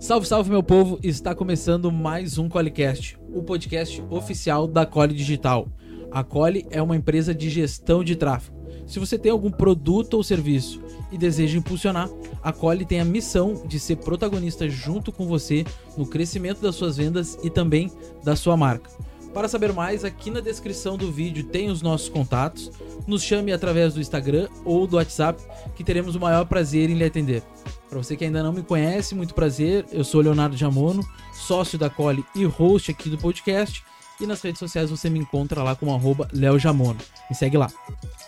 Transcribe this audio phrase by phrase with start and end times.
[0.00, 0.96] Salve, salve, meu povo!
[1.02, 5.66] Está começando mais um Colecast, o podcast oficial da Cole Digital.
[6.12, 8.56] A Cole é uma empresa de gestão de tráfego.
[8.86, 10.80] Se você tem algum produto ou serviço
[11.10, 12.08] e deseja impulsionar,
[12.40, 15.64] a Cole tem a missão de ser protagonista junto com você
[15.96, 17.90] no crescimento das suas vendas e também
[18.22, 18.88] da sua marca.
[19.34, 22.70] Para saber mais, aqui na descrição do vídeo tem os nossos contatos.
[23.04, 25.42] Nos chame através do Instagram ou do WhatsApp,
[25.74, 27.42] que teremos o maior prazer em lhe atender.
[27.88, 29.86] Para você que ainda não me conhece, muito prazer.
[29.90, 31.02] Eu sou Leonardo Jamono,
[31.32, 33.82] sócio da Cole e host aqui do podcast.
[34.20, 36.98] E nas redes sociais você me encontra lá como arroba leojamono.
[37.30, 37.70] Me segue lá.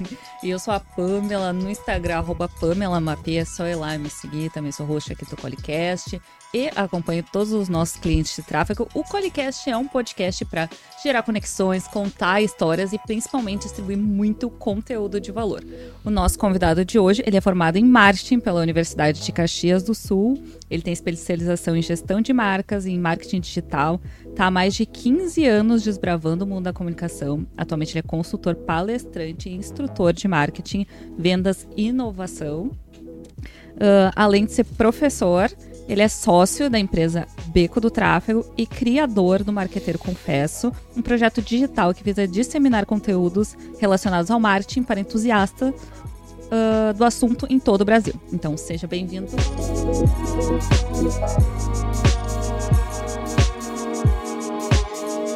[0.43, 4.09] E eu sou a Pamela no Instagram, arroba Pamela Mapê, é só ir lá me
[4.09, 4.51] seguir.
[4.51, 6.19] Também sou host aqui do Colicast
[6.53, 8.89] e acompanho todos os nossos clientes de tráfego.
[8.95, 10.69] O Colicast é um podcast para
[11.03, 15.65] gerar conexões, contar histórias e principalmente distribuir muito conteúdo de valor.
[16.05, 19.95] O nosso convidado de hoje, ele é formado em marketing pela Universidade de Caxias do
[19.95, 20.43] Sul.
[20.69, 24.01] Ele tem especialização em gestão de marcas e em marketing digital.
[24.27, 27.47] Está há mais de 15 anos desbravando o mundo da comunicação.
[27.57, 30.87] Atualmente ele é consultor palestrante e instrutor de marketing,
[31.17, 32.71] vendas e inovação.
[33.81, 35.51] Uh, além de ser professor,
[35.91, 41.43] ele é sócio da empresa Beco do Tráfego e criador do Marqueteiro Confesso, um projeto
[41.43, 47.81] digital que visa disseminar conteúdos relacionados ao marketing para entusiastas uh, do assunto em todo
[47.81, 48.15] o Brasil.
[48.33, 49.27] Então, seja bem-vindo.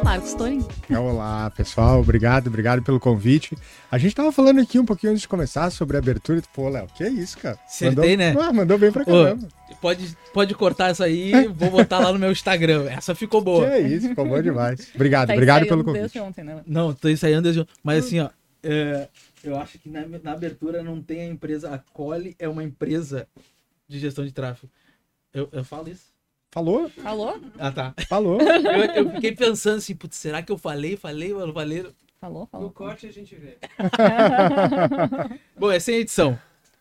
[0.05, 0.63] Marcos Torin.
[0.89, 1.99] Olá, pessoal.
[1.99, 3.57] Obrigado, obrigado pelo convite.
[3.91, 6.41] A gente tava falando aqui um pouquinho antes de começar sobre a abertura.
[6.53, 7.57] Pô, Léo, que é isso, cara?
[7.65, 8.43] Acertei, mandou...
[8.43, 8.47] né?
[8.47, 9.45] Ah, mandou bem pra caramba.
[9.45, 12.89] Ô, pode, pode cortar essa aí, vou botar lá no meu Instagram.
[12.89, 13.65] Essa ficou boa.
[13.67, 14.91] Que é isso, ficou bom demais.
[14.95, 16.01] Obrigado, tá obrigado pelo convite.
[16.01, 16.61] Desde ontem, né?
[16.65, 17.73] Não, tô ensaiando desde ontem.
[17.83, 18.29] Mas assim, ó,
[18.63, 19.07] é,
[19.43, 21.73] eu acho que na, na, abertura não tem a empresa.
[21.73, 23.27] A Cole é uma empresa
[23.87, 24.71] de gestão de tráfego.
[25.33, 26.13] Eu, eu falo isso?
[26.51, 26.89] Falou?
[26.89, 27.39] Falou?
[27.59, 27.93] Ah, tá.
[28.07, 28.39] Falou.
[28.41, 30.95] Eu, eu fiquei pensando assim, putz, será que eu falei?
[30.95, 31.85] Falei, eu falei?
[32.17, 32.67] Falou, falou.
[32.67, 33.57] No corte a gente vê.
[35.59, 36.39] Bom, é sem edição.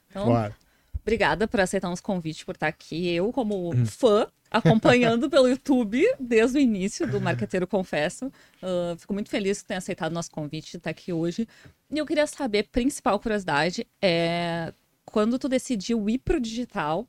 [0.09, 0.57] Então, Bora.
[1.05, 3.15] Obrigada por aceitar nosso convite, por estar aqui.
[3.15, 3.87] Eu, como hum.
[3.87, 8.27] fã, acompanhando pelo YouTube desde o início do Marqueteiro Confesso.
[8.63, 11.47] Uh, fico muito feliz que tenha aceitado nosso convite de estar aqui hoje.
[11.91, 14.73] E eu queria saber, principal curiosidade, é
[15.05, 17.07] quando tu decidiu ir pro digital,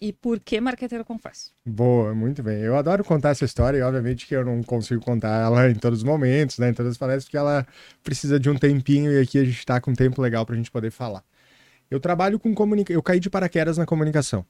[0.00, 1.52] e por que Marqueteiro Confesso?
[1.64, 2.60] Boa, muito bem.
[2.60, 6.00] Eu adoro contar essa história e obviamente que eu não consigo contar ela em todos
[6.00, 7.66] os momentos, né, em todas as palestras, porque ela
[8.04, 10.58] precisa de um tempinho e aqui a gente está com um tempo legal para a
[10.58, 11.24] gente poder falar.
[11.90, 14.44] Eu trabalho com comunicação, eu caí de paraquedas na comunicação.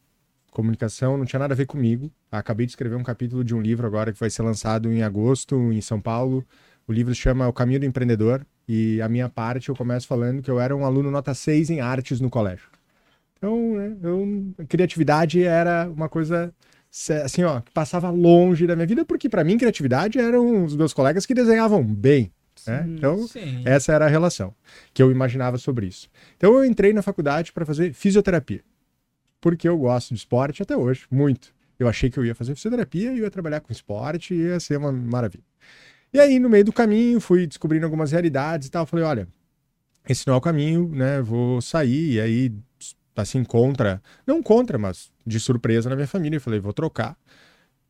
[0.51, 2.11] Comunicação não tinha nada a ver comigo.
[2.33, 5.55] Acabei de escrever um capítulo de um livro agora que vai ser lançado em agosto
[5.71, 6.43] em São Paulo.
[6.89, 10.43] O livro se chama O Caminho do Empreendedor e a minha parte eu começo falando
[10.43, 12.71] que eu era um aluno nota 6 em artes no colégio.
[13.37, 16.55] Então, né, eu, criatividade era uma coisa
[17.23, 20.95] assim, ó, que passava longe da minha vida, porque para mim criatividade eram os meus
[20.95, 22.33] colegas que desenhavam bem.
[22.67, 22.85] Né?
[22.89, 23.63] Então, sim.
[23.65, 24.55] essa era a relação
[24.93, 26.09] que eu imaginava sobre isso.
[26.37, 28.63] Então, eu entrei na faculdade para fazer fisioterapia,
[29.41, 31.55] porque eu gosto de esporte até hoje, muito.
[31.79, 34.79] Eu achei que eu ia fazer fisioterapia e ia trabalhar com esporte e ia ser
[34.79, 35.45] uma maravilha.
[36.13, 38.87] E aí, no meio do caminho, fui descobrindo algumas realidades e tal.
[38.87, 39.29] Falei, olha,
[40.09, 41.21] esse não é o caminho, né?
[41.21, 42.15] Vou sair.
[42.15, 42.53] E aí,
[43.15, 46.37] assim, contra, não contra, mas de surpresa na minha família.
[46.37, 47.17] Eu falei, vou trocar.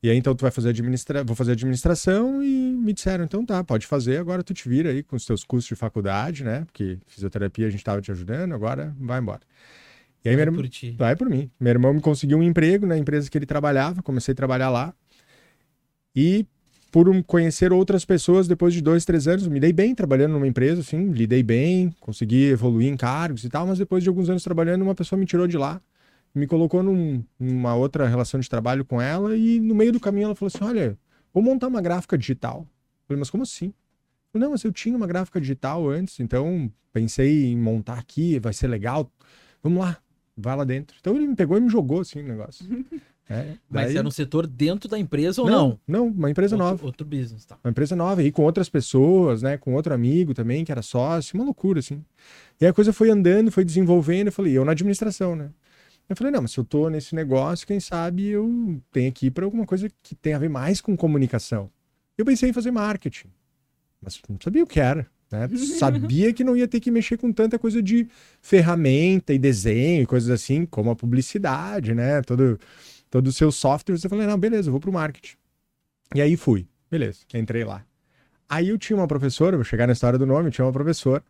[0.02, 1.24] E aí, então, tu vai fazer administra...
[1.24, 5.02] vou fazer administração e me disseram, então tá, pode fazer, agora tu te vira aí
[5.02, 6.64] com os teus cursos de faculdade, né?
[6.66, 9.40] Porque fisioterapia a gente tava te ajudando, agora vai embora.
[10.24, 10.94] E aí, vai por ti.
[10.98, 11.50] Vai por mim.
[11.58, 14.94] Meu irmão me conseguiu um emprego na empresa que ele trabalhava, comecei a trabalhar lá.
[16.14, 16.46] E
[16.96, 19.46] por um, conhecer outras pessoas depois de dois, três anos.
[19.46, 23.66] Me dei bem trabalhando numa empresa, assim, lidei bem, consegui evoluir em cargos e tal,
[23.66, 25.78] mas depois de alguns anos trabalhando, uma pessoa me tirou de lá,
[26.36, 30.26] me colocou num, numa outra relação de trabalho com ela e no meio do caminho
[30.26, 30.98] ela falou assim: Olha,
[31.32, 32.60] vou montar uma gráfica digital.
[32.60, 33.72] Eu falei, mas como assim?
[34.34, 38.52] Eu, não, mas eu tinha uma gráfica digital antes, então pensei em montar aqui, vai
[38.52, 39.10] ser legal.
[39.62, 39.96] Vamos lá,
[40.36, 40.94] vai lá dentro.
[41.00, 42.64] Então ele me pegou e me jogou assim o negócio.
[43.28, 45.68] É, Mas era um setor dentro da empresa ou não?
[45.84, 46.86] Não, não uma empresa outro, nova.
[46.86, 47.58] Outro business, tá.
[47.64, 49.56] Uma empresa nova, e com outras pessoas, né?
[49.56, 52.04] Com outro amigo também, que era sócio, uma loucura, assim.
[52.60, 55.50] E a coisa foi andando, foi desenvolvendo, eu falei, eu na administração, né?
[56.08, 59.44] Eu falei, não, mas se eu tô nesse negócio, quem sabe eu tenho aqui para
[59.44, 61.70] alguma coisa que tem a ver mais com comunicação.
[62.16, 63.28] Eu pensei em fazer marketing,
[64.00, 65.06] mas não sabia o que era.
[65.30, 65.48] Né?
[65.78, 68.06] Sabia que não ia ter que mexer com tanta coisa de
[68.40, 72.22] ferramenta e desenho e coisas assim, como a publicidade, né?
[72.22, 72.60] Todo
[73.10, 74.04] todos os seus softwares.
[74.04, 75.36] Eu falei, não, beleza, eu vou pro marketing.
[76.14, 77.84] E aí fui, beleza, entrei lá.
[78.48, 81.22] Aí eu tinha uma professora, vou chegar na história do nome, eu tinha uma professora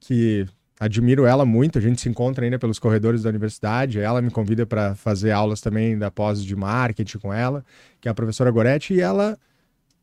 [0.00, 0.46] que
[0.82, 1.78] admiro ela muito.
[1.78, 4.00] A gente se encontra ainda pelos corredores da universidade.
[4.00, 7.64] Ela me convida para fazer aulas também da pós de marketing com ela,
[8.00, 9.38] que é a professora Goretti, e ela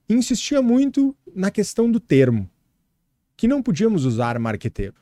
[0.08, 2.50] insistia muito na questão do termo,
[3.36, 4.96] que não podíamos usar marqueteiro.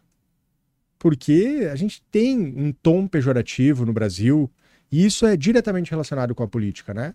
[0.98, 4.52] Porque a gente tem um tom pejorativo no Brasil,
[4.92, 7.14] e isso é diretamente relacionado com a política, né?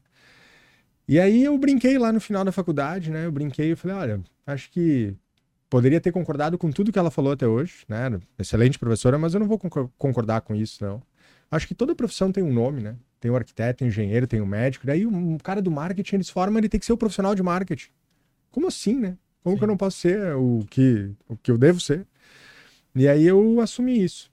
[1.09, 3.27] E aí eu brinquei lá no final da faculdade, né?
[3.27, 5.17] Eu brinquei e falei, olha, acho que
[5.73, 8.21] poderia ter concordado com tudo que ela falou até hoje, né?
[8.39, 9.59] Excelente professora, mas eu não vou
[9.97, 11.03] concordar com isso, não.
[11.51, 12.95] Acho que toda profissão tem um nome, né?
[13.19, 14.87] Tem o arquiteto, tem o engenheiro, tem o médico.
[14.87, 17.89] Daí um cara do marketing, eles formam, ele tem que ser o profissional de marketing.
[18.51, 19.17] Como assim, né?
[19.43, 19.59] Como Sim.
[19.59, 22.07] que eu não posso ser o que, o que eu devo ser?
[22.95, 24.31] E aí eu assumi isso.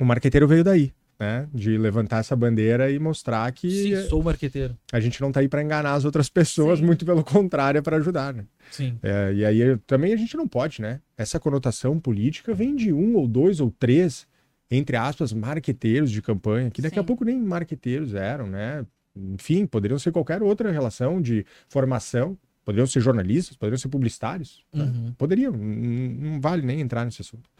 [0.00, 1.48] O marqueteiro veio daí né?
[1.52, 3.70] De levantar essa bandeira e mostrar que.
[3.70, 4.76] Sim, sou marqueteiro.
[4.92, 6.86] A gente não tá aí para enganar as outras pessoas, Sim.
[6.86, 8.44] muito pelo contrário, é para ajudar, né?
[8.70, 8.98] Sim.
[9.02, 11.00] É, e aí também a gente não pode, né?
[11.16, 14.26] Essa conotação política vem de um ou dois ou três,
[14.70, 17.00] entre aspas, marqueteiros de campanha, que daqui Sim.
[17.00, 18.84] a pouco nem marqueteiros eram, né?
[19.16, 22.36] Enfim, poderiam ser qualquer outra relação de formação.
[22.64, 24.64] Poderiam ser jornalistas, poderiam ser publicitários.
[24.72, 24.84] Né?
[24.84, 24.90] Uhum.
[24.90, 25.12] Né?
[25.18, 27.50] Poderiam, não, não vale nem entrar nesse assunto.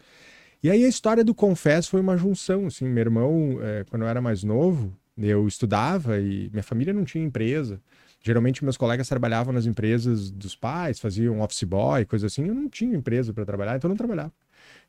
[0.65, 4.07] E aí a história do Confesso foi uma junção, assim, meu irmão, é, quando eu
[4.07, 7.79] era mais novo, eu estudava e minha família não tinha empresa.
[8.19, 12.47] Geralmente meus colegas trabalhavam nas empresas dos pais, faziam office boy, coisa assim.
[12.47, 14.33] Eu não tinha empresa para trabalhar, então eu não trabalhava.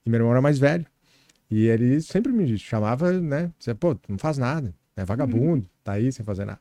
[0.07, 0.87] E meu irmão era mais velho.
[1.51, 3.53] E ele sempre me chamava, né?
[3.59, 5.71] Dizia, pô, não faz nada, é vagabundo, uhum.
[5.85, 6.61] tá aí sem fazer nada.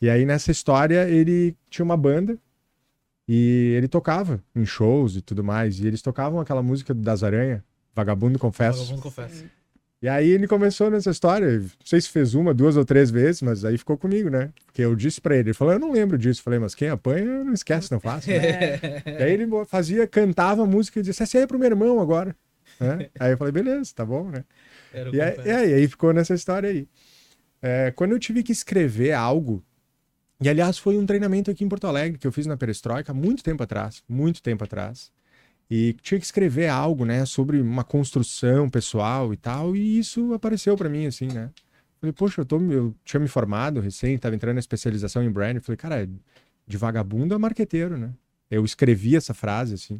[0.00, 2.36] E aí nessa história ele tinha uma banda
[3.28, 5.78] e ele tocava em shows e tudo mais.
[5.78, 7.62] E eles tocavam aquela música das Aranha,
[7.94, 8.78] Vagabundo Confesso.
[8.78, 9.44] Vagabundo Confesso.
[10.02, 13.40] E aí ele começou nessa história, não sei se fez uma, duas ou três vezes,
[13.40, 14.50] mas aí ficou comigo, né?
[14.66, 16.40] Porque eu disse pra ele, ele falou, eu não lembro disso.
[16.40, 18.26] Eu falei, mas quem apanha não esquece, não faz.
[18.26, 18.34] Né?
[18.34, 19.02] É.
[19.20, 22.00] E aí ele fazia, cantava a música e disse, essa aí é pro meu irmão
[22.00, 22.34] agora.
[22.80, 23.10] Né?
[23.20, 24.44] Aí eu falei, beleza, tá bom, né?
[24.92, 26.88] E aí, e aí, aí, ficou nessa história aí.
[27.62, 29.64] É, quando eu tive que escrever algo,
[30.40, 33.44] e aliás foi um treinamento aqui em Porto Alegre que eu fiz na Perestroika muito
[33.44, 35.12] tempo atrás, muito tempo atrás
[35.74, 40.76] e tinha que escrever algo, né, sobre uma construção pessoal e tal, e isso apareceu
[40.76, 41.48] para mim, assim, né.
[41.98, 45.58] Falei, poxa, eu, tô, eu tinha me formado recém, estava entrando na especialização em brand,
[45.62, 46.06] falei, cara,
[46.66, 48.12] de vagabundo a marqueteiro, né.
[48.50, 49.98] Eu escrevi essa frase, assim.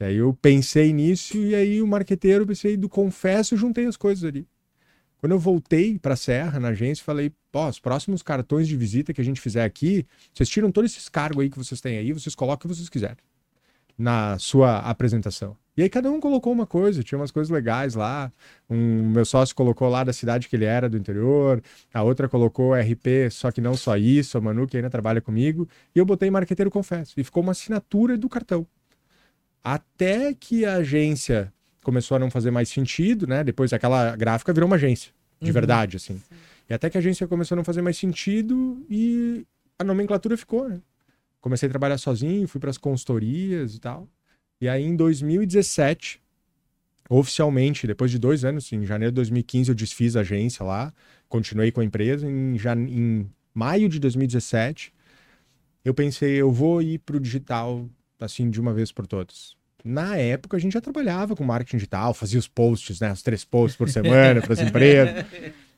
[0.00, 4.24] E aí eu pensei nisso, e aí o marqueteiro, pensei do confesso, juntei as coisas
[4.24, 4.48] ali.
[5.18, 9.14] Quando eu voltei para a Serra, na agência, falei, pô, os próximos cartões de visita
[9.14, 10.04] que a gente fizer aqui,
[10.34, 12.88] vocês tiram todos esses cargos aí que vocês têm aí, vocês colocam o que vocês
[12.88, 13.27] quiserem
[13.98, 15.56] na sua apresentação.
[15.76, 18.32] E aí cada um colocou uma coisa, tinha umas coisas legais lá.
[18.68, 21.62] Um meu sócio colocou lá da cidade que ele era, do interior.
[21.94, 25.68] A outra colocou RP, só que não só isso, a Manu que ainda trabalha comigo.
[25.94, 27.14] E eu botei marqueteiro confesso.
[27.16, 28.66] E ficou uma assinatura do cartão.
[29.62, 31.52] Até que a agência
[31.82, 33.44] começou a não fazer mais sentido, né?
[33.44, 35.52] Depois aquela gráfica virou uma agência, de uhum.
[35.52, 36.14] verdade, assim.
[36.14, 36.36] Sim.
[36.68, 39.46] E até que a agência começou a não fazer mais sentido e
[39.78, 40.80] a nomenclatura ficou, né?
[41.48, 44.06] Comecei a trabalhar sozinho, fui para as consultorias e tal.
[44.60, 46.20] E aí em 2017,
[47.08, 50.92] oficialmente, depois de dois anos, em janeiro de 2015 eu desfiz a agência lá,
[51.28, 52.26] continuei com a empresa.
[52.28, 54.92] Em, em maio de 2017,
[55.84, 57.88] eu pensei, eu vou ir para o digital
[58.20, 59.56] assim de uma vez por todas.
[59.84, 63.44] Na época a gente já trabalhava com marketing digital, fazia os posts, né, os três
[63.44, 65.24] posts por semana para as empresas.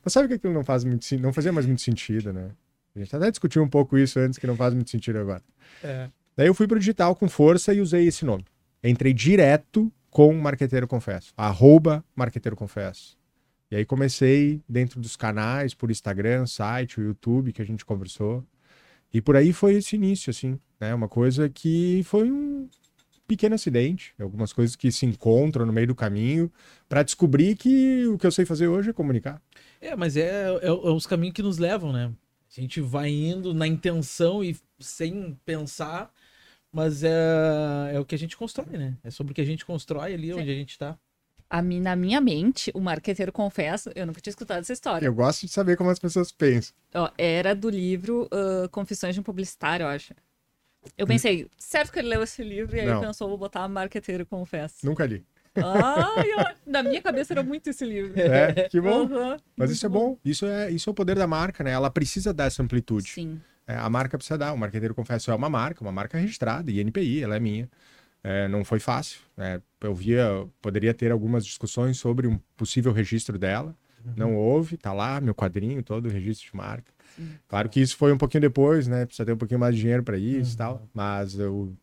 [0.03, 2.49] Mas sabe que aquilo não faz muito, não fazia mais muito sentido, né?
[2.95, 5.43] A gente até discutiu um pouco isso antes, que não faz muito sentido agora.
[5.83, 6.09] É.
[6.35, 8.45] Daí eu fui pro digital com força e usei esse nome.
[8.83, 11.33] Entrei direto com Marqueteiro Confesso.
[11.37, 13.17] Arroba Marqueteiro Confesso.
[13.69, 18.43] E aí comecei dentro dos canais, por Instagram, site, o YouTube, que a gente conversou.
[19.13, 20.93] E por aí foi esse início, assim, né?
[20.93, 22.67] Uma coisa que foi um
[23.25, 26.51] pequeno acidente, algumas coisas que se encontram no meio do caminho
[26.89, 29.41] para descobrir que o que eu sei fazer hoje é comunicar.
[29.79, 32.11] É, mas é, é, é os caminhos que nos levam, né?
[32.55, 36.13] A gente vai indo na intenção e sem pensar,
[36.71, 38.97] mas é, é o que a gente constrói, né?
[39.03, 40.39] É sobre o que a gente constrói ali Sim.
[40.39, 40.97] onde a gente tá.
[41.49, 45.05] A mim, na minha mente, o marqueteiro confessa, eu nunca tinha escutado essa história.
[45.05, 46.73] Eu gosto de saber como as pessoas pensam.
[46.93, 50.13] Ó, era do livro uh, Confissões de um Publicitário, eu acho.
[50.97, 53.01] Eu pensei, certo que ele leu esse livro e aí Não.
[53.01, 54.75] pensou, vou botar marqueteiro confessa.
[54.83, 55.23] Nunca li.
[55.55, 58.13] Ai, na minha cabeça era muito esse livro.
[58.19, 59.05] É, que bom.
[59.05, 60.17] Uhum, Mas isso é bom.
[60.23, 61.71] Isso é, isso é o poder da marca, né?
[61.71, 63.09] Ela precisa dar essa amplitude.
[63.09, 63.41] Sim.
[63.67, 64.53] É, a marca precisa dar.
[64.53, 67.69] O Marqueteiro Confesso é uma marca, uma marca registrada, INPI, ela é minha.
[68.23, 69.19] É, não foi fácil.
[69.35, 69.61] Né?
[69.79, 73.75] Eu via, poderia ter algumas discussões sobre um possível registro dela.
[74.05, 74.13] Uhum.
[74.15, 76.91] Não houve, tá lá, meu quadrinho todo, o registro de marca.
[77.15, 77.29] Sim.
[77.47, 79.05] Claro que isso foi um pouquinho depois, né?
[79.05, 80.57] Precisa ter um pouquinho mais de dinheiro para isso e uhum.
[80.57, 80.89] tal.
[80.93, 81.73] Mas eu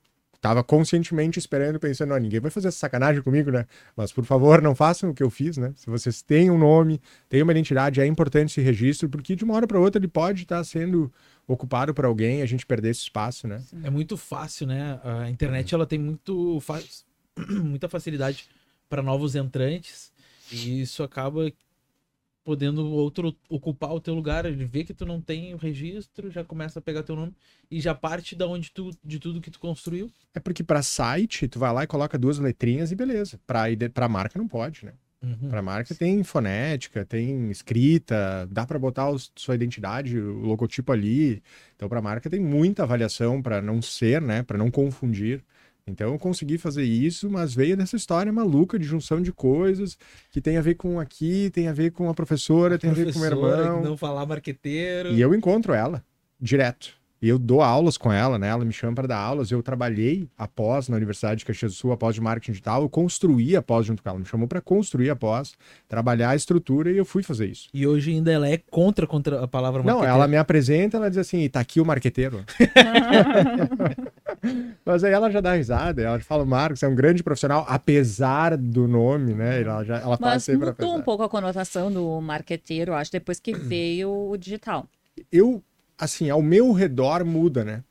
[0.41, 3.67] tava conscientemente esperando, pensando, ó, ninguém vai fazer essa sacanagem comigo, né?
[3.97, 5.73] Mas, por favor, não façam o que eu fiz, né?
[5.77, 9.55] Se vocês têm um nome, têm uma identidade, é importante esse registro, porque de uma
[9.55, 11.13] hora para outra ele pode estar sendo
[11.47, 13.63] ocupado por alguém e a gente perder esse espaço, né?
[13.83, 15.01] É muito fácil, né?
[15.03, 16.83] A internet, ela tem muito fa-
[17.49, 18.45] muita facilidade
[18.89, 20.13] para novos entrantes
[20.53, 21.51] e isso acaba
[22.49, 26.43] podendo outro ocupar o teu lugar, ele vê que tu não tem o registro, já
[26.43, 27.35] começa a pegar teu nome
[27.71, 30.11] e já parte da onde tu de tudo que tu construiu.
[30.33, 33.39] É porque para site, tu vai lá e coloca duas letrinhas e beleza.
[33.47, 34.95] Para pra marca não pode, né?
[35.23, 35.51] Uhum.
[35.51, 41.43] Para marca tem fonética, tem escrita, dá para botar os- sua identidade, o logotipo ali.
[41.77, 45.45] Então para marca tem muita avaliação para não ser, né, para não confundir.
[45.89, 49.97] Então eu consegui fazer isso, mas veio dessa história maluca de junção de coisas
[50.31, 53.13] que tem a ver com aqui, tem a ver com a professora, tem a ver
[53.13, 53.83] com o meu Professora, irmão.
[53.83, 55.11] Não falar marqueteiro.
[55.11, 56.05] E eu encontro ela
[56.41, 56.98] direto.
[57.21, 58.49] E eu dou aulas com ela, né?
[58.49, 59.51] Ela me chama para dar aulas.
[59.51, 62.83] Eu trabalhei após na Universidade de Caxias do Sul, após de marketing digital.
[62.83, 64.19] Eu construí a pós junto com ela.
[64.19, 65.55] Me chamou para construir a pós,
[65.89, 67.69] trabalhar a estrutura e eu fui fazer isso.
[67.75, 70.15] E hoje ainda ela é contra, contra a palavra Não, marqueteiro.
[70.15, 72.45] ela me apresenta, ela diz assim, tá aqui o marqueteiro.
[74.85, 78.87] Mas aí ela já dá risada, ela fala, Marcos, é um grande profissional, apesar do
[78.87, 79.63] nome, né?
[79.63, 83.41] Ela, já, ela fala Mas sempre mudou um pouco a conotação do marqueteiro, acho, depois
[83.41, 84.87] que veio o digital.
[85.33, 85.63] eu,
[85.99, 87.85] assim, ao meu redor muda, né?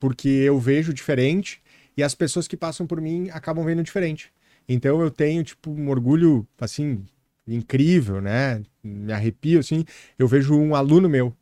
[0.00, 1.62] Porque eu vejo diferente
[1.96, 4.32] e as pessoas que passam por mim acabam vendo diferente.
[4.68, 7.04] Então eu tenho, tipo, um orgulho, assim,
[7.46, 8.62] incrível, né?
[8.82, 9.84] Me arrepio, assim.
[10.18, 11.34] Eu vejo um aluno meu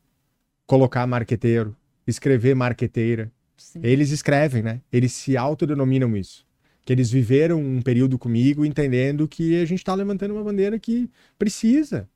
[0.66, 3.30] colocar marqueteiro, escrever marqueteira.
[3.56, 3.80] Sim.
[3.82, 4.80] Eles escrevem, né?
[4.92, 6.46] Eles se autodenominam isso.
[6.84, 11.10] Que eles viveram um período comigo entendendo que a gente tá levantando uma bandeira que
[11.38, 12.08] precisa.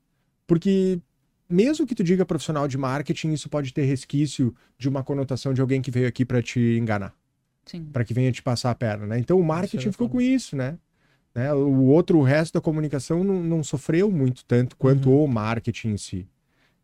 [0.47, 0.99] Porque
[1.49, 5.61] mesmo que tu diga profissional de marketing, isso pode ter resquício de uma conotação de
[5.61, 7.13] alguém que veio aqui para te enganar,
[7.65, 7.85] Sim.
[7.91, 9.19] para que venha te passar a perna, né?
[9.19, 10.17] Então o marketing é ficou foda.
[10.17, 10.77] com isso, né?
[11.33, 11.53] né?
[11.53, 15.23] O outro, o resto da comunicação não, não sofreu muito tanto quanto Uhum.
[15.23, 16.27] o marketing em si.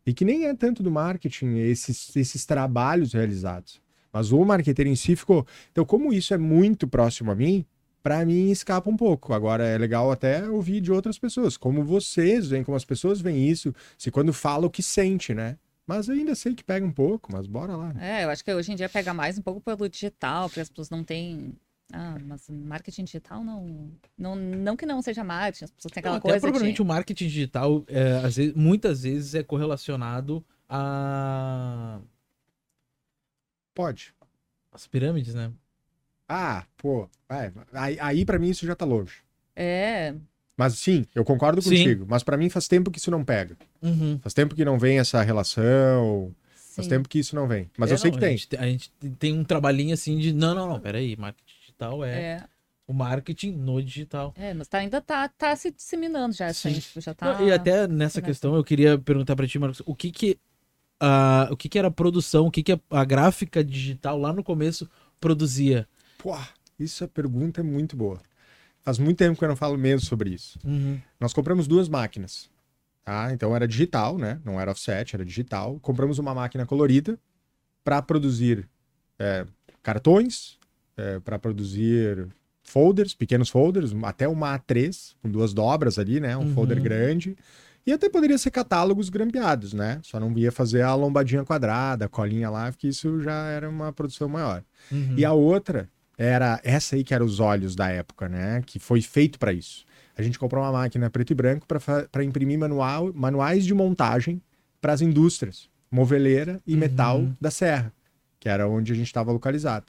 [0.04, 3.80] E que nem é tanto do marketing, esses, esses trabalhos realizados.
[4.12, 5.46] Mas o marketeiro em si ficou.
[5.70, 7.64] Então, como isso é muito próximo a mim,
[8.02, 9.32] para mim escapa um pouco.
[9.32, 13.48] Agora é legal até ouvir de outras pessoas, como vocês veem, como as pessoas veem
[13.48, 15.56] isso, se quando fala o que sente, né?
[15.86, 17.92] Mas eu ainda sei que pega um pouco, mas bora lá.
[17.92, 18.20] né?
[18.20, 20.68] É, eu acho que hoje em dia pega mais um pouco pelo digital, porque as
[20.68, 21.54] pessoas não têm.
[21.92, 23.90] Ah, mas marketing digital não.
[24.16, 26.40] Não, não que não seja marketing, as pessoas têm aquela Não, coisa.
[26.40, 26.82] provavelmente De...
[26.82, 32.00] o marketing digital, é, às vezes- muitas vezes, é correlacionado a...
[33.74, 34.14] Pode.
[34.72, 35.50] as pirâmides, né?
[36.28, 39.14] Ah, pô, vai, aí, aí para mim isso já tá longe.
[39.54, 40.14] É,
[40.56, 41.70] Mas sim, eu concordo Sim.
[41.70, 42.06] contigo.
[42.08, 43.56] Mas para mim faz tempo que isso não pega.
[43.82, 44.18] Uhum.
[44.22, 46.34] Faz tempo que não vem essa relação.
[46.74, 46.88] Faz sim.
[46.88, 47.70] tempo que isso não vem.
[47.76, 48.36] Mas É, eu sei não, que A tem.
[48.38, 50.32] gente, a gente tem um trabalhinho assim de.
[50.32, 51.16] Não, não, não, peraí.
[51.16, 52.44] Marketing digital é, É,
[52.86, 54.32] o marketing no digital.
[54.36, 56.70] é, mas tá, ainda tá, tá se disseminando já, Sim.
[56.70, 57.38] assim, já tá.
[57.38, 58.22] Não, e até nessa começa.
[58.22, 60.38] questão eu queria perguntar pra ti, Marcos, o que que,
[61.00, 64.32] ah, o que que era a produção, o que que a, a gráfica digital lá
[64.32, 64.88] no começo
[65.20, 65.86] produzia?
[66.22, 66.36] Pô,
[66.78, 68.20] isso a pergunta é muito boa.
[68.82, 70.58] Faz muito tempo que eu não falo mesmo sobre isso.
[70.64, 71.00] Uhum.
[71.20, 72.50] Nós compramos duas máquinas.
[73.04, 73.32] Tá?
[73.32, 74.40] Então era digital, né?
[74.44, 75.78] Não era offset, era digital.
[75.80, 77.18] Compramos uma máquina colorida
[77.84, 78.68] para produzir
[79.18, 79.44] é,
[79.82, 80.58] cartões,
[81.24, 82.28] para produzir
[82.62, 86.36] folders, pequenos folders, até uma A3, com duas dobras ali, né?
[86.36, 86.54] Um Uhum.
[86.54, 87.36] folder grande.
[87.84, 89.98] E até poderia ser catálogos grampeados, né?
[90.04, 93.92] Só não ia fazer a lombadinha quadrada, a colinha lá, porque isso já era uma
[93.92, 94.62] produção maior.
[94.92, 95.14] Uhum.
[95.18, 95.88] E a outra
[96.24, 98.62] era essa aí que era os olhos da época, né?
[98.64, 99.84] Que foi feito para isso.
[100.16, 104.40] A gente comprou uma máquina preto e branco para imprimir manual, manuais de montagem
[104.80, 106.80] para as indústrias, moveleira e Uhum.
[106.80, 107.92] metal da Serra,
[108.38, 109.86] que era onde a gente estava localizado.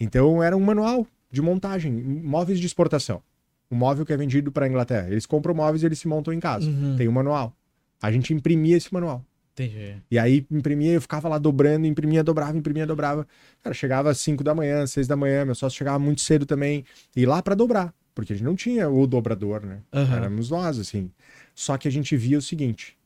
[0.00, 3.22] Então era um manual de montagem, móveis de exportação.
[3.70, 5.08] Um móvel que é vendido para a Inglaterra.
[5.10, 6.66] Eles compram móveis e eles se montam em casa.
[6.70, 6.96] Uhum.
[6.96, 7.54] Tem um manual.
[8.00, 9.22] A gente imprimia esse manual.
[9.64, 9.96] Entendi.
[10.10, 13.26] E aí imprimia, eu ficava lá dobrando, imprimia, dobrava, imprimia, dobrava.
[13.62, 16.84] Cara, chegava às 5 da manhã, 6 da manhã, meu sócio chegava muito cedo também,
[17.16, 19.80] e lá para dobrar, porque a gente não tinha o dobrador, né?
[19.92, 20.16] Aham.
[20.16, 21.10] Éramos nós, assim.
[21.54, 22.96] Só que a gente via o seguinte: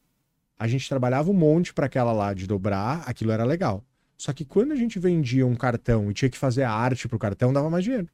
[0.58, 3.82] a gente trabalhava um monte para aquela lá de dobrar, aquilo era legal.
[4.18, 7.18] Só que quando a gente vendia um cartão e tinha que fazer a arte pro
[7.18, 8.08] cartão, dava mais dinheiro.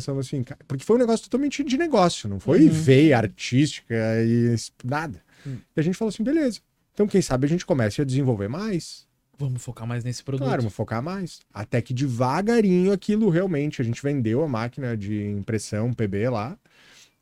[0.00, 2.70] Falamos assim, cara, porque foi um negócio totalmente de negócio, não foi Uhum.
[2.70, 5.22] veia artística e nada.
[5.46, 5.56] Hum.
[5.74, 6.60] E a gente falou assim, beleza.
[6.98, 9.06] Então, quem sabe a gente comece a desenvolver mais.
[9.38, 10.44] Vamos focar mais nesse produto.
[10.44, 11.38] Claro, vamos focar mais.
[11.54, 16.58] Até que devagarinho aquilo realmente, a gente vendeu a máquina de impressão PB lá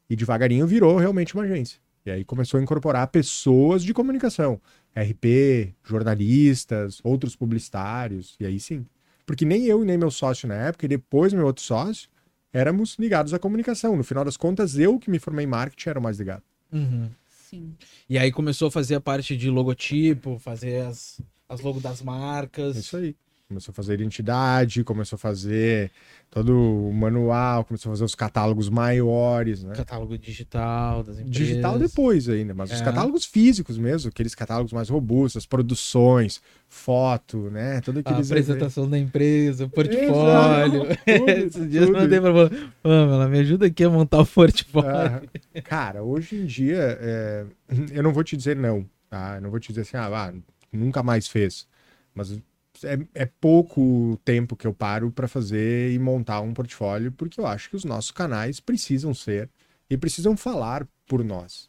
[0.09, 1.78] e devagarinho virou realmente uma agência.
[2.06, 4.59] E aí começou a incorporar pessoas de comunicação,
[4.97, 8.87] RP, jornalistas, outros publicitários, e aí sim.
[9.26, 12.09] Porque nem eu e nem meu sócio na época, e depois meu outro sócio,
[12.50, 13.95] éramos ligados à comunicação.
[13.95, 16.42] No final das contas, eu que me formei em marketing era o mais ligado.
[16.73, 17.11] Uhum.
[17.49, 17.76] Sim.
[18.09, 22.76] E aí começou a fazer a parte de logotipo, fazer as, as logos das marcas.
[22.76, 23.15] Isso aí.
[23.49, 25.93] Começou a fazer identidade, começou a fazer
[26.29, 26.50] todo
[26.88, 29.73] o manual, começou a fazer os catálogos maiores, né?
[29.73, 31.31] Catálogo digital das empresas.
[31.31, 32.85] Digital depois ainda, mas os É.
[32.85, 37.81] catálogos físicos mesmo, aqueles catálogos mais robustos, as produções, foto, né?
[37.83, 40.81] Tudo A aqueles apresentação da empresa, o portfólio.
[40.81, 40.97] Tudo,
[41.47, 42.50] Esses dias eu mandei pra ela,
[42.83, 44.91] Pamela, me ajuda aqui a montar o portfólio.
[44.91, 45.23] Ah,
[45.62, 47.47] cara, hoje em dia, é,
[47.93, 49.37] eu não vou te dizer não, tá?
[49.37, 50.35] Eu não vou te dizer assim, ah, vá,
[50.73, 51.65] nunca mais fez.
[52.12, 52.37] Mas
[52.85, 57.47] é, é pouco tempo que eu paro para fazer e montar um portfólio, porque eu
[57.47, 59.49] acho que os nossos canais precisam ser
[59.88, 61.68] e precisam falar por nós.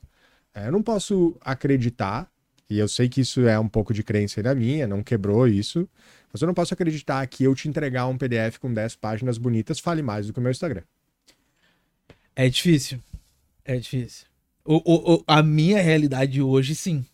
[0.54, 2.30] É, eu não posso acreditar,
[2.70, 5.88] e eu sei que isso é um pouco de crença da minha, não quebrou isso,
[6.32, 9.80] mas eu não posso acreditar que eu te entregar um PDF com 10 páginas bonitas
[9.80, 10.82] fale mais do que o meu Instagram.
[12.36, 13.00] É difícil.
[13.64, 14.26] É difícil.
[14.64, 17.06] O, o- o- a minha realidade hoje, sim.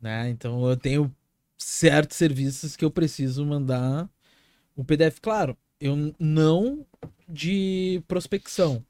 [0.00, 0.30] Né?
[0.30, 1.14] Então eu tenho
[1.62, 4.08] certos serviços que eu preciso mandar
[4.76, 5.18] um PDF.
[5.20, 6.86] Claro, eu não
[7.28, 8.84] de prospecção,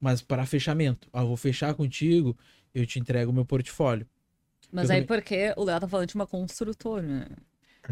[0.00, 1.08] mas para fechamento.
[1.12, 2.36] Ah, eu vou fechar contigo,
[2.74, 4.06] eu te entrego o meu portfólio.
[4.70, 7.26] Mas Eu aí também- porque o Léo tá falando de uma construtora, né?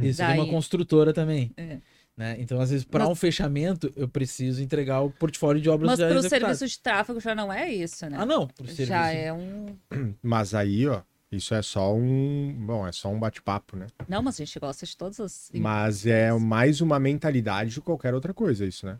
[0.00, 1.52] Isso é Daí- uma construtora também.
[1.56, 1.78] É.
[2.16, 2.36] Né?
[2.40, 5.98] Então, às vezes, para Mas- um fechamento, eu preciso entregar o portfólio de obras Mas
[5.98, 6.58] já pro executadas.
[6.58, 8.16] serviço de tráfego já não é isso, né?
[8.20, 8.46] Ah, não.
[8.48, 8.86] Pro serviço.
[8.88, 9.74] já é um.
[10.22, 12.54] Mas aí, ó, isso é só um.
[12.66, 13.86] Bom, é só um bate-papo, né?
[14.06, 15.50] Não, mas a gente gosta de todas as.
[15.54, 18.98] Mas é mais uma mentalidade de qualquer outra coisa, isso, né?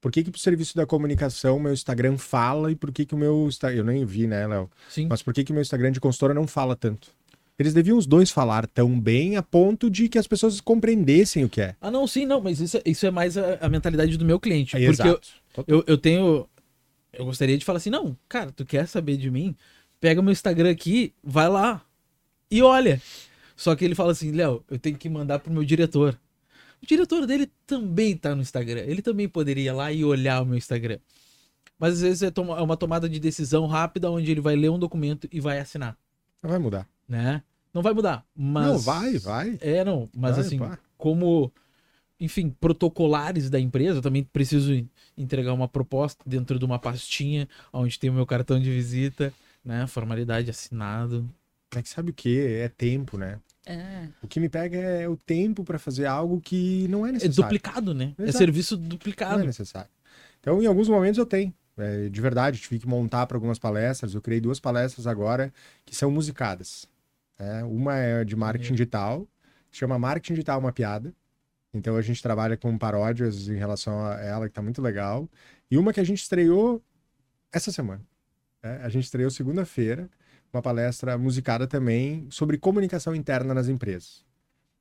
[0.00, 3.18] Por que que pro serviço da comunicação meu Instagram fala e por que que o
[3.18, 3.78] meu Instagram...
[3.78, 4.68] Eu nem vi, né, Léo?
[4.88, 5.06] Sim.
[5.08, 7.08] Mas por que que o meu Instagram de consultora não fala tanto?
[7.56, 11.48] Eles deviam os dois falar tão bem a ponto de que as pessoas compreendessem o
[11.48, 11.76] que é.
[11.80, 14.40] Ah, não, sim, não, mas isso, é- isso é mais a, a mentalidade do meu
[14.40, 14.76] cliente.
[14.76, 15.28] Aí, porque eu, exato.
[15.68, 16.48] eu, eu tenho.
[17.12, 19.54] Eu gostaria de falar assim: não, cara, tu quer saber de mim?
[20.02, 21.80] Pega meu Instagram aqui, vai lá
[22.50, 23.00] e olha.
[23.54, 26.18] Só que ele fala assim: Léo, eu tenho que mandar pro meu diretor.
[26.82, 28.80] O diretor dele também tá no Instagram.
[28.80, 30.98] Ele também poderia ir lá e olhar o meu Instagram.
[31.78, 34.78] Mas às vezes é é uma tomada de decisão rápida onde ele vai ler um
[34.78, 35.96] documento e vai assinar,
[36.42, 36.88] Não vai mudar.
[37.08, 37.40] né?
[37.72, 38.66] Não vai mudar, mas...
[38.66, 39.58] Não, vai, vai.
[39.60, 40.60] É, não, mas Vai, assim,
[40.98, 41.50] como,
[42.20, 47.48] enfim, protocolares da empresa, eu também preciso en- entregar uma proposta dentro de uma pastinha
[47.72, 49.32] onde tem o meu cartão de visita,
[49.64, 49.86] né?
[49.86, 51.28] Formalidade assinado.
[51.74, 52.38] É que sabe o que?
[52.38, 53.38] É tempo, né?
[53.64, 54.08] É.
[54.22, 57.42] O que me pega é o tempo pra fazer algo que não é É necessário.
[57.42, 58.14] duplicado, né?
[58.18, 58.38] É Exato.
[58.38, 59.44] serviço Não é duplicado.
[59.44, 59.90] necessário.
[60.40, 61.54] Então, em alguns momentos eu tenho.
[61.78, 64.14] É, de verdade, tive que montar para algumas palestras.
[64.14, 65.52] Eu criei duas palestras agora
[65.86, 66.86] que são musicadas.
[67.38, 67.62] né?
[67.64, 68.76] uma é de marketing Maneiro.
[68.76, 69.28] digital,
[69.70, 71.14] chama Marketing Digital Uma Piada.
[71.72, 75.26] Então a gente trabalha com paródias em relação a ela, que tá muito legal.
[75.70, 76.82] E uma que a gente estreou
[77.50, 78.02] essa semana.
[78.62, 78.80] Né?
[78.82, 80.08] A gente estreou segunda-feira,
[80.52, 84.24] uma palestra musicada também sobre comunicação interna nas empresas.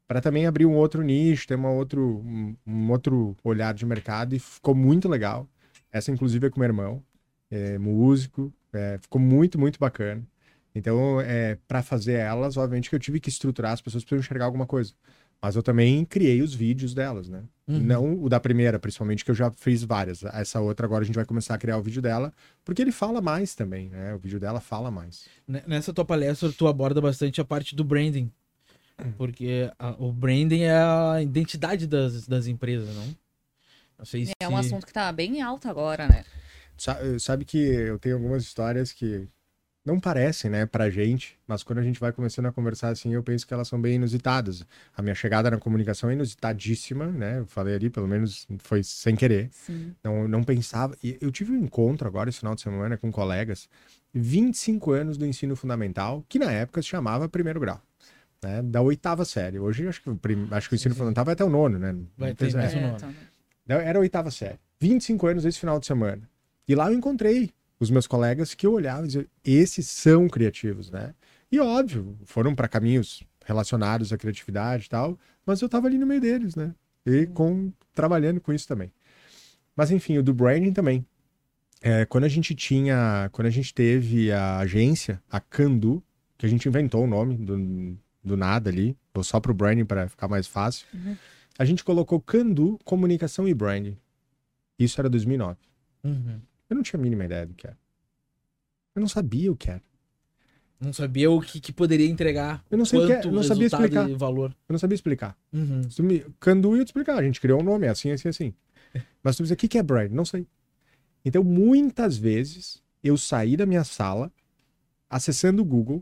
[0.08, 4.36] Para também abrir um outro nicho, ter uma outro, um, um outro olhar de mercado
[4.36, 5.48] e ficou muito legal.
[5.92, 7.04] Essa, inclusive, é com meu irmão,
[7.50, 10.22] é músico, é, ficou muito, muito bacana.
[10.76, 14.46] Então, é, para fazer elas, obviamente que eu tive que estruturar, as pessoas precisam enxergar
[14.46, 14.94] alguma coisa.
[15.42, 17.44] Mas eu também criei os vídeos delas, né?
[17.68, 17.80] Uhum.
[17.80, 20.24] Não o da primeira, principalmente, que eu já fiz várias.
[20.24, 22.32] Essa outra agora a gente vai começar a criar o vídeo dela,
[22.64, 24.14] porque ele fala mais também, né?
[24.14, 25.26] O vídeo dela fala mais.
[25.48, 28.32] Nessa tua palestra, tu aborda bastante a parte do branding.
[29.18, 33.16] Porque a- o branding é a identidade das, das empresas, não?
[33.98, 34.34] Não sei se...
[34.40, 36.24] É um assunto que tá bem alto agora, né?
[36.78, 39.28] Sa- Sabe que eu tenho algumas histórias que
[39.84, 43.24] não parecem, né, pra gente, mas quando a gente vai começando a conversar assim, eu
[43.24, 44.64] penso que elas são bem inusitadas.
[44.96, 47.40] A minha chegada na comunicação é inusitadíssima, né?
[47.40, 49.50] Eu falei ali, pelo menos foi sem querer.
[49.52, 49.96] Sim.
[50.04, 50.96] Não, não pensava.
[51.04, 53.68] E eu tive um encontro agora esse final de semana com colegas,
[54.14, 57.82] 25 anos do ensino fundamental, que na época se chamava primeiro grau.
[58.44, 59.60] Né, da oitava série.
[59.60, 61.96] Hoje acho que, o prim- acho que o ensino fundamental vai até o nono, né?
[62.18, 62.58] Vai ter é.
[62.58, 63.14] um então,
[63.68, 64.60] Não, Era a oitava série.
[64.80, 66.28] 25 anos esse final de semana.
[66.68, 70.90] E lá eu encontrei os meus colegas que eu olhava e dizia, esses são criativos,
[70.92, 71.14] né?
[71.52, 76.06] E óbvio, foram para caminhos relacionados à criatividade e tal, mas eu tava ali no
[76.06, 76.74] meio deles, né?
[77.06, 78.92] E com trabalhando com isso também.
[79.76, 81.06] Mas enfim, o do branding também.
[81.82, 86.04] É, quando a gente tinha, quando a gente teve a agência, a Candu,
[86.38, 90.08] que a gente inventou o nome do, do nada ali, ou só pro branding para
[90.08, 91.16] ficar mais fácil, Uhum.
[91.58, 93.98] a gente colocou Candu Comunicação e Branding.
[94.78, 95.58] Isso era 2009.
[96.04, 96.40] Uhum.
[96.72, 97.78] Eu não tinha a mínima ideia do que era.
[98.96, 99.84] Eu não sabia o que era.
[100.80, 102.64] Não sabia o que, que poderia entregar.
[102.72, 104.10] Eu não sei o que é, quanto eu não sabia explicar.
[104.16, 104.52] valor.
[104.70, 105.38] Eu não sabia explicar.
[105.52, 105.84] Uhum.
[105.90, 106.26] Se tu me...
[106.40, 108.54] Candu ia te explicar, a gente criou um nome, é assim, assim, assim.
[109.22, 110.12] Mas tu me dizer, o que que é brand?
[110.12, 110.48] Não sei.
[111.26, 114.32] Então, muitas vezes, eu saí da minha sala,
[115.10, 116.02] acessando o Google,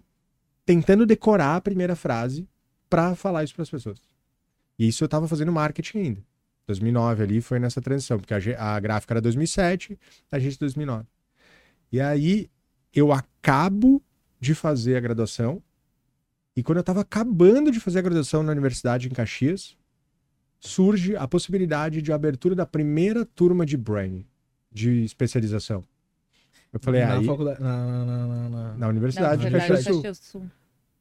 [0.68, 2.48] tentando decorar a primeira frase
[2.88, 4.00] para falar isso para as pessoas.
[4.78, 6.24] E isso eu tava fazendo marketing ainda.
[6.74, 9.98] 2009 ali foi nessa transição, porque a, a gráfica era 2007,
[10.32, 11.06] a gente 2009.
[11.92, 12.48] E aí
[12.94, 14.02] eu acabo
[14.40, 15.62] de fazer a graduação
[16.56, 19.76] e quando eu tava acabando de fazer a graduação na universidade em Caxias,
[20.60, 24.26] surge a possibilidade de abertura da primeira turma de brain,
[24.72, 25.84] de especialização.
[26.72, 27.62] Eu falei, na aí, faculdade.
[27.62, 30.02] Na, na, na, na- na- na universidade Sul.
[30.04, 30.50] Caxias Sul.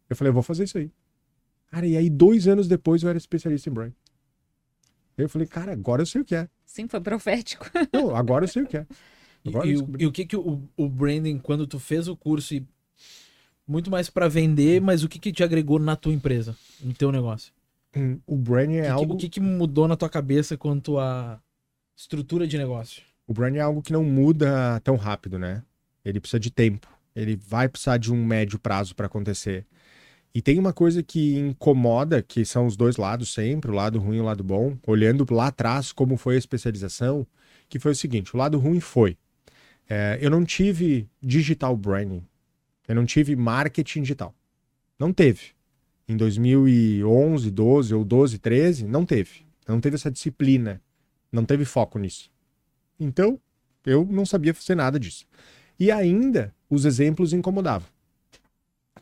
[0.09, 0.91] Eu falei, eu vou fazer isso aí.
[1.71, 3.93] Cara, e aí dois anos depois eu era especialista em brain.
[5.19, 6.49] Eu falei, cara, agora eu sei o que é.
[6.65, 7.69] Sim, foi profético.
[7.93, 8.87] Não, agora eu sei o que é.
[9.45, 12.55] E, Agora e e o que que o, o branding, quando tu fez o curso,
[12.55, 12.67] e
[13.67, 17.11] muito mais pra vender, mas o que que te agregou na tua empresa, no teu
[17.13, 17.53] negócio?
[17.97, 19.15] Hum, O branding é que- algo.
[19.15, 21.41] o que que mudou na tua cabeça quanto à
[21.97, 23.03] estrutura de negócio?
[23.27, 25.63] O branding é algo que não muda tão rápido, né?
[26.05, 26.89] Ele precisa de tempo.
[27.15, 29.67] Ele vai precisar de um médio prazo para acontecer.
[30.35, 34.19] E tem uma coisa que incomoda, que são os dois lados sempre, o lado ruim
[34.19, 37.27] e o lado bom, olhando lá atrás como foi a especialização,
[37.69, 39.17] que foi o seguinte: o lado ruim foi.
[39.89, 42.23] é, eu não tive digital branding.
[42.87, 44.35] Eu não tive marketing digital.
[44.99, 45.53] Não teve.
[46.09, 49.47] Em 2011, 12 ou 12, 13, não teve.
[49.67, 50.81] Não teve essa disciplina.
[51.31, 52.31] Não teve foco nisso.
[52.99, 53.39] Então,
[53.85, 55.27] eu não sabia fazer nada disso.
[55.79, 57.89] E ainda, os exemplos incomodavam.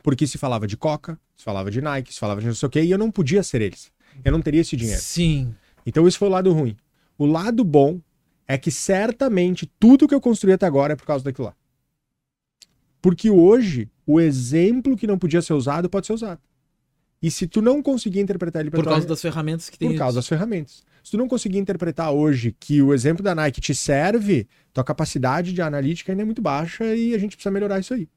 [0.07, 2.69] Porque se falava de Coca, se falava de Nike, se falava de não sei o
[2.69, 3.91] quê, e eu não podia ser eles.
[4.23, 5.01] Eu não teria esse dinheiro.
[5.01, 5.53] Sim.
[5.85, 6.77] Então, esse foi o lado ruim.
[7.17, 7.99] O lado bom
[8.47, 11.55] é que certamente tudo que eu construí até agora é por causa daquilo lá.
[13.01, 16.39] Porque hoje, o exemplo que não podia ser usado pode ser usado.
[17.21, 19.89] E se tu não conseguir interpretar ele pra Por tua- causa das ferramentas que tem.
[19.89, 20.85] por causa das ferramentas.
[21.03, 25.51] Se tu não conseguir interpretar hoje que o exemplo da Nike te serve, tua capacidade
[25.51, 28.07] de analítica ainda é muito baixa e a gente precisa melhorar isso aí.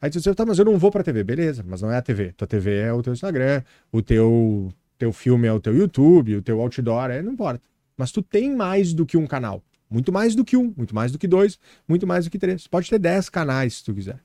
[0.00, 1.22] Aí diz, tá, mas eu não vou pra TV.
[1.22, 2.32] Beleza, mas não é a TV.
[2.32, 6.42] Tua TV é o teu Instagram, o teu, teu filme é o teu YouTube, o
[6.42, 7.60] teu outdoor, é, não importa.
[7.96, 9.62] Mas tu tem mais do que um canal.
[9.90, 12.66] Muito mais do que um, muito mais do que dois, muito mais do que três.
[12.66, 14.20] Pode ter dez canais se tu quiser.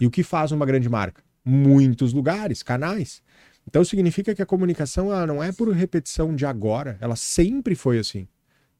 [0.00, 1.22] E o que faz uma grande marca?
[1.44, 3.22] Muitos lugares, canais.
[3.68, 7.98] Então significa que a comunicação ela não é por repetição de agora, ela sempre foi
[7.98, 8.26] assim.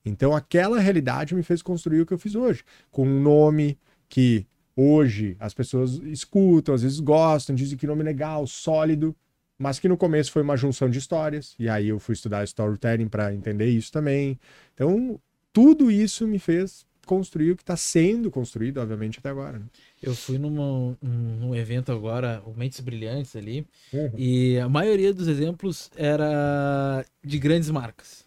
[0.05, 3.79] Então aquela realidade me fez construir o que eu fiz hoje, com um nome
[4.09, 9.15] que hoje as pessoas escutam, às vezes gostam, dizem que nome legal, sólido,
[9.59, 13.09] mas que no começo foi uma junção de histórias, e aí eu fui estudar storytelling
[13.09, 14.39] para entender isso também.
[14.75, 15.21] Então
[15.53, 19.59] tudo isso me fez construir o que está sendo construído, obviamente, até agora.
[19.59, 19.67] né?
[20.03, 24.11] Eu fui numa, num, evento agora, o Mentes Brilhantes ali, Uhum.
[24.17, 28.22] e a maioria dos exemplos era de grandes marcas.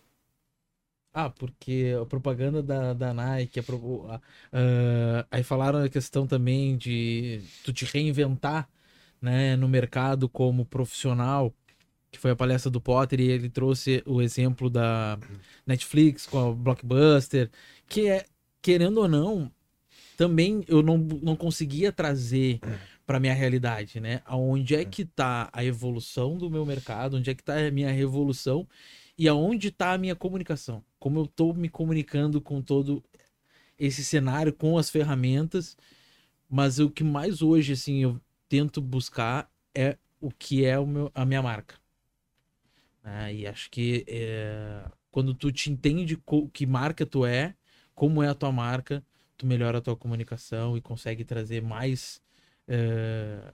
[1.18, 3.64] Ah, porque a propaganda da, da Nike, a
[4.52, 8.68] ah, aí falaram a questão também de tu te reinventar
[9.22, 11.54] né, no mercado como profissional,
[12.12, 15.18] que foi a palestra do Potter, e ele trouxe o exemplo da
[15.66, 17.50] Netflix com a Blockbuster,
[17.88, 18.26] que é,
[18.62, 19.50] querendo ou não,
[20.18, 22.60] também eu não, não conseguia trazer
[23.06, 24.22] para minha realidade, né?
[24.26, 27.92] Aonde é que tá a evolução do meu mercado, onde é que tá a minha
[27.92, 28.68] revolução
[29.18, 30.84] e aonde tá a minha comunicação?
[31.00, 33.04] Como eu tô me comunicando com todo
[33.78, 35.78] esse cenário, com as ferramentas,
[36.50, 41.12] mas o que mais hoje, assim, eu tento buscar é o que é o meu,
[41.14, 41.76] a minha marca.
[43.04, 43.34] né?
[43.34, 46.18] e acho que é, quando tu te entende
[46.54, 47.56] que marca tu é,
[47.94, 49.04] como é a tua marca,
[49.38, 52.22] tu melhora a tua comunicação e consegue trazer mais
[52.68, 53.54] é,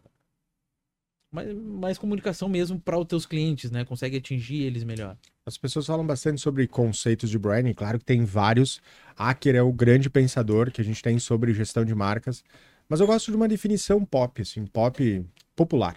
[1.32, 3.86] mais, mais comunicação mesmo para os teus clientes, né?
[3.86, 5.18] Consegue atingir eles melhor.
[5.46, 8.82] As pessoas falam bastante sobre conceitos de branding, claro que tem vários.
[9.18, 12.44] Acker é o grande pensador que a gente tem sobre gestão de marcas,
[12.88, 15.96] mas eu gosto de uma definição pop, assim, pop popular,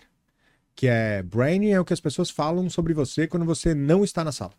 [0.75, 4.25] que é branding é o que as pessoas falam sobre você quando você não está
[4.25, 4.53] na sala.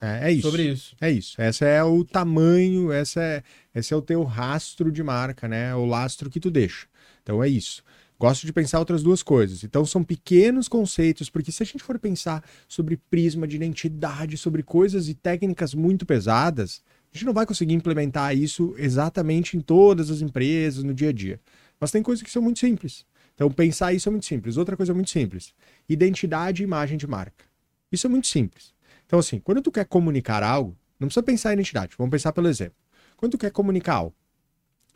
[0.00, 0.48] É, é isso.
[0.48, 0.96] Sobre isso.
[1.00, 1.40] É isso.
[1.40, 3.42] Essa é o tamanho, essa é,
[3.74, 5.74] esse é o teu rastro de marca, né?
[5.74, 6.86] O lastro que tu deixa.
[7.22, 7.82] Então é isso.
[8.18, 9.62] Gosto de pensar outras duas coisas.
[9.62, 14.62] Então são pequenos conceitos, porque se a gente for pensar sobre prisma de identidade, sobre
[14.62, 20.10] coisas e técnicas muito pesadas, a gente não vai conseguir implementar isso exatamente em todas
[20.10, 21.40] as empresas, no dia a dia.
[21.78, 23.06] Mas tem coisas que são muito simples.
[23.34, 24.56] Então pensar isso é muito simples.
[24.56, 25.54] Outra coisa muito simples:
[25.88, 27.44] identidade e imagem de marca.
[27.90, 28.74] Isso é muito simples.
[29.06, 31.94] Então, assim, quando tu quer comunicar algo, não precisa pensar em identidade.
[31.96, 32.76] Vamos pensar pelo exemplo.
[33.16, 34.14] Quando tu quer comunicar algo,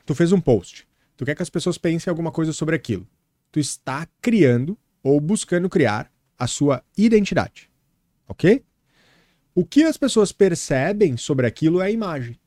[0.04, 3.06] tu fez um post, tu quer que as pessoas pensem alguma coisa sobre aquilo.
[3.50, 7.68] tu está criando ou buscando criar a sua identidade.
[8.26, 8.64] Ok?
[9.54, 12.38] O que as pessoas percebem sobre aquilo é a imagem.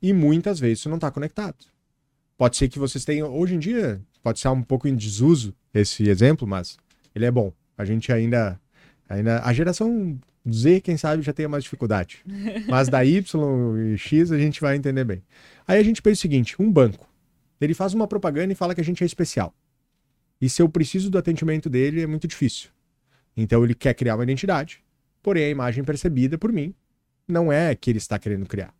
[0.00, 1.56] E muitas vezes isso não está conectado.
[2.36, 3.34] Pode ser que vocês tenham.
[3.34, 6.76] Hoje em dia, pode ser um pouco em desuso esse exemplo, mas
[7.14, 7.52] ele é bom.
[7.76, 8.60] A gente ainda.
[9.08, 10.18] ainda a geração
[10.50, 12.22] Z, quem sabe, já tenha mais dificuldade.
[12.68, 15.22] Mas da Y e X a gente vai entender bem.
[15.66, 17.08] Aí a gente pensa o seguinte: um banco.
[17.60, 19.54] Ele faz uma propaganda e fala que a gente é especial.
[20.40, 22.68] E se eu preciso do atendimento dele, é muito difícil.
[23.36, 24.82] Então ele quer criar uma identidade,
[25.22, 26.74] porém a imagem percebida por mim
[27.26, 28.74] não é que ele está querendo criar.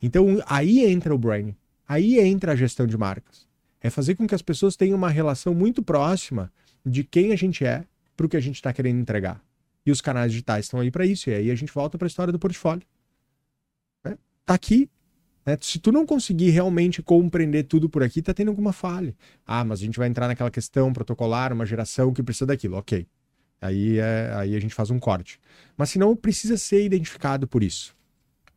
[0.00, 3.46] Então aí entra o branding, aí entra a gestão de marcas.
[3.80, 6.52] É fazer com que as pessoas tenham uma relação muito próxima
[6.86, 7.84] de quem a gente é
[8.16, 9.42] para o que a gente está querendo entregar.
[9.84, 11.30] E os canais digitais estão aí para isso.
[11.30, 12.86] E aí a gente volta para a história do portfólio.
[14.04, 14.16] Né?
[14.44, 14.88] Tá aqui.
[15.44, 15.58] Né?
[15.60, 19.14] Se tu não conseguir realmente compreender tudo por aqui, tá tendo alguma falha.
[19.46, 22.76] Ah, mas a gente vai entrar naquela questão protocolar, uma geração que precisa daquilo.
[22.76, 23.06] Ok.
[23.60, 25.38] Aí, é, aí a gente faz um corte.
[25.76, 27.94] Mas se não, precisa ser identificado por isso.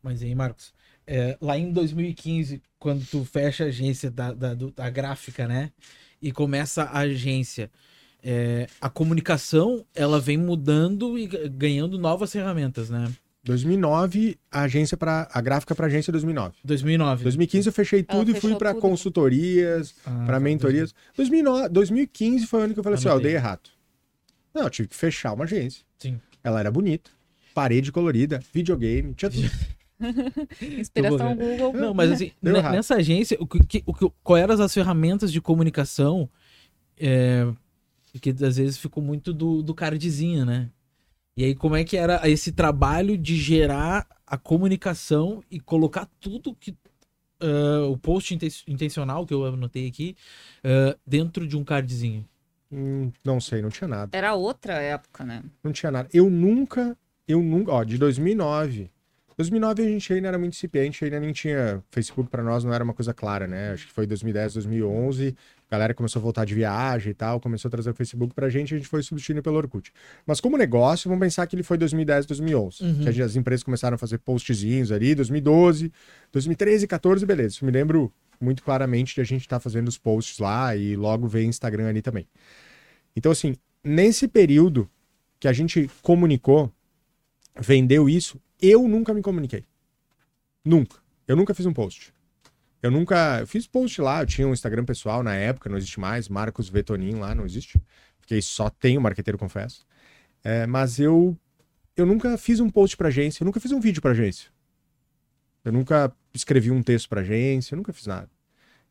[0.02, 0.74] Mas aí, Marcos,
[1.06, 5.70] é, lá em 2015, quando tu fecha a agência da, da, da gráfica, né?
[6.20, 7.70] E começa a agência,
[8.28, 13.08] é, a comunicação ela vem mudando e ganhando novas ferramentas, né?
[13.44, 16.56] 2009, a agência para a gráfica para agência 2009.
[16.64, 17.22] 2009.
[17.22, 20.92] 2015 eu fechei tudo e fui para consultorias, ah, para tá, mentorias.
[21.16, 23.12] 2009, 2015 foi o ano que eu falei Anotei.
[23.12, 23.70] assim, ó, eu dei errado.
[24.52, 25.84] Não, eu tive que fechar uma agência.
[25.96, 26.20] Sim.
[26.42, 27.08] Ela era bonita,
[27.54, 29.48] parede colorida, videogame, tinha tudo.
[30.80, 31.72] Inspiração Google.
[31.74, 36.28] Não, mas assim, nessa agência, o que, o que, qual eram as ferramentas de comunicação
[36.98, 37.46] é,
[38.20, 40.70] que às vezes ficou muito do, do cardzinho, né?
[41.36, 46.54] E aí, como é que era esse trabalho de gerar a comunicação e colocar tudo
[46.54, 46.74] que.
[47.38, 48.34] Uh, o post
[48.66, 50.16] intencional que eu anotei aqui
[50.64, 52.26] uh, dentro de um cardzinho?
[52.72, 54.16] Hum, não sei, não tinha nada.
[54.16, 55.42] Era outra época, né?
[55.62, 56.08] Não tinha nada.
[56.14, 56.96] Eu nunca,
[57.28, 58.90] eu nunca, ó, de 2009
[59.36, 62.82] 2009 a gente ainda era muito incipiente, ainda nem tinha Facebook para nós, não era
[62.82, 63.72] uma coisa clara, né?
[63.72, 65.36] Acho que foi 2010, 2011,
[65.68, 68.48] a galera começou a voltar de viagem e tal, começou a trazer o Facebook pra
[68.48, 69.92] gente, a gente foi substituindo pelo Orkut.
[70.24, 73.00] Mas como negócio, vamos pensar que ele foi 2010, 2011, uhum.
[73.00, 75.92] que as empresas começaram a fazer postzinhos ali, 2012,
[76.30, 77.54] 2013, 14, beleza.
[77.54, 80.94] Isso me lembro muito claramente de a gente estar tá fazendo os posts lá e
[80.94, 82.28] logo veio Instagram ali também.
[83.16, 84.88] Então assim, nesse período
[85.40, 86.72] que a gente comunicou,
[87.58, 89.64] vendeu isso, eu nunca me comuniquei.
[90.64, 90.98] Nunca.
[91.26, 92.14] Eu nunca fiz um post.
[92.86, 93.40] Eu nunca.
[93.40, 96.28] Eu fiz post lá, eu tinha um Instagram pessoal na época, não existe mais.
[96.28, 97.80] Marcos Vetonin lá, não existe.
[98.20, 99.84] Porque só tem o marqueteiro, confesso.
[100.42, 101.36] É, mas eu.
[101.96, 104.50] Eu nunca fiz um post pra agência, eu nunca fiz um vídeo pra agência.
[105.64, 108.30] Eu nunca escrevi um texto pra agência, eu nunca fiz nada.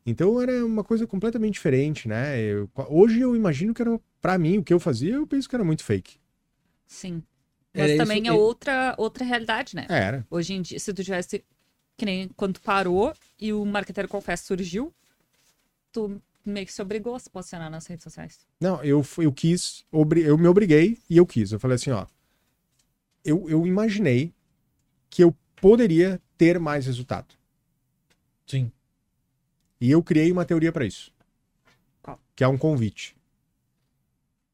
[0.06, 2.40] Então era uma coisa completamente diferente, né?
[2.40, 5.56] Eu, hoje eu imagino que era, pra mim, o que eu fazia, eu penso que
[5.56, 6.18] era muito fake.
[6.88, 7.24] Sim.
[7.74, 8.32] Mas Era também isso...
[8.32, 9.86] é outra, outra realidade, né?
[9.90, 10.26] Era.
[10.30, 11.44] Hoje em dia, se tu tivesse.
[11.98, 14.94] Que nem quando tu parou e o Marqueteiro Confesso surgiu,
[15.92, 18.40] tu meio que se obrigou a se posicionar nas redes sociais.
[18.60, 21.52] Não, eu, eu quis, eu me obriguei e eu quis.
[21.52, 22.06] Eu falei assim, ó.
[23.24, 24.34] Eu, eu imaginei
[25.10, 27.34] que eu poderia ter mais resultado.
[28.46, 28.72] Sim.
[29.82, 31.12] E eu criei uma teoria para isso.
[32.02, 32.20] Qual?
[32.36, 33.16] Que é um convite.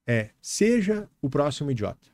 [0.08, 2.12] É, seja o próximo idiota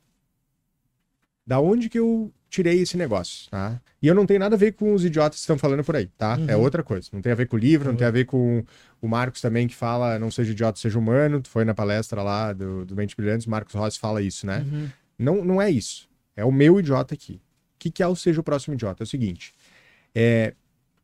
[1.48, 3.80] da onde que eu tirei esse negócio, tá?
[4.02, 6.08] E eu não tenho nada a ver com os idiotas que estão falando por aí,
[6.18, 6.36] tá?
[6.36, 6.50] É uhum.
[6.50, 7.10] É outra coisa.
[7.12, 7.94] Não tem a ver com o livro, uhum.
[7.94, 8.64] não tem a ver com
[9.02, 11.42] o Marcos também que fala não seja idiota, seja humano.
[11.42, 14.66] Tu foi na palestra lá do, do Mente Brilhantes, Marcos Rossi fala isso, né?
[14.72, 14.90] Uhum.
[15.18, 16.08] Não, não é isso.
[16.36, 17.34] É o meu idiota aqui.
[17.34, 19.04] O que, que é o seja o próximo idiota?
[19.04, 19.54] É o seguinte.
[20.14, 20.54] É...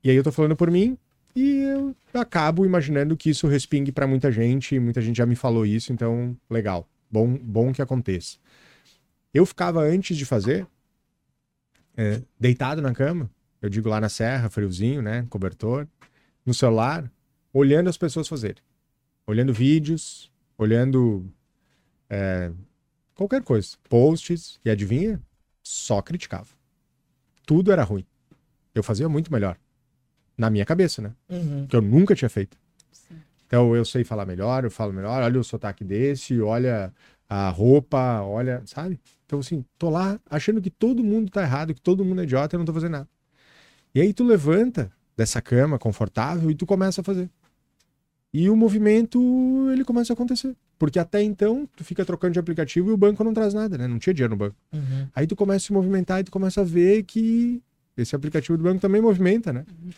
[0.03, 0.97] E aí eu tô falando por mim
[1.35, 4.77] e eu acabo imaginando que isso respingue para muita gente.
[4.79, 6.87] Muita gente já me falou isso, então legal.
[7.09, 8.37] Bom, bom que aconteça.
[9.33, 10.67] Eu ficava antes de fazer,
[11.95, 13.29] é, deitado na cama,
[13.61, 15.25] eu digo lá na serra, friozinho, né?
[15.29, 15.87] Cobertor,
[16.45, 17.09] no celular,
[17.53, 18.61] olhando as pessoas fazerem.
[19.25, 21.25] Olhando vídeos, olhando
[22.09, 22.51] é,
[23.15, 23.69] qualquer coisa.
[23.87, 25.21] Posts, e adivinha?
[25.63, 26.49] Só criticava.
[27.45, 28.05] Tudo era ruim.
[28.75, 29.57] Eu fazia muito melhor.
[30.37, 31.13] Na minha cabeça, né?
[31.29, 31.67] Uhum.
[31.67, 32.57] Que eu nunca tinha feito.
[32.91, 33.15] Sim.
[33.47, 36.91] Então eu sei falar melhor, eu falo melhor, olha o sotaque desse, olha
[37.33, 38.99] a roupa, olha, sabe?
[39.25, 42.55] Então, assim, tô lá achando que todo mundo tá errado, que todo mundo é idiota
[42.55, 43.09] e não tô fazendo nada.
[43.95, 47.27] E aí tu levanta dessa cama confortável e tu começa a fazer.
[48.31, 49.19] E o movimento,
[49.71, 50.55] ele começa a acontecer.
[50.77, 53.87] Porque até então, tu fica trocando de aplicativo e o banco não traz nada, né?
[53.87, 54.55] Não tinha dinheiro no banco.
[54.71, 55.07] Uhum.
[55.15, 57.63] Aí tu começa a se movimentar e tu começa a ver que
[57.97, 59.65] esse aplicativo do banco também movimenta, né?
[59.67, 59.91] Uhum.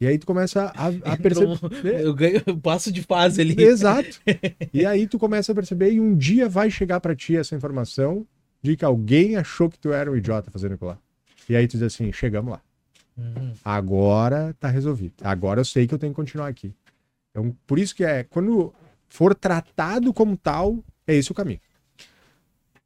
[0.00, 1.48] E aí tu começa a, a perceber.
[1.48, 3.60] um- Eu ganho eu passo de fase ali.
[3.62, 4.20] Exato.
[4.72, 8.26] E aí tu começa a perceber e um dia vai chegar pra ti essa informação
[8.62, 10.98] de que alguém achou que tu era um idiota fazendo aquilo lá.
[11.48, 12.60] E aí tu diz assim, chegamos lá.
[13.16, 13.52] Uhum.
[13.64, 15.14] Agora tá resolvido.
[15.22, 16.72] Agora eu sei que eu tenho que continuar aqui.
[17.30, 18.72] Então, por isso que é, quando
[19.08, 21.60] for tratado como tal, é esse o caminho.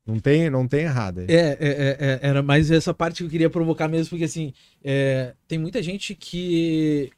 [0.08, 1.18] Não tem, não tem errado.
[1.18, 4.54] É, é, é, é, era mais essa parte que eu queria provocar mesmo, porque assim,
[4.82, 7.12] é, tem muita gente que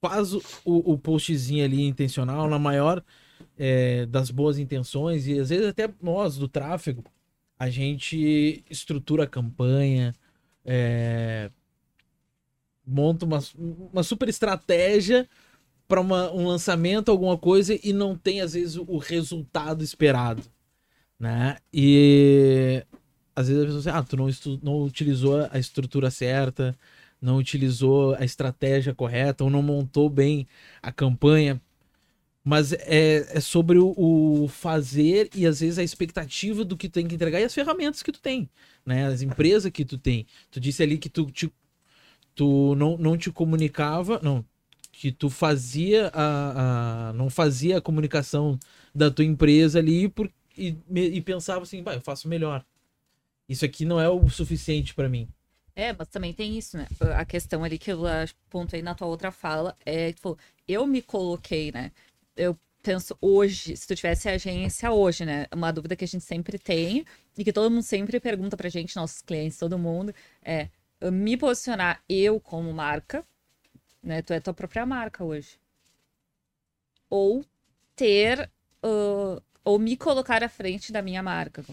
[0.00, 3.02] faz o, o postzinho ali intencional na maior
[3.58, 7.02] é, das boas intenções, e às vezes até nós do tráfego,
[7.58, 10.14] a gente estrutura a campanha,
[10.64, 11.50] é,
[12.86, 13.40] monta uma,
[13.92, 15.28] uma super estratégia
[15.88, 20.44] para um lançamento, alguma coisa, e não tem às vezes o resultado esperado
[21.22, 21.58] né?
[21.72, 22.84] E
[23.36, 24.28] às vezes a pessoa diz, ah, tu não,
[24.62, 26.76] não utilizou a estrutura certa,
[27.20, 30.46] não utilizou a estratégia correta, ou não montou bem
[30.82, 31.60] a campanha.
[32.44, 36.94] Mas é, é sobre o, o fazer e às vezes a expectativa do que tu
[36.94, 38.50] tem que entregar e as ferramentas que tu tem,
[38.86, 39.06] né?
[39.06, 40.26] As empresas que tu tem.
[40.50, 41.52] Tu disse ali que tu, te,
[42.34, 44.44] tu não, não te comunicava, não,
[44.92, 48.58] que tu fazia a, a- não fazia a comunicação
[48.94, 52.64] da tua empresa ali por, e, e pensava assim, vai, eu faço melhor.
[53.48, 55.28] Isso aqui não é o suficiente pra mim.
[55.74, 56.86] É, mas também tem isso, né?
[57.16, 58.02] A questão ali que eu
[58.50, 60.38] pontuei na tua outra fala é, tipo,
[60.68, 61.90] eu me coloquei, né?
[62.36, 65.46] Eu penso hoje, se tu tivesse agência hoje, né?
[65.52, 68.96] Uma dúvida que a gente sempre tem e que todo mundo sempre pergunta pra gente,
[68.96, 70.68] nossos clientes, todo mundo, é
[71.10, 73.24] me posicionar eu como marca,
[74.02, 74.20] né?
[74.22, 75.58] Tu é tua própria marca hoje.
[77.08, 77.44] Ou
[77.96, 78.50] ter,
[78.82, 81.64] ah, ou me colocar à frente da minha marca.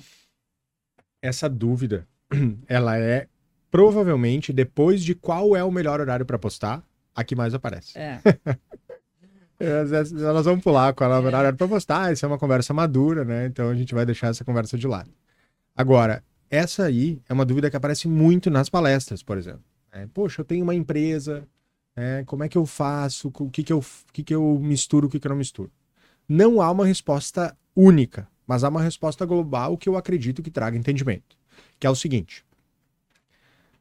[1.22, 2.08] Essa dúvida,
[2.68, 3.28] ela é
[3.72, 7.98] provavelmente depois de qual é o melhor horário para postar, a que mais aparece.
[7.98, 8.20] É.
[9.62, 12.74] É, Nós vamos pular qual é o melhor horário para postar, isso é uma conversa
[12.74, 13.46] madura, né?
[13.46, 15.12] Então a gente vai deixar essa conversa de lado.
[15.76, 19.64] Agora, essa aí é uma dúvida que aparece muito nas palestras, por exemplo.
[19.92, 21.46] É, Poxa, eu tenho uma empresa,
[21.94, 23.32] é, como é que eu faço?
[23.38, 25.70] O que, que, eu, o que, que eu misturo, o que, que eu não misturo?
[26.28, 30.78] Não há uma resposta única, mas há uma resposta global que eu acredito que traga
[30.78, 31.38] entendimento.
[31.80, 32.44] Que é o seguinte.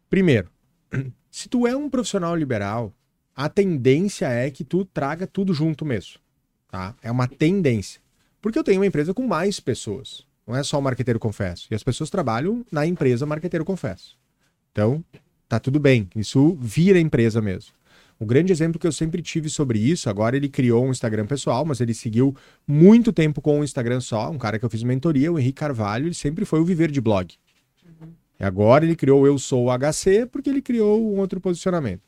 [0.08, 0.48] Primeiro,
[1.30, 2.94] se tu é um profissional liberal,
[3.34, 6.20] a tendência é que tu traga tudo junto mesmo,
[6.70, 6.94] tá?
[7.02, 8.00] É uma tendência.
[8.40, 10.26] Porque eu tenho uma empresa com mais pessoas.
[10.46, 11.66] Não é só o marqueteiro confesso.
[11.70, 14.16] E as pessoas trabalham na empresa marqueteiro confesso.
[14.72, 15.04] Então,
[15.48, 16.08] tá tudo bem.
[16.14, 17.72] Isso vira empresa mesmo.
[18.20, 21.64] O grande exemplo que eu sempre tive sobre isso, agora ele criou um Instagram pessoal,
[21.64, 22.35] mas ele seguiu
[22.66, 26.07] muito tempo com um Instagram só, um cara que eu fiz mentoria, o Henrique Carvalho,
[26.07, 27.33] ele sempre foi o viver de blog.
[28.40, 32.02] E agora ele criou o Eu Sou o HC porque ele criou um outro posicionamento.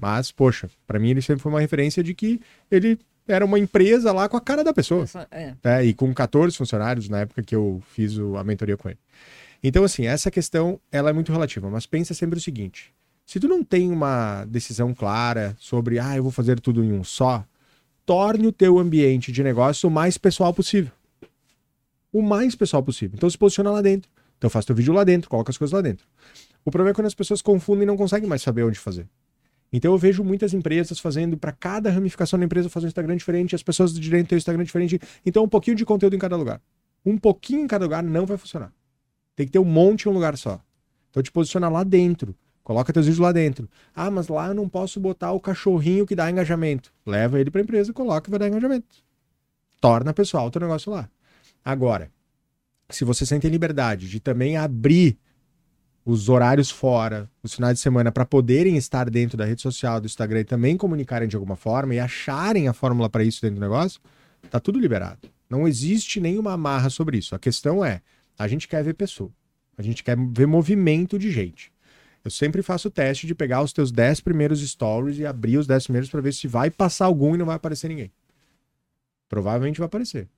[0.00, 4.12] Mas, poxa, pra mim ele sempre foi uma referência de que ele era uma empresa
[4.12, 5.06] lá com a cara da pessoa.
[5.30, 5.54] É.
[5.62, 5.84] né?
[5.84, 8.98] E com 14 funcionários na época que eu fiz o- a mentoria com ele.
[9.62, 12.92] Então, assim, essa questão ela é muito relativa, mas pensa sempre o seguinte:
[13.32, 17.02] se tu não tem uma decisão clara sobre, ah, eu vou fazer tudo em um
[17.02, 17.42] só,
[18.04, 20.92] torne o teu ambiente de negócio o mais pessoal possível.
[22.12, 23.16] O mais pessoal possível.
[23.16, 24.10] Então se posiciona lá dentro.
[24.36, 26.06] Então faz teu vídeo lá dentro, coloca as coisas lá dentro.
[26.62, 29.08] O problema é quando as pessoas confundem e não conseguem mais saber onde fazer.
[29.72, 33.54] Então eu vejo muitas empresas fazendo para cada ramificação da empresa fazer um Instagram diferente,
[33.54, 35.00] as pessoas do direito têm um Instagram diferente.
[35.24, 36.60] Então um pouquinho de conteúdo em cada lugar.
[37.02, 38.70] Um pouquinho em cada lugar não vai funcionar.
[39.34, 40.60] Tem que ter um monte em um lugar só.
[41.08, 42.36] Então te posiciona lá dentro.
[42.62, 43.68] Coloca teus vídeos lá dentro.
[43.94, 46.92] Ah, mas lá eu não posso botar o cachorrinho que dá engajamento.
[47.04, 48.96] Leva ele para a empresa, coloca e vai dar engajamento.
[49.80, 51.08] Torna pessoal o teu negócio lá.
[51.64, 52.10] Agora,
[52.88, 55.18] se você sente liberdade de também abrir
[56.04, 60.06] os horários fora, os finais de semana, para poderem estar dentro da rede social, do
[60.06, 63.60] Instagram e também comunicarem de alguma forma e acharem a fórmula para isso dentro do
[63.60, 64.00] negócio,
[64.50, 65.28] tá tudo liberado.
[65.48, 67.34] Não existe nenhuma amarra sobre isso.
[67.34, 68.02] A questão é,
[68.38, 69.30] a gente quer ver pessoa.
[69.76, 71.72] A gente quer ver movimento de gente.
[72.24, 75.66] Eu sempre faço o teste de pegar os teus 10 primeiros stories e abrir os
[75.66, 78.12] 10 primeiros para ver se vai passar algum e não vai aparecer ninguém.
[79.28, 80.28] Provavelmente vai aparecer.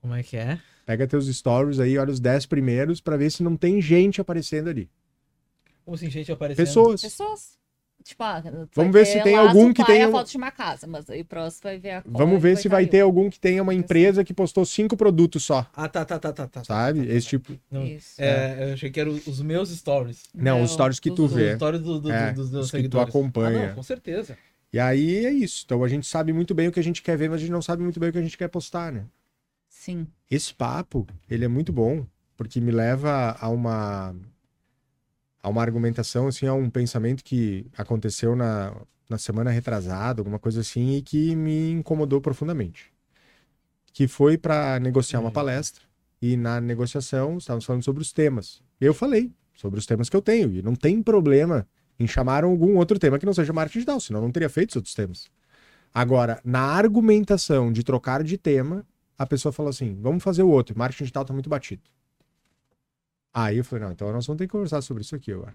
[0.00, 0.60] Como é que é?
[0.84, 4.68] Pega teus stories aí, olha os 10 primeiros para ver se não tem gente aparecendo
[4.68, 4.90] ali.
[5.84, 6.66] Como assim, gente aparecendo?
[6.66, 7.00] Pessoas.
[7.00, 7.58] Pessoas.
[8.04, 8.42] Tipo, ah,
[8.74, 11.22] Vamos ver se tem algum que tenha a um- foto de uma casa, mas aí
[11.22, 14.22] o próximo vai ver a Vamos ver se vai ter algum que tenha uma empresa
[14.22, 16.62] que postou cinco produtos só, Ah, tá, tá, tá, tá, tá.
[16.64, 17.00] sabe?
[17.00, 17.30] Tá, tá, Esse tá.
[17.30, 17.58] tipo.
[17.70, 18.20] Não, Isso.
[18.20, 20.24] é, eu achei que eram os meus stories.
[20.34, 21.56] Não, Não, os stories que Os- tu os vê.
[21.56, 23.08] stories do, do- É, dos meus os que tu seguidores.
[23.08, 23.64] acompanha.
[23.64, 24.36] Ah, não, com certeza.
[24.70, 25.62] E aí é isso.
[25.64, 27.52] Então a gente sabe muito bem o que a gente quer ver, mas a gente
[27.52, 29.04] não sabe muito bem o que a gente quer postar, né?
[29.66, 30.06] Sim.
[30.30, 32.04] Esse papo, ele é muito bom,
[32.36, 34.14] porque me leva a uma
[35.44, 38.74] a uma argumentação, assim, a um pensamento que aconteceu na
[39.06, 42.90] na semana retrasada, alguma coisa assim, e que me incomodou profundamente.
[43.92, 45.32] Que foi para negociar uma Uhum.
[45.34, 45.84] palestra,
[46.22, 48.62] e na negociação estávamos falando sobre os temas.
[48.80, 51.68] Eu falei sobre os temas que eu tenho, e não tem problema
[52.00, 54.70] em chamar algum outro tema que não seja marketing digital, senão eu não teria feito
[54.70, 55.28] os outros temas.
[55.92, 58.86] Agora, na argumentação de trocar de tema,
[59.18, 61.82] a pessoa falou assim: vamos fazer o outro, marketing digital tá muito batido.
[63.34, 65.54] Aí eu falei: não, então nós vamos ter que conversar sobre isso aqui agora.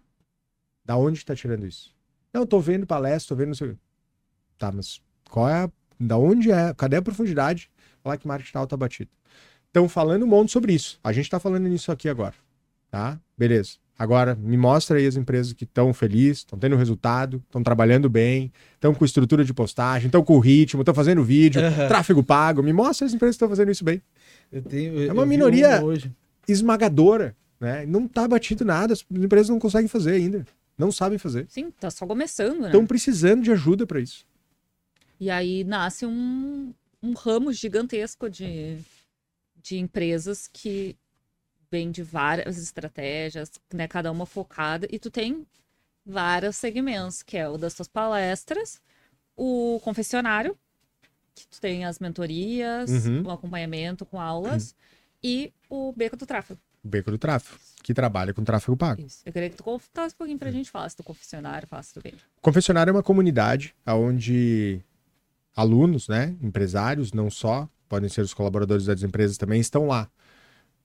[0.86, 1.95] Da onde tá tirando isso?
[2.34, 3.47] Não, eu tô vendo palestra, tô vendo.
[3.49, 3.75] não sei.
[4.57, 5.71] Tá, mas qual é a.
[5.99, 6.73] Da onde é?
[6.75, 7.69] Cadê a profundidade?
[8.03, 9.09] Falar que marketing tá batido.
[9.67, 10.99] Estão falando um monte sobre isso.
[11.03, 12.34] A gente tá falando nisso aqui agora.
[12.89, 13.19] Tá?
[13.38, 13.73] Beleza.
[13.97, 18.51] Agora, me mostra aí as empresas que estão felizes, estão tendo resultado, estão trabalhando bem,
[18.75, 21.88] estão com estrutura de postagem, estão com ritmo, estão fazendo vídeo, Aham.
[21.89, 22.63] tráfego pago.
[22.63, 24.01] Me mostra as empresas que estão fazendo isso bem.
[24.49, 26.11] Eu tenho, É uma minoria- hoje.
[26.47, 27.86] Esmagadora, né?
[27.86, 30.45] Não tá batido nada, as empresas não conseguem fazer ainda.
[30.78, 31.45] Não sabem fazer.
[31.49, 32.68] Sim, tá só começando, né?
[32.68, 34.26] Estão precisando de ajuda para isso.
[35.20, 38.78] E aí nasce um, um ramo gigantesco de,
[39.62, 40.95] de empresas que
[41.70, 43.88] vem de várias estratégias, né?
[43.88, 45.45] Cada uma focada, e tu tem
[46.05, 48.82] vários segmentos, que é o das tuas palestras,
[49.36, 50.57] o confessionário,
[51.36, 53.24] que tu tem as mentorias, Uhum.
[53.24, 54.74] o acompanhamento com aulas,
[55.22, 56.60] e o beco do tráfego.
[56.84, 59.01] O Beco do Tráfego, que trabalha com tráfego pago.
[59.01, 59.21] Isso.
[59.25, 62.17] Eu queria que tu contasse um pouquinho pra gente, falasse do confessionário, falasse do beco.
[62.38, 64.82] O confessionário é uma comunidade onde
[65.55, 70.09] alunos, né, empresários, não só, podem ser os colaboradores das empresas também, estão lá.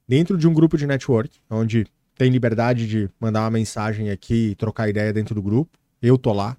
[0.09, 1.86] Dentro de um grupo de network, onde
[2.16, 5.78] tem liberdade de mandar uma mensagem aqui e trocar ideia dentro do grupo.
[6.03, 6.57] Eu tô lá,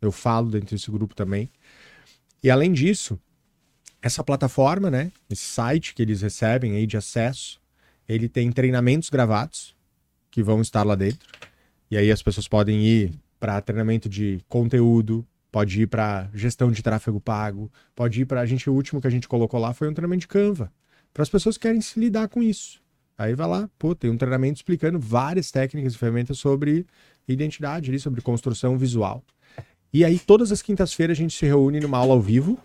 [0.00, 1.50] eu falo dentro desse grupo também.
[2.42, 3.18] E além disso,
[4.00, 7.60] essa plataforma, né, esse site que eles recebem aí de acesso,
[8.08, 9.74] ele tem treinamentos gravados
[10.30, 11.28] que vão estar lá dentro.
[11.90, 16.82] E aí as pessoas podem ir para treinamento de conteúdo, pode ir para gestão de
[16.82, 19.88] tráfego pago, pode ir para a gente o último que a gente colocou lá foi
[19.88, 20.72] um treinamento de Canva,
[21.12, 22.82] para as pessoas que querem se lidar com isso.
[23.18, 26.86] Aí vai lá, pô, tem um treinamento explicando várias técnicas e ferramentas sobre
[27.26, 29.24] identidade, ali, sobre construção visual.
[29.92, 32.58] E aí todas as quintas-feiras a gente se reúne numa aula ao vivo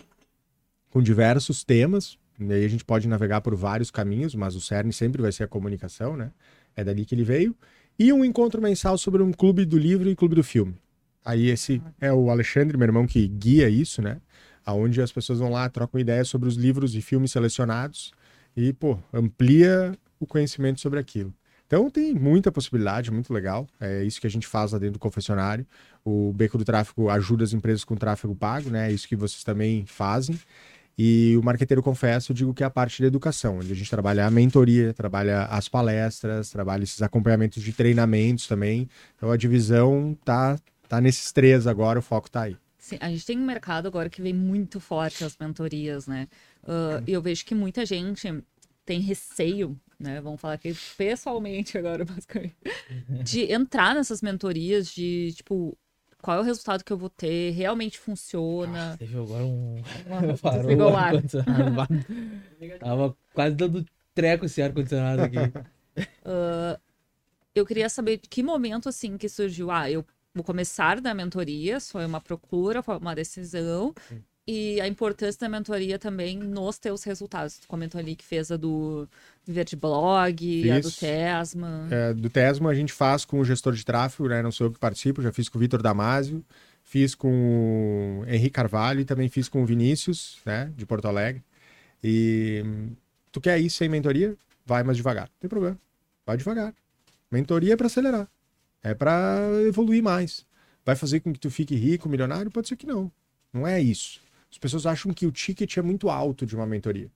[0.90, 2.18] com diversos temas.
[2.42, 5.44] E aí a gente pode navegar por vários caminhos, mas o cerne sempre vai ser
[5.44, 6.32] a comunicação, né?
[6.76, 7.56] É dali que ele veio.
[8.00, 10.76] E um encontro mensal sobre um clube do livro e clube do filme.
[11.24, 14.20] Aí esse é o Alexandre, meu irmão, que guia isso, né?
[14.66, 18.12] Aonde as pessoas vão lá, trocam ideias sobre os livros e filmes selecionados
[18.58, 21.34] e, pô, amplia o conhecimento sobre aquilo.
[21.68, 23.66] Então tem muita possibilidade, muito legal.
[23.80, 25.66] É isso que a gente faz lá dentro do confessionário.
[26.04, 28.90] O Beco do Tráfego ajuda as empresas com tráfego pago, né?
[28.90, 30.38] É isso que vocês também fazem.
[30.98, 33.90] E o Marqueteiro Confesso, eu digo que é a parte da educação, onde a gente
[33.90, 38.88] trabalha a mentoria, trabalha as palestras, trabalha esses acompanhamentos de treinamentos também.
[39.16, 42.58] Então a divisão tá, tá nesses três agora, o foco tá aí.
[42.78, 46.28] Sim, a gente tem um mercado agora que vem muito forte as mentorias, né?
[46.68, 48.44] Ah, E eu vejo que muita gente
[48.86, 50.20] tem receio, né?
[50.20, 52.56] Vamos falar aqui pessoalmente agora, basicamente,
[53.24, 55.78] de entrar nessas mentorias, de tipo,
[56.22, 57.52] qual é o resultado que eu vou ter?
[57.52, 58.96] Realmente funciona?
[58.98, 59.82] Teve agora um.
[60.62, 61.14] Desligou o ar.
[62.80, 65.38] Tava quase dando treco esse ar-condicionado aqui.
[67.54, 69.72] Eu queria saber de que momento assim que surgiu.
[69.72, 73.94] Ah, eu vou começar da mentoria, foi uma procura, foi uma decisão.
[74.54, 77.60] E a importância da mentoria também nos teus resultados.
[77.60, 79.08] Tu comentou ali que fez a do
[79.48, 80.92] Viver de Blog, a do.
[80.92, 81.88] Tesma.
[81.90, 84.42] É, do Tesmo a gente faz com o gestor de tráfego, né?
[84.42, 86.44] Não sou eu que participo, já fiz com o Vitor Damasio,
[86.84, 90.70] fiz com o Henrique Carvalho e também fiz com o Vinícius, né?
[90.76, 91.42] De Porto Alegre.
[92.04, 92.62] E
[93.32, 94.36] tu quer ir sem mentoria?
[94.66, 95.30] Vai mais devagar.
[95.30, 95.80] Não tem problema.
[96.26, 96.74] Vai devagar.
[97.32, 98.28] Mentoria é para acelerar.
[98.84, 100.46] É para evoluir mais.
[100.86, 102.52] Vai fazer com que tu fique rico, milionário?
[102.52, 103.10] Pode ser que não.
[103.54, 104.20] Não é isso.
[104.52, 107.10] As pessoas acham que o ticket é muito alto de uma mentoria.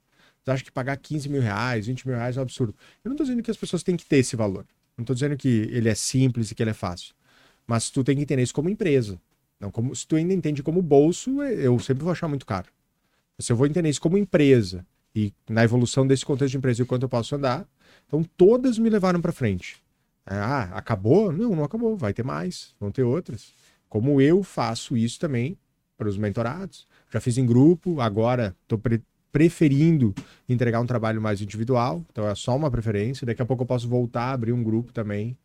[0.45, 2.75] Elas acham que pagar 15 mil reais, 20 mil reais é um absurdo.
[3.03, 4.65] Eu não tô dizendo que as pessoas têm que ter esse valor.
[4.97, 7.13] Não tô dizendo que ele é simples e que ele é fácil.
[7.67, 9.19] Mas tu tem que entender isso como empresa.
[9.59, 12.67] Não como, se tu ainda entende como bolso, eu sempre vou achar muito caro.
[13.39, 16.83] Se eu vou entender isso como empresa e na evolução desse contexto de empresa e
[16.83, 17.67] o quanto eu posso andar,
[18.07, 19.83] então todas me levaram para frente.
[20.25, 21.31] Ah, acabou?
[21.31, 21.97] Não, não acabou.
[21.97, 23.53] Vai ter mais, vão ter outras.
[23.89, 25.57] Como eu faço isso também
[25.97, 26.87] para os mentorados.
[27.15, 28.77] Já fiz em grupo, agora estou
[29.31, 30.13] preferindo
[30.49, 33.25] entregar um trabalho mais individual, então é só uma preferência.
[33.25, 35.37] Daqui a pouco eu posso voltar a abrir um grupo também.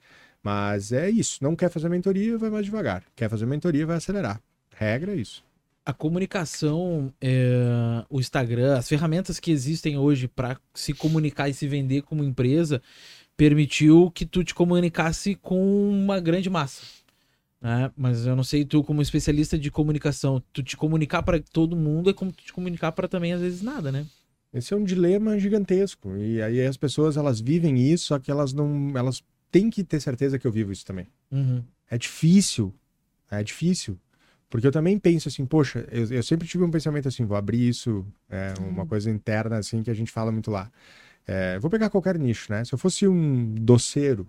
[0.42, 1.38] Mas é isso.
[1.40, 3.04] Não quer fazer mentoria, vai mais devagar.
[3.14, 4.42] Quer fazer mentoria, vai acelerar.
[4.74, 5.44] Regra é isso.
[5.86, 11.68] A comunicação, é, o Instagram, as ferramentas que existem hoje para se comunicar e se
[11.68, 12.82] vender como empresa
[13.36, 16.82] permitiu que tu te comunicasse com uma grande massa.
[17.60, 17.90] Né?
[17.96, 22.10] Mas eu não sei, tu como especialista de comunicação, tu te comunicar para todo mundo
[22.10, 24.06] é como tu te comunicar para também às vezes nada, né?
[24.52, 26.16] Esse é um dilema gigantesco.
[26.16, 30.00] E aí as pessoas elas vivem isso, só que elas não, elas têm que ter
[30.00, 31.06] certeza que eu vivo isso também.
[31.30, 31.62] Uhum.
[31.88, 32.74] É difícil,
[33.30, 33.98] é difícil.
[34.48, 37.68] Porque eu também penso assim, poxa, eu, eu sempre tive um pensamento assim, vou abrir
[37.68, 40.70] isso, é, uma coisa interna assim que a gente fala muito lá.
[41.24, 42.64] É, vou pegar qualquer nicho, né?
[42.64, 44.26] Se eu fosse um doceiro,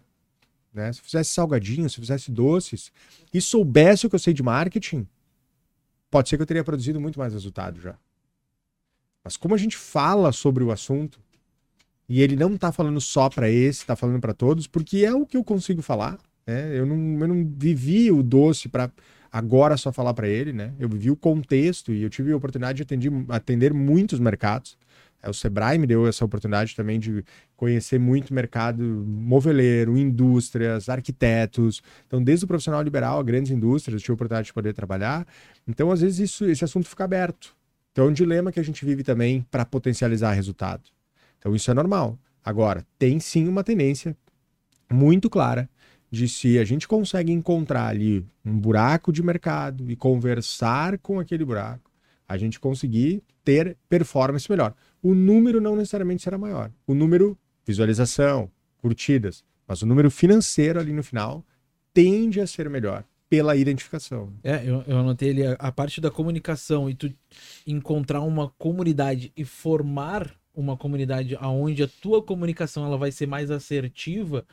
[0.74, 0.92] né?
[0.94, 2.92] Se eu fizesse salgadinho, se eu fizesse doces
[3.34, 5.08] e soubesse o que eu sei de marketing,
[6.10, 7.96] pode ser que eu teria produzido muito mais resultado já.
[9.24, 11.20] Mas como a gente fala sobre o assunto
[12.10, 15.26] e ele não tá falando só para esse, tá falando para todos, porque é o
[15.26, 16.78] que eu consigo falar, né?
[16.78, 18.92] Eu não, eu não vivi o doce para
[19.32, 20.74] agora só falar para ele, né?
[20.78, 24.78] Eu vivi o contexto e eu tive a oportunidade de atender, atender muitos mercados.
[25.22, 27.24] É, o Sebrae me deu essa oportunidade também de
[27.56, 31.82] conhecer muito mercado moveleiro, indústrias, arquitetos.
[32.08, 35.28] Então, desde o profissional liberal a grandes indústrias, eu tive a oportunidade de poder trabalhar.
[35.68, 37.56] Então, às vezes, isso, esse assunto fica aberto.
[37.92, 40.84] Então, é um dilema que a gente vive também para potencializar resultado.
[41.38, 42.18] Então, isso é normal.
[42.44, 44.16] Agora, tem sim uma tendência
[44.90, 45.70] muito clara
[46.12, 51.46] de se a gente consegue encontrar ali um buraco de mercado e conversar com aquele
[51.46, 51.90] buraco,
[52.28, 54.74] a gente conseguir ter performance melhor.
[55.02, 56.72] O número não necessariamente será maior.
[56.86, 61.46] O número, visualização, curtidas, mas o número financeiro ali no final
[61.94, 64.34] tende a ser melhor pela identificação.
[64.44, 67.10] É, eu, eu anotei ali a, a parte da comunicação e tu
[67.66, 73.50] encontrar uma comunidade e formar uma comunidade aonde a tua comunicação ela vai ser mais
[73.50, 74.46] assertiva,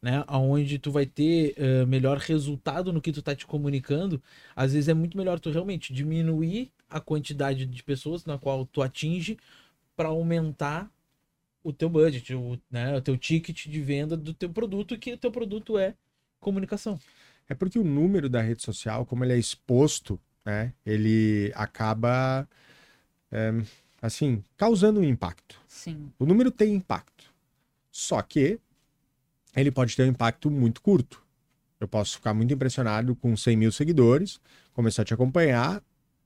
[0.00, 4.22] né, aonde tu vai ter uh, melhor resultado no que tu tá te comunicando,
[4.54, 8.82] às vezes é muito melhor tu realmente diminuir a quantidade de pessoas na qual tu
[8.82, 9.38] atinge
[9.98, 10.88] para aumentar
[11.60, 15.18] o teu budget, o, né, o teu ticket de venda do teu produto, que o
[15.18, 15.96] teu produto é
[16.38, 17.00] comunicação.
[17.48, 22.48] É porque o número da rede social, como ele é exposto, né, ele acaba,
[23.32, 23.52] é,
[24.00, 25.60] assim, causando um impacto.
[25.66, 26.12] Sim.
[26.16, 27.34] O número tem impacto.
[27.90, 28.60] Só que
[29.56, 31.20] ele pode ter um impacto muito curto.
[31.80, 34.40] Eu posso ficar muito impressionado com 100 mil seguidores,
[34.72, 35.82] começar a te acompanhar.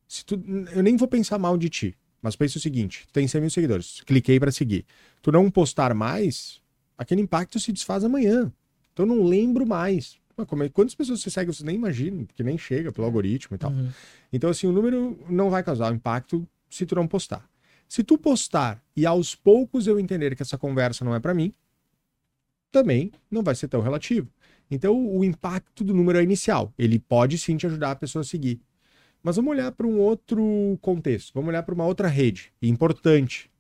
[0.07, 0.35] Se tu,
[0.73, 4.01] eu nem vou pensar mal de ti, mas pense o seguinte: tem 100 mil seguidores,
[4.07, 4.87] cliquei para seguir.
[5.21, 6.61] Tu não postar mais,
[6.97, 8.51] aquele impacto se desfaz amanhã.
[8.93, 10.21] Então não lembro mais.
[10.47, 13.59] Como é, quantas pessoas você segue, você nem imagina, porque nem chega pelo algoritmo e
[13.59, 13.71] tal.
[13.71, 13.91] Uhum.
[14.33, 17.47] Então, assim, o número não vai causar impacto se tu não postar.
[17.87, 21.53] Se tu postar e aos poucos eu entender que essa conversa não é para mim,
[22.71, 24.29] também não vai ser tão relativo.
[24.71, 26.73] Então, o impacto do número é inicial.
[26.79, 28.59] Ele pode sim te ajudar a pessoa a seguir.
[29.23, 31.33] Mas vamos olhar para um outro contexto.
[31.35, 33.51] Vamos olhar para uma outra rede importante.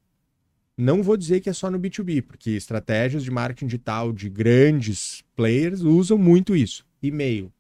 [0.77, 5.23] Não vou dizer que é só no B2B, porque estratégias de marketing digital de grandes
[5.37, 6.85] players usam muito isso.
[7.03, 7.53] E-mail.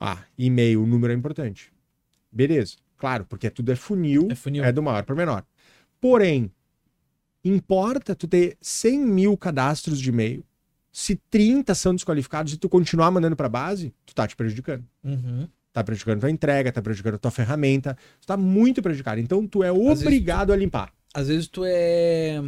[0.00, 1.72] Ah, e-mail, o número é importante.
[2.32, 2.76] Beleza.
[2.96, 4.64] Claro, porque tudo é funil, É funil.
[4.64, 5.44] é do maior para menor.
[6.00, 6.50] Porém,
[7.44, 10.44] importa tu ter 100 mil cadastros de e-mail,
[10.92, 14.84] se 30 são desqualificados e tu continuar mandando para base, tu tá te prejudicando.
[15.02, 15.48] Uhum.
[15.74, 19.20] Tá prejudicando tua entrega, tá prejudicando tua ferramenta, tu tá muito prejudicado.
[19.20, 20.92] Então tu é vezes tu- obrigado a limpar.
[21.12, 22.40] Às vezes tu é.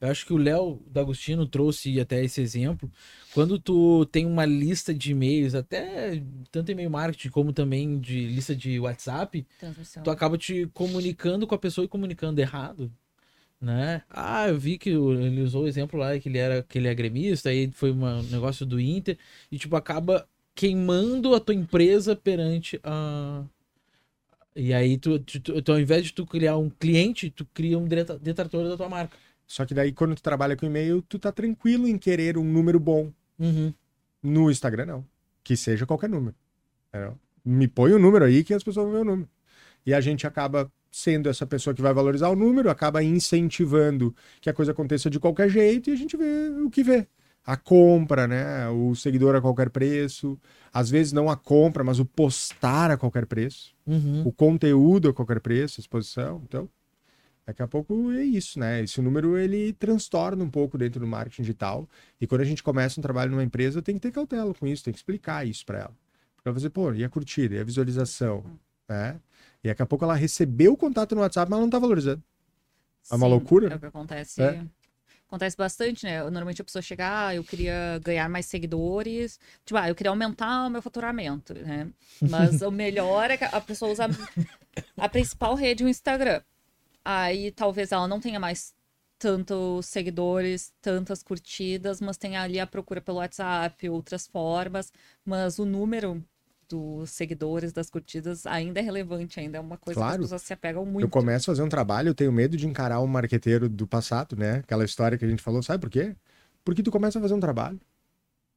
[0.00, 2.90] Eu acho que o Léo D'Agostino trouxe até esse exemplo.
[3.34, 8.54] Quando tu tem uma lista de e-mails, até tanto e-mail marketing como também de lista
[8.56, 10.02] de WhatsApp, Transmissão.
[10.02, 12.90] tu acaba te comunicando com a pessoa e comunicando errado,
[13.60, 14.02] né?
[14.08, 16.94] Ah, eu vi que ele usou o exemplo lá que ele era que ele é
[16.94, 19.18] gremista, aí foi uma- um negócio do Inter
[19.50, 20.26] e tipo acaba
[20.58, 23.44] queimando a tua empresa perante a
[24.56, 27.78] e aí tu, tu, tu, tu, ao invés de tu criar um cliente, tu cria
[27.78, 29.16] um detra- detrator da tua marca.
[29.46, 32.80] Só que daí quando tu trabalha com e-mail, tu tá tranquilo em querer um número
[32.80, 33.12] bom.
[33.38, 33.72] Uhum.
[34.20, 35.04] No Instagram não.
[35.44, 36.34] Que seja qualquer número.
[37.44, 39.28] Me põe o número aí que as pessoas vão ver o número.
[39.86, 44.50] E a gente acaba sendo essa pessoa que vai valorizar o número, acaba incentivando que
[44.50, 47.06] a coisa aconteça de qualquer jeito e a gente vê o que vê.
[47.48, 48.68] A compra, né?
[48.68, 50.38] O seguidor a qualquer preço.
[50.70, 53.74] Às vezes não a compra, mas o postar a qualquer preço.
[53.86, 54.22] Uhum.
[54.26, 56.42] O conteúdo a qualquer preço, exposição.
[56.46, 56.68] Então,
[57.46, 58.82] daqui a pouco é isso, né?
[58.82, 61.88] Esse número ele transtorna um pouco dentro do marketing digital.
[62.20, 64.84] E quando a gente começa um trabalho numa empresa, tem que ter cautela com isso,
[64.84, 65.96] tem que explicar isso para ela.
[66.36, 68.44] Porque ela vai dizer, pô, e a curtida, e a visualização,
[68.86, 69.18] né?
[69.64, 72.22] E daqui a pouco ela recebeu o contato no WhatsApp, mas ela não tá valorizando.
[73.10, 74.42] É uma Sim, loucura, É o que acontece.
[74.42, 74.66] É.
[75.28, 76.22] Acontece bastante, né?
[76.22, 79.38] Normalmente a pessoa chega, ah, eu queria ganhar mais seguidores.
[79.62, 81.86] Tipo, ah, eu queria aumentar o meu faturamento, né?
[82.22, 84.06] Mas o melhor é que a pessoa usa
[84.96, 86.40] a principal rede, o Instagram.
[87.04, 88.74] Aí talvez ela não tenha mais
[89.18, 94.90] tantos seguidores, tantas curtidas, mas tenha ali a procura pelo WhatsApp, outras formas.
[95.26, 96.24] Mas o número
[96.68, 100.20] dos seguidores, das curtidas, ainda é relevante, ainda é uma coisa que Claro.
[100.22, 101.04] as pessoas se apegam muito.
[101.04, 104.36] Eu começo a fazer um trabalho, eu tenho medo de encarar um marqueteiro do passado,
[104.36, 104.56] né?
[104.58, 106.14] Aquela história que a gente falou, sabe por quê?
[106.64, 107.80] Porque tu começa a fazer um trabalho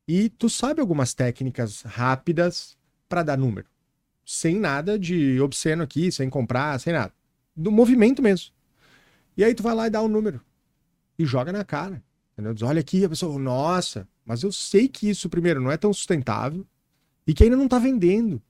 [0.07, 3.67] e tu sabe algumas técnicas rápidas para dar número.
[4.25, 7.13] Sem nada de obsceno aqui, sem comprar, sem nada.
[7.55, 8.51] Do movimento mesmo.
[9.37, 10.41] E aí tu vai lá e dá o número.
[11.17, 12.03] E joga na cara.
[12.33, 12.53] Entendeu?
[12.53, 15.93] Diz, olha aqui, a pessoa, nossa, mas eu sei que isso, primeiro, não é tão
[15.93, 16.65] sustentável
[17.25, 18.41] e que ainda não tá vendendo.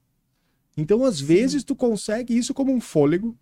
[0.76, 3.38] Então, às vezes, tu consegue isso como um fôlego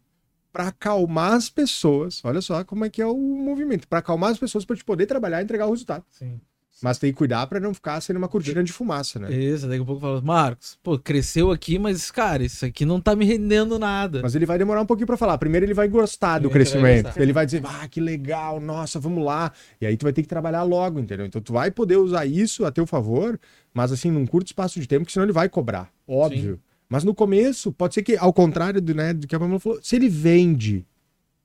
[0.51, 2.23] para acalmar as pessoas.
[2.25, 3.87] Olha só como é que é o movimento.
[3.87, 6.03] Para acalmar as pessoas para te poder trabalhar e entregar o resultado.
[6.09, 6.41] Sim.
[6.81, 9.33] Mas tem que cuidar para não ficar sendo uma cortina de fumaça, né?
[9.33, 13.15] Isso, daqui a pouco fala, Marcos, pô, cresceu aqui, mas, cara, isso aqui não tá
[13.15, 14.21] me rendendo nada.
[14.21, 15.37] Mas ele vai demorar um pouquinho para falar.
[15.37, 17.05] Primeiro ele vai gostar do ele crescimento.
[17.05, 17.21] gostar.
[17.21, 19.51] Ele vai dizer, ah, que legal, nossa, vamos lá.
[19.81, 21.25] E aí tu vai ter que trabalhar logo, entendeu?
[21.25, 23.39] Então tu vai poder usar isso a teu favor,
[23.73, 25.91] mas assim, num curto espaço de tempo, que senão ele vai cobrar.
[26.07, 26.59] Óbvio.
[26.87, 29.79] Mas no começo, pode ser que, ao contrário do, né, do que a Pamela falou,
[29.81, 30.85] se ele vende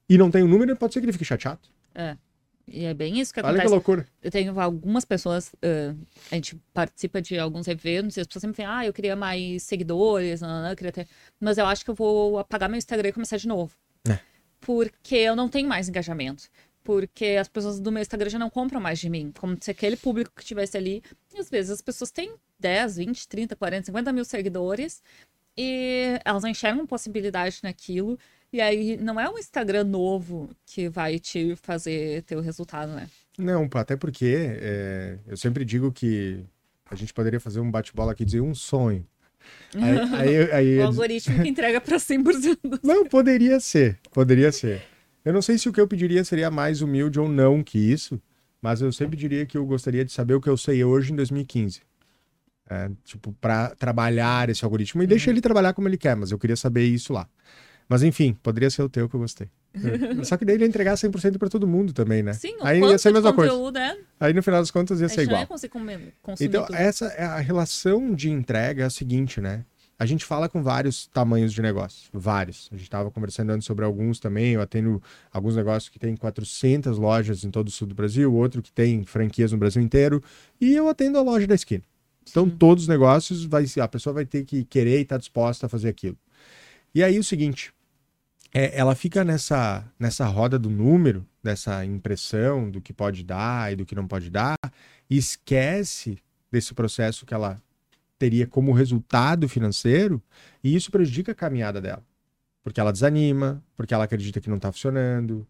[0.08, 1.60] e não tem o número, pode ser que ele fique chateado.
[1.94, 2.16] É.
[2.66, 3.66] E é bem isso que Olha acontece.
[3.66, 4.06] que loucura.
[4.22, 5.94] Eu tenho algumas pessoas, ah,
[6.30, 9.62] a gente participa de alguns eventos e as pessoas sempre falam, ah, eu queria mais
[9.62, 11.08] seguidores, não, não, eu queria ter...
[11.38, 13.74] mas eu acho que eu vou apagar meu Instagram e começar de novo.
[14.08, 14.18] É.
[14.60, 16.44] Porque eu não tenho mais engajamento.
[16.82, 19.32] Porque as pessoas do meu Instagram já não compram mais de mim.
[19.38, 21.02] Como se aquele público que tivesse ali.
[21.34, 25.02] E às vezes as pessoas têm 10, 20, 30, 40, 50 mil seguidores
[25.56, 28.18] e elas não enxergam possibilidade naquilo.
[28.54, 33.10] E aí não é um Instagram novo que vai te fazer ter o resultado, né?
[33.36, 36.44] Não, até porque é, eu sempre digo que
[36.88, 39.04] a gente poderia fazer um bate-bola aqui e dizer um sonho.
[39.74, 39.98] Aí,
[40.38, 42.78] aí, aí- O algoritmo que entrega pra 100%.
[42.80, 44.82] Não, poderia ser, poderia ser.
[45.24, 48.22] Eu não sei se o que eu pediria seria mais humilde ou não que isso,
[48.62, 51.16] mas eu sempre diria que eu gostaria de saber o que eu sei hoje em
[51.16, 51.82] 2015.
[52.70, 56.38] É, tipo, para trabalhar esse algoritmo e deixa ele trabalhar como ele quer, mas eu
[56.38, 57.28] queria saber isso lá.
[57.88, 59.48] Mas enfim, poderia ser o teu que eu gostei.
[59.74, 60.24] É.
[60.24, 62.32] Só que daí ele ia entregar 100% para todo mundo também, né?
[62.32, 63.52] Sim, o Aí ia ser a mesma coisa.
[63.80, 65.40] é, Aí no final das contas ia ser não igual.
[65.40, 66.76] ia comer, Então, tudo.
[66.76, 69.64] essa é a relação de entrega é a seguinte, né?
[69.98, 72.68] A gente fala com vários tamanhos de negócio, vários.
[72.70, 74.52] A gente estava conversando antes sobre alguns também.
[74.52, 78.62] Eu atendo alguns negócios que tem 400 lojas em todo o sul do Brasil, outro
[78.62, 80.22] que tem franquias no Brasil inteiro,
[80.60, 81.82] e eu atendo a loja da esquina.
[82.30, 85.68] Então, todos os negócios, vai, a pessoa vai ter que querer e estar disposta a
[85.68, 86.16] fazer aquilo.
[86.94, 87.72] E aí, o seguinte,
[88.56, 93.76] é, ela fica nessa, nessa roda do número, dessa impressão do que pode dar e
[93.76, 94.56] do que não pode dar,
[95.10, 97.60] e esquece desse processo que ela
[98.16, 100.22] teria como resultado financeiro,
[100.62, 102.02] e isso prejudica a caminhada dela.
[102.62, 105.44] Porque ela desanima, porque ela acredita que não está funcionando.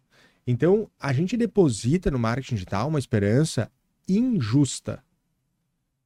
[0.45, 3.71] Então, a gente deposita no marketing digital uma esperança
[4.09, 5.01] injusta.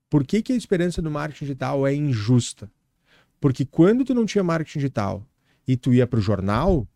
[0.09, 2.69] Por que, que a esperança do marketing digital é injusta?
[3.39, 5.25] Porque quando tu não tinha marketing digital
[5.69, 6.87] e tu ia para o jornal,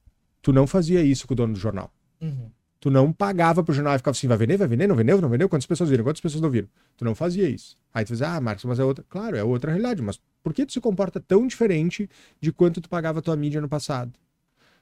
[0.41, 1.93] tu não fazia isso com o dono do jornal.
[2.19, 2.49] Uhum.
[2.79, 5.29] Tu não pagava pro jornal e ficava assim, vai vender, vai vender, não vendeu, não
[5.29, 6.67] vendeu, quantas pessoas viram, quantas pessoas não viram.
[6.97, 7.77] Tu não fazia isso.
[7.93, 9.05] Aí tu dizia, ah, Marcos, mas é outra.
[9.07, 12.09] Claro, é outra realidade, mas por que tu se comporta tão diferente
[12.41, 14.11] de quanto tu pagava a tua mídia no passado?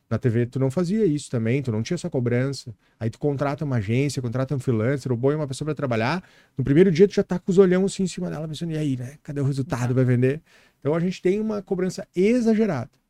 [0.09, 2.73] Na TV tu não fazia isso também, tu não tinha essa cobrança.
[2.97, 6.23] Aí tu contrata uma agência, contrata um freelancer, ou põe uma pessoa para trabalhar.
[6.57, 8.77] No primeiro dia tu já tá com os olhão assim em cima dela, pensando, e
[8.77, 9.17] aí, né?
[9.21, 9.93] Cadê o resultado?
[9.93, 10.41] Vai vender?
[10.79, 13.00] Então a gente tem uma cobrança exagerada.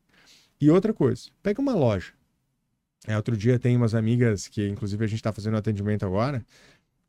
[0.62, 2.12] E outra coisa, pega uma loja.
[3.08, 6.46] É, outro dia tem umas amigas que, inclusive, a gente está fazendo atendimento agora,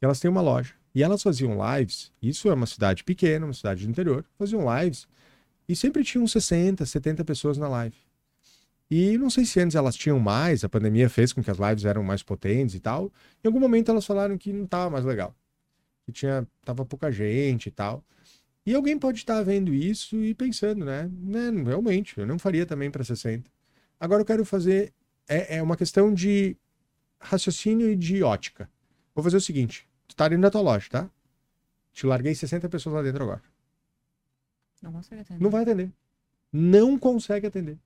[0.01, 0.74] elas têm uma loja.
[0.95, 5.08] E elas faziam lives, isso é uma cidade pequena, uma cidade do interior, faziam lives,
[5.70, 7.95] e sempre tinham 60, 70 pessoas na live.
[8.89, 11.86] E não sei se antes elas tinham mais, a pandemia fez com que as lives
[11.86, 13.12] eram mais potentes e tal.
[13.43, 15.32] Em algum momento elas falaram que não estava mais legal.
[16.08, 18.04] Que tinha, tava pouca gente e tal.
[18.66, 21.09] E alguém pode estar vendo isso e pensando, né?
[21.11, 23.49] né realmente, eu não faria também para 60.
[23.99, 24.93] Agora eu quero fazer
[25.28, 26.55] é, é uma questão de
[27.20, 28.70] raciocínio e de ótica.
[29.14, 31.09] Vou fazer o seguinte: tu tá dentro da tua loja, tá?
[31.91, 33.41] Te larguei 60 pessoas lá dentro agora.
[34.82, 35.41] Não consegue atender.
[35.41, 35.91] Não vai atender.
[36.51, 37.78] Não consegue atender.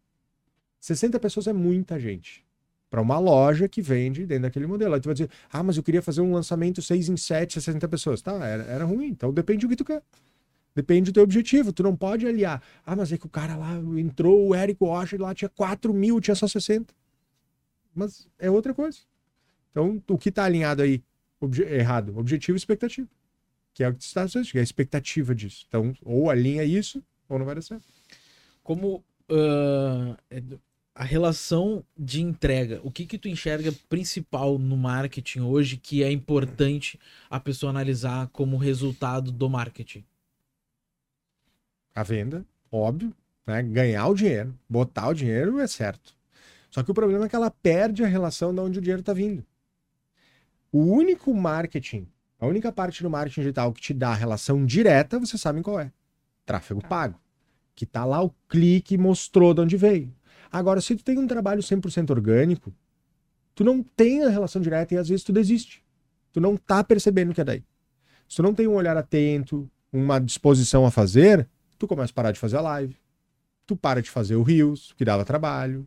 [0.79, 2.45] 60 pessoas é muita gente.
[2.89, 4.93] Para uma loja que vende dentro daquele modelo.
[4.93, 7.87] Aí tu vai dizer, ah, mas eu queria fazer um lançamento 6 em 7, 60
[7.87, 8.21] pessoas.
[8.21, 9.07] Tá, era, era ruim.
[9.07, 10.01] Então depende do que tu quer.
[10.77, 11.73] Depende do teu objetivo.
[11.73, 12.61] Tu não pode aliar.
[12.85, 16.21] Ah, mas é que o cara lá entrou, o Érico Rocha, lá tinha 4 mil,
[16.21, 16.93] tinha só 60
[17.95, 18.99] mas é outra coisa.
[19.71, 21.03] Então, o que está alinhado aí?
[21.41, 22.15] Obje errado.
[22.15, 23.07] Objetivo e expectativa.
[23.73, 25.65] Que é o que está que é a expectativa disso.
[25.67, 27.83] Então, ou alinha isso, ou não vai dar certo.
[28.61, 30.61] Como do-
[30.93, 36.11] a relação de entrega, o que que tu enxerga principal no marketing hoje que é
[36.11, 36.99] importante
[37.29, 40.03] a pessoa analisar como resultado do marketing?
[41.97, 43.11] A venda, óbvio.
[43.43, 43.63] né?
[43.63, 46.15] Ganhar o dinheiro, botar o dinheiro é certo.
[46.69, 49.13] Só que o problema é que ela perde a relação de onde o dinheiro está
[49.13, 49.43] vindo.
[50.71, 52.07] O único marketing,
[52.39, 55.79] a única parte do marketing digital que te dá a relação direta, vocês sabem qual
[55.79, 55.91] é?
[56.45, 57.19] Tráfego pago.
[57.73, 60.13] Que tá lá o clique mostrou de onde veio.
[60.51, 62.71] Agora, se tu tem um trabalho 100% orgânico,
[63.55, 65.83] tu não tem a relação direta e às vezes tu desiste.
[66.31, 67.63] Tu não tá percebendo que é daí.
[68.29, 72.31] Se tu não tem um olhar atento, uma disposição a fazer, tu começa a parar
[72.31, 72.95] de fazer a live.
[73.65, 75.85] Tu para de fazer o Rios, que dava trabalho.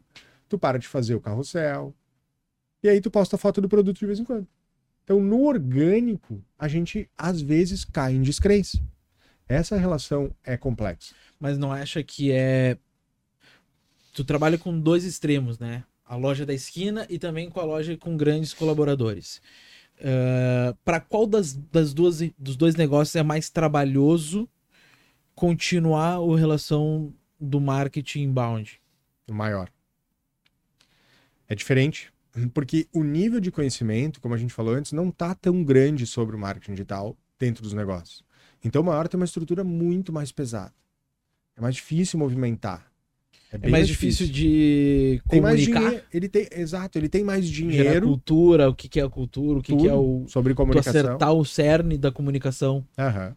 [0.49, 1.95] Tu para de fazer o carrossel.
[2.83, 4.47] E aí tu posta foto do produto de vez em quando.
[5.05, 8.81] Então, no orgânico, a gente às vezes cai em descrença.
[9.49, 11.15] Essa relação é complexa.
[11.39, 12.79] Mas não acha que é.
[14.15, 15.85] Tu trabalha com dois extremos, né?
[16.05, 19.41] A loja da esquina e também com a loja com grandes colaboradores.
[19.99, 24.49] Uh, para qual das, das duas dos dois negócios é mais trabalhoso
[25.41, 28.79] continuar a relação do marketing inbound?
[29.31, 29.71] Maior.
[31.49, 32.13] É diferente,
[32.53, 36.37] porque o nível de conhecimento, como a gente falou antes, não está tão grande sobre
[36.37, 38.23] o marketing digital dentro dos negócios.
[38.63, 40.75] Então o maior tem uma estrutura muito mais pesada.
[41.57, 42.93] É mais difícil movimentar.
[43.51, 45.81] É, é mais difícil, difícil de tem comunicar.
[45.81, 47.83] Mais ele tem, exato, ele tem mais dinheiro.
[47.83, 50.27] Gerar cultura, o que, que é a cultura, o que, que é o.
[50.29, 51.01] Sobre comunicação.
[51.01, 52.87] acertar o cerne da comunicação.
[52.99, 53.35] Aham.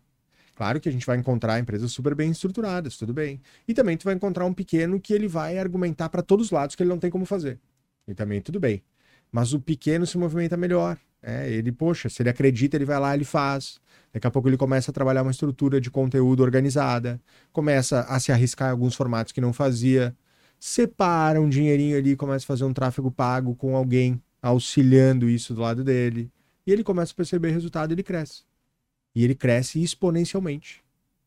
[0.55, 3.41] Claro que a gente vai encontrar empresas super bem estruturadas, tudo bem.
[3.67, 6.75] E também tu vai encontrar um pequeno que ele vai argumentar para todos os lados
[6.75, 7.59] que ele não tem como fazer.
[8.07, 8.83] E também tudo bem.
[9.31, 10.97] Mas o pequeno se movimenta melhor.
[11.21, 13.79] É, ele, poxa, se ele acredita, ele vai lá, ele faz.
[14.11, 17.19] Daqui a pouco ele começa a trabalhar uma estrutura de conteúdo organizada,
[17.51, 20.15] começa a se arriscar em alguns formatos que não fazia,
[20.59, 25.61] separa um dinheirinho ali, começa a fazer um tráfego pago com alguém auxiliando isso do
[25.61, 26.29] lado dele,
[26.67, 28.43] e ele começa a perceber resultado e ele cresce.
[29.15, 30.83] E ele cresce exponencialmente.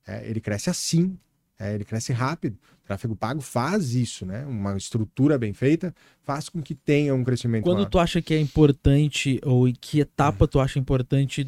[0.06, 1.18] É, ele cresce assim,
[1.58, 2.58] é, ele cresce rápido.
[2.82, 4.44] O tráfego pago faz isso, né?
[4.46, 7.64] Uma estrutura bem feita faz com que tenha um crescimento.
[7.64, 7.90] Quando maior.
[7.90, 11.46] tu acha que é importante, ou em que etapa tu acha importante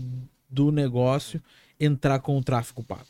[0.49, 1.43] do negócio
[1.79, 3.07] entrar com o tráfego pago?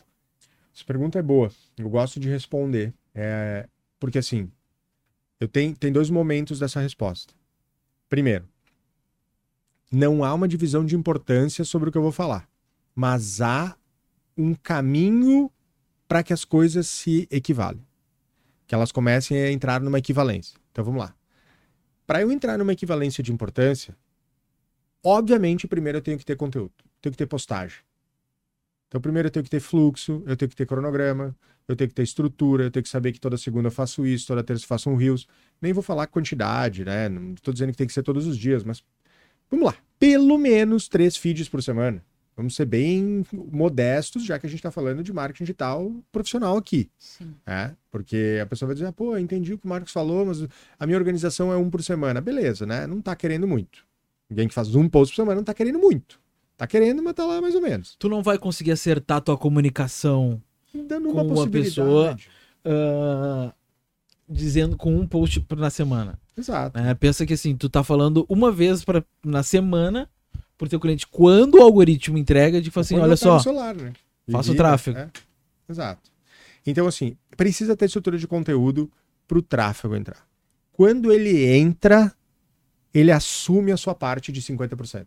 [0.75, 1.51] Essa pergunta é boa.
[1.77, 2.93] Eu gosto de responder.
[3.15, 3.67] É,
[3.99, 4.51] porque assim,
[5.41, 7.33] eu tenho tem dois momentos dessa resposta.
[8.09, 8.49] Primeiro,
[9.91, 12.49] não há uma divisão de importância sobre o que eu vou falar,
[12.99, 13.77] mas há
[14.37, 15.49] um caminho
[16.09, 17.87] para que as coisas se equivalem,
[18.67, 20.59] que elas comecem a entrar numa equivalência.
[20.73, 21.15] Então vamos lá.
[22.05, 23.97] Para eu entrar numa equivalência de importância,
[25.05, 27.79] obviamente primeiro eu tenho que ter conteúdo tenho que ter postagem.
[28.89, 31.37] Então, primeiro eu tenho que ter fluxo, eu tenho que ter cronograma,
[31.67, 34.27] eu tenho que ter estrutura, eu tenho que saber que toda segunda eu faço isso,
[34.27, 35.29] toda terça eu faço um rios.
[35.61, 37.09] Nem vou falar quantidade, né?
[37.09, 38.83] Não estou dizendo que tem que ser todos os dias, mas
[39.51, 39.77] vamos lá.
[39.99, 42.03] Pelo menos três feeds por semana.
[42.39, 46.89] Vamos ser bem modestos, já que a gente está falando de marketing digital profissional aqui.
[46.97, 47.35] Sim.
[47.45, 47.73] É?
[47.91, 50.47] Porque a pessoa vai dizer, ah, pô, entendi o que o Marcos falou, mas
[50.79, 52.21] a minha organização é um por semana.
[52.21, 52.87] Beleza, né?
[52.87, 53.85] Não está querendo muito.
[54.31, 56.21] Alguém que faz um post por semana não está querendo muito.
[56.57, 57.97] Tá querendo, mas tá lá mais ou menos.
[57.99, 60.41] Tu não vai conseguir acertar tua comunicação
[60.73, 62.17] Dando uma com uma pessoa
[62.65, 63.53] uh,
[64.29, 66.21] dizendo com um post na semana.
[66.37, 66.79] Exato.
[66.79, 70.09] É, pensa que assim, tu tá falando uma vez pra, na semana
[70.59, 71.07] pro teu cliente.
[71.07, 73.93] Quando o algoritmo entrega, de falar assim, olha só, celular, né?
[74.31, 74.99] faça o tráfego.
[74.99, 75.09] É.
[75.69, 76.11] Exato.
[76.67, 78.91] Então, assim, precisa ter estrutura de conteúdo
[79.27, 80.27] pro tráfego entrar.
[80.73, 82.13] Quando ele entra,
[82.93, 85.07] ele assume a sua parte de 50%.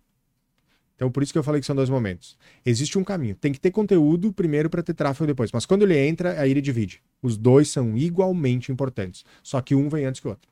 [0.96, 2.38] Então, por isso que eu falei que são dois momentos.
[2.64, 3.36] Existe um caminho.
[3.36, 5.52] Tem que ter conteúdo primeiro para ter tráfego depois.
[5.52, 7.02] Mas quando ele entra, aí ele divide.
[7.24, 9.26] Os dois são igualmente importantes.
[9.42, 10.48] Só que um vem antes que o outro.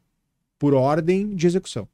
[0.58, 1.88] Por ordem de execução.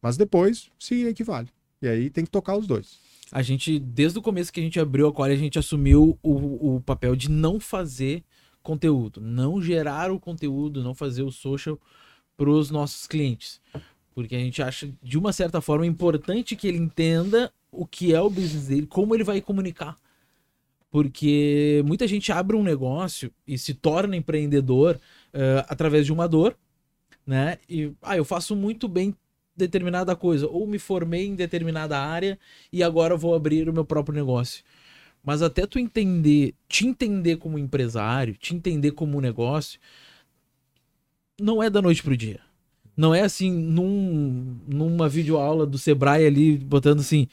[0.00, 1.48] Mas depois se equivale.
[1.80, 2.98] E aí tem que tocar os dois.
[3.30, 6.76] A gente, desde o começo que a gente abriu a Core, a gente assumiu o,
[6.76, 8.24] o papel de não fazer
[8.62, 11.78] conteúdo, não gerar o conteúdo, não fazer o social
[12.36, 13.60] para os nossos clientes.
[14.14, 18.20] Porque a gente acha, de uma certa forma, importante que ele entenda o que é
[18.20, 19.96] o business dele, como ele vai comunicar.
[20.90, 26.56] Porque muita gente abre um negócio e se torna empreendedor uh, através de uma dor,
[27.26, 27.58] né?
[27.68, 29.14] E, ah, eu faço muito bem
[29.58, 32.38] determinada coisa, ou me formei em determinada área
[32.72, 34.64] e agora vou abrir o meu próprio negócio.
[35.22, 39.78] Mas até tu entender, te entender como empresário, te entender como negócio,
[41.40, 42.40] não é da noite pro dia.
[42.96, 47.28] Não é assim, num, numa videoaula do Sebrae ali, botando assim,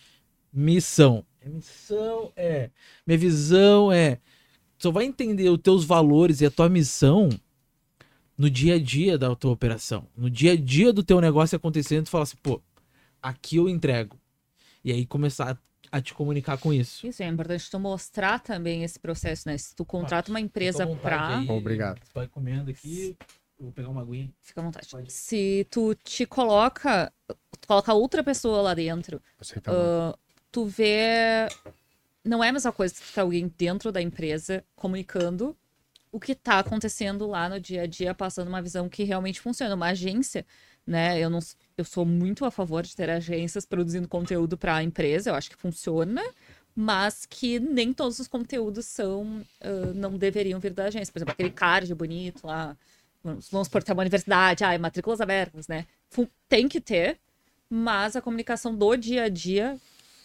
[0.52, 1.26] missão.
[1.42, 2.70] É missão é.
[3.06, 4.20] Minha visão é.
[4.78, 7.30] Só vai entender os teus valores e a tua missão
[8.38, 10.08] no dia a dia da tua operação.
[10.16, 12.62] No dia a dia do teu negócio acontecendo, tu fala assim, pô,
[13.22, 14.20] aqui eu entrego.
[14.84, 15.58] E aí começar
[15.92, 17.08] a te comunicar com isso.
[17.08, 19.58] Isso é importante tu mostrar também esse processo, né?
[19.58, 20.92] Se tu contrata uma empresa aí,
[21.50, 22.00] Obrigado.
[22.00, 23.16] tu Vai comendo aqui.
[23.58, 24.30] Eu vou pegar uma aguinha.
[24.42, 24.88] Fica à vontade.
[24.90, 25.12] Pode.
[25.14, 29.22] Se tu te coloca, tu coloca outra pessoa lá dentro,
[29.62, 30.18] tá ah,
[30.52, 31.48] tu vê.
[32.24, 35.56] Não é a mesma coisa que alguém dentro da empresa comunicando
[36.16, 39.76] o que tá acontecendo lá no dia a dia, passando uma visão que realmente funciona.
[39.76, 40.46] Uma agência,
[40.88, 41.20] né?
[41.20, 41.40] Eu, não,
[41.78, 45.50] eu sou muito a favor de ter agências produzindo conteúdo para a empresa, eu acho
[45.50, 46.24] que funciona.
[46.74, 51.12] Mas que nem todos os conteúdos são, ah, não deveriam vir da agência.
[51.12, 52.78] Por exemplo, aquele card bonito lá,
[53.22, 55.86] vamos supor é uma universidade, ah, matrículas abertas, né?
[56.48, 57.20] Tem que ter,
[57.70, 59.78] mas a comunicação do dia a dia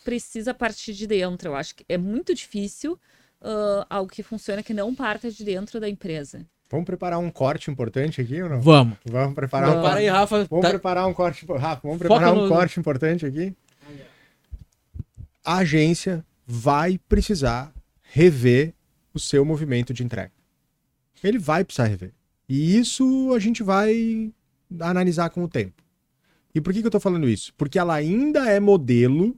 [0.04, 1.48] precisa partir de dentro.
[1.48, 2.96] Eu acho que é muito difícil
[3.42, 6.46] ah, algo que funciona que não parta de dentro da empresa.
[6.70, 8.60] Vamos preparar um corte importante aqui ou não?
[8.60, 8.96] Vamos.
[9.04, 10.44] Vamos preparar Não, um para aí, Rafa.
[10.44, 11.44] Vamos Tá- preparar um corte.
[11.46, 13.52] Rafa, vamos Foca preparar um no- corte importante aqui.
[15.44, 17.72] A agência vai precisar
[18.02, 18.74] rever
[19.12, 20.30] o seu movimento de entrega.
[21.22, 22.12] Ele vai precisar rever.
[22.48, 24.32] E isso a gente vai
[24.78, 25.82] analisar com o tempo.
[26.54, 27.52] E por que, que eu tô falando isso?
[27.56, 29.36] Porque ela ainda é modelo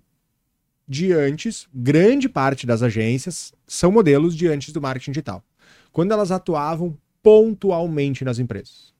[0.92, 5.42] de antes, grande parte das agências são modelos de antes do marketing digital.
[5.90, 8.92] Quando elas atuavam pontualmente nas empresas.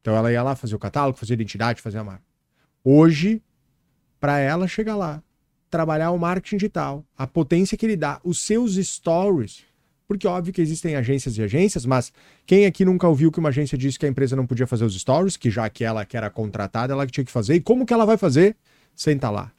[0.00, 2.22] Então ela ia lá fazer o catálogo, fazer a identidade, fazer a marca.
[2.84, 3.42] Hoje,
[4.20, 5.20] para ela chegar lá,
[5.68, 9.64] trabalhar o marketing digital, a potência que ele dá, os seus stories,
[10.06, 12.12] porque óbvio que existem agências e agências, mas
[12.46, 14.98] quem aqui nunca ouviu que uma agência disse que a empresa não podia fazer os
[14.98, 17.92] stories, que já que ela que era contratada, ela tinha que fazer, e como que
[17.92, 18.56] ela vai fazer
[18.94, 19.52] sem estar lá?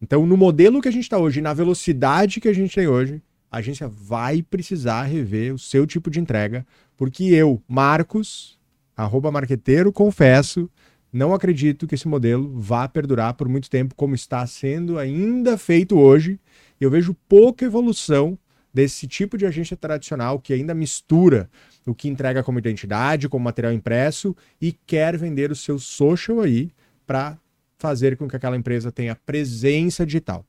[0.00, 3.22] Então, no modelo que a gente está hoje, na velocidade que a gente tem hoje,
[3.50, 6.66] a agência vai precisar rever o seu tipo de entrega,
[6.96, 8.58] porque eu, Marcos,
[8.96, 10.70] arroba marqueteiro, confesso,
[11.12, 15.98] não acredito que esse modelo vá perdurar por muito tempo, como está sendo ainda feito
[15.98, 16.38] hoje.
[16.80, 18.38] Eu vejo pouca evolução
[18.72, 21.48] desse tipo de agência tradicional que ainda mistura
[21.86, 26.70] o que entrega como identidade, como material impresso e quer vender o seu social aí
[27.06, 27.38] para
[27.78, 30.44] fazer com que aquela empresa tenha presença digital.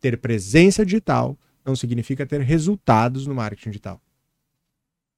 [0.00, 4.00] Ter presença digital não significa ter resultados no marketing digital.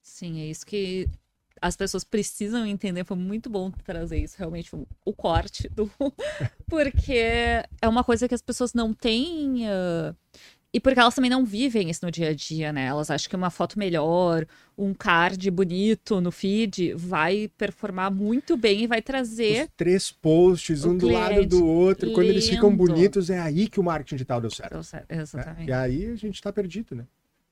[0.03, 1.09] Sim, é isso que
[1.61, 3.05] as pessoas precisam entender.
[3.05, 4.71] Foi muito bom trazer isso, realmente,
[5.05, 5.91] o, corte do.
[6.67, 7.15] porque
[7.81, 9.69] é uma coisa que as pessoas não têm.
[9.69, 10.15] ah,
[10.73, 12.87] E porque elas também não vivem isso no dia a dia, né?
[12.87, 14.47] Elas acham que uma foto melhor,
[14.79, 19.65] um card bonito no feed vai performar muito bem e vai trazer.
[19.65, 23.81] Os três posts, um do lado do outro, quando eles ficam bonitos, é aí que
[23.81, 24.77] o marketing digital deu certo.
[24.77, 25.05] né?
[25.09, 25.69] Exatamente.
[25.69, 27.05] E aí a gente tá perdido, né?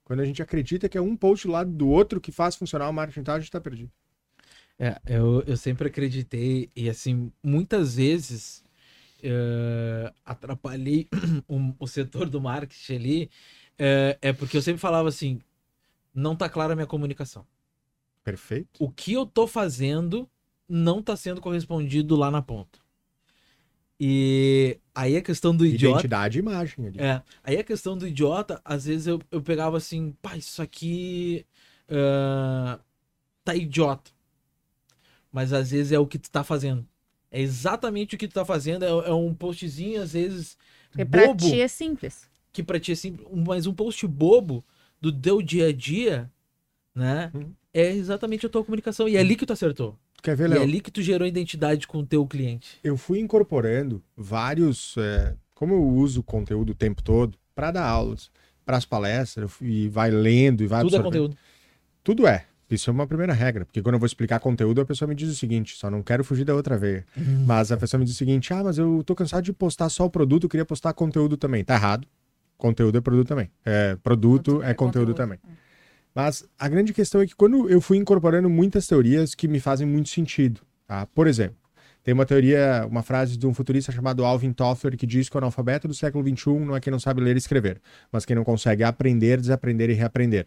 [0.05, 2.89] Quando a gente acredita que é um post do lado do outro que faz funcionar
[2.89, 3.91] o marketing digital, a gente tá perdido.
[4.79, 8.63] É, eu, eu sempre acreditei, e assim, muitas vezes
[9.23, 11.09] eh, atrapalhei
[11.49, 13.31] o, o setor do marketing ali,
[13.79, 15.41] eh, é porque eu sempre falava assim,
[16.15, 17.47] não tá clara a minha comunicação.
[18.25, 18.69] Perfeito.
[18.79, 20.29] O que eu tô fazendo
[20.69, 22.79] não tá sendo correspondido lá na ponta.
[24.01, 25.99] E aí a questão do idiota.
[25.99, 27.01] Identidade e imagem ali.
[27.01, 31.45] É, aí a questão do idiota, às vezes eu, eu pegava assim, pá, isso aqui
[31.89, 32.79] ah,
[33.45, 34.11] tá idiota.
[35.33, 36.87] Mas às vezes é o que tu tá fazendo.
[37.31, 40.57] É exatamente o que tu tá fazendo, é, é um postzinho, às vezes,
[40.91, 42.29] Porque pra bobo, ti é simples.
[42.53, 44.65] que pra ti é simples, mas um post bobo
[45.01, 46.31] do teu dia a dia,
[46.95, 47.31] né?
[47.35, 47.53] Uhum.
[47.73, 49.09] É exatamente a tua comunicação.
[49.09, 49.97] E é ali que tu acertou.
[50.23, 50.63] Quer ver, E é Léo?
[50.63, 52.79] ali que tu gerou identidade com o teu cliente.
[52.83, 54.97] eu fui incorporando vários.
[54.97, 58.31] é, como eu uso conteúdo o tempo todo para dar aulas,
[58.65, 61.05] para as palestras, e vai lendo e vai Tudo é absorvendo.
[61.29, 61.37] conteúdo.
[62.03, 62.47] Tudo é.
[62.71, 65.31] Isso é uma primeira regra, porque quando eu vou explicar conteúdo, a pessoa me diz
[65.31, 67.05] o seguinte: só não quero fugir da outra veia.
[67.47, 70.05] Mas a pessoa me diz o seguinte: ah, mas eu tô cansado de postar só
[70.05, 71.65] o produto, eu queria postar conteúdo também.
[71.65, 72.07] Tá errado.
[72.59, 73.51] Conteúdo é produto também.
[73.65, 75.39] É, produto é conteúdo também.
[76.15, 79.87] Mas a grande questão é que quando eu fui incorporando muitas teorias que me fazem
[79.87, 81.07] muito sentido, tá?
[81.07, 81.57] Por exemplo,
[82.03, 85.39] tem uma teoria, uma frase de um futurista chamado Alvin Toffler que diz que o
[85.39, 88.45] analfabeto do século XXI não é quem não sabe ler e escrever, mas quem não
[88.45, 90.47] consegue aprender, desaprender e reaprender.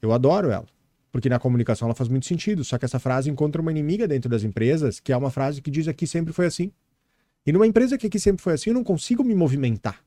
[0.00, 0.66] Eu adoro ela,
[1.12, 4.28] porque na comunicação ela faz muito sentido, só que essa frase encontra uma inimiga dentro
[4.28, 6.72] das empresas, que é uma frase que diz aqui sempre foi assim.
[7.44, 10.02] E numa empresa que aqui sempre foi assim, eu não consigo me movimentar.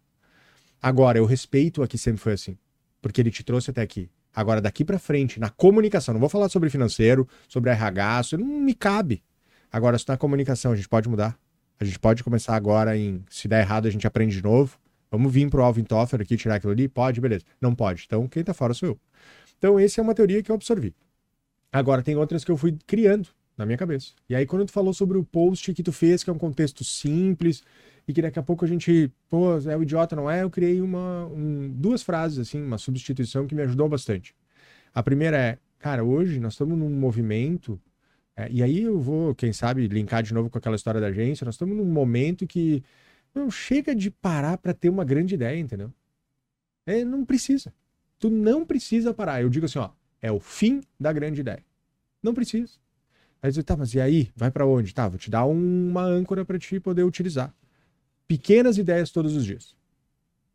[0.81, 2.57] Agora, eu respeito aqui sempre foi assim,
[3.01, 4.09] porque ele te trouxe até aqui.
[4.35, 8.45] Agora, daqui pra frente, na comunicação, não vou falar sobre financeiro, sobre RH, isso não
[8.45, 9.23] me cabe.
[9.71, 11.37] Agora, se na comunicação a gente pode mudar.
[11.79, 14.77] A gente pode começar agora em, se der errado, a gente aprende de novo.
[15.11, 16.87] Vamos vir pro Alvin Toffler aqui, tirar aquilo ali?
[16.87, 17.43] Pode, beleza.
[17.61, 18.03] Não pode.
[18.07, 18.99] Então, quem tá fora sou eu.
[19.63, 20.93] Então, essa é uma teoria que eu absorvi.
[21.71, 24.11] Agora, tem outras que eu fui criando na minha cabeça.
[24.27, 26.83] E aí, quando tu falou sobre o post que tu fez, que é um contexto
[26.83, 27.63] simples,
[28.05, 30.43] e que daqui a pouco a gente, pô, é o idiota, não é?
[30.43, 34.35] Eu criei uma, um, duas frases, assim, uma substituição que me ajudou bastante.
[34.93, 37.79] A primeira é, cara, hoje nós estamos num movimento,
[38.35, 41.45] é, e aí eu vou, quem sabe, linkar de novo com aquela história da agência,
[41.45, 42.83] nós estamos num momento que
[43.33, 45.89] não chega de parar para ter uma grande ideia, entendeu?
[46.85, 47.73] É, não precisa.
[48.23, 49.41] Tu não precisa parar.
[49.41, 49.89] Eu digo assim, ó,
[50.21, 51.61] é o fim da grande ideia.
[52.23, 52.71] Não precisa.
[53.41, 54.31] Aí você, tá, mas e aí?
[54.33, 54.93] Vai para onde?
[54.93, 57.53] Tá, vou te dar uma âncora para te poder utilizar.
[58.25, 59.75] Pequenas ideias todos os dias.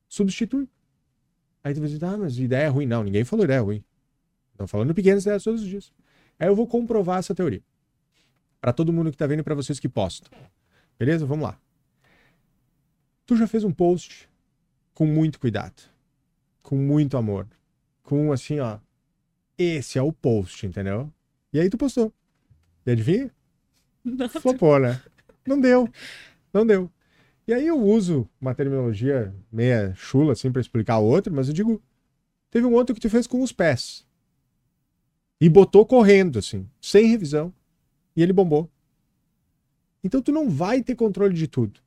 [0.09, 0.67] Substitui.
[1.63, 2.87] Aí tu vai dizer, ah, mas ideia é ruim.
[2.87, 3.85] Não, ninguém falou ideia ruim.
[4.53, 5.93] Estão falando pequenas ideias todos os dias.
[6.39, 7.63] Aí eu vou comprovar essa teoria.
[8.63, 10.31] Para todo mundo que tá vendo e para vocês que postam.
[10.99, 11.27] Beleza?
[11.27, 11.61] Vamos lá.
[13.27, 14.27] Tu já fez um post
[14.95, 15.83] com muito cuidado,
[16.63, 17.47] com muito amor,
[18.09, 18.79] com assim, ó,
[19.59, 21.13] esse é o post, entendeu?
[21.53, 22.11] E aí tu postou.
[22.87, 23.31] E adivinha?
[24.03, 24.31] Não.
[24.31, 24.99] Flopou, né?
[25.47, 25.87] Não deu.
[26.51, 26.91] Não deu.
[27.47, 31.55] E aí eu uso uma terminologia meia chula, assim, pra explicar o outro, mas eu
[31.55, 31.83] digo,
[32.51, 34.07] teve um outro que tu fez com os pés.
[35.39, 37.53] E botou correndo, assim, sem revisão.
[38.17, 38.71] E ele bombou.
[40.03, 41.79] Então tu não vai ter controle de tudo.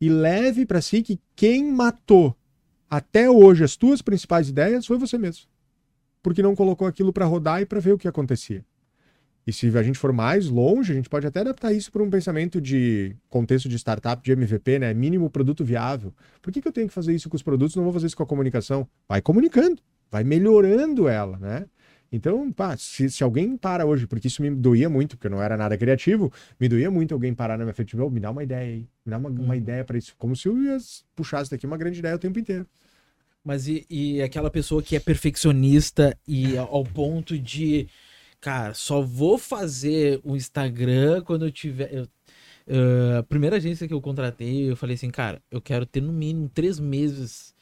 [0.00, 2.36] E leve para si que quem matou
[2.88, 5.46] até hoje as tuas principais ideias foi você mesmo.
[6.22, 8.64] Porque não colocou aquilo para rodar e para ver o que acontecia.
[9.46, 12.10] E se a gente for mais longe, a gente pode até adaptar isso para um
[12.10, 14.92] pensamento de contexto de startup, de MVP, né?
[14.92, 16.12] Mínimo produto viável.
[16.42, 17.74] Por que, que eu tenho que fazer isso com os produtos?
[17.74, 18.86] Não vou fazer isso com a comunicação.
[19.08, 19.80] Vai comunicando,
[20.10, 21.64] vai melhorando ela, né?
[22.10, 25.42] Então, pá, se, se alguém para hoje, porque isso me doía muito, porque eu não
[25.42, 28.30] era nada criativo, me doía muito alguém parar na minha frente e oh, me dá
[28.30, 30.14] uma ideia aí, me dá uma, uma ideia para isso.
[30.16, 30.78] Como se eu ia
[31.14, 32.66] puxasse daqui uma grande ideia o tempo inteiro.
[33.44, 37.88] Mas e, e aquela pessoa que é perfeccionista e ao ponto de,
[38.40, 41.92] cara, só vou fazer o Instagram quando eu tiver.
[41.94, 42.08] eu-
[42.66, 46.12] eh, a primeira agência que eu contratei, eu falei assim, cara, eu quero ter no
[46.12, 47.54] mínimo três meses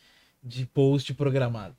[0.43, 1.77] de post programado.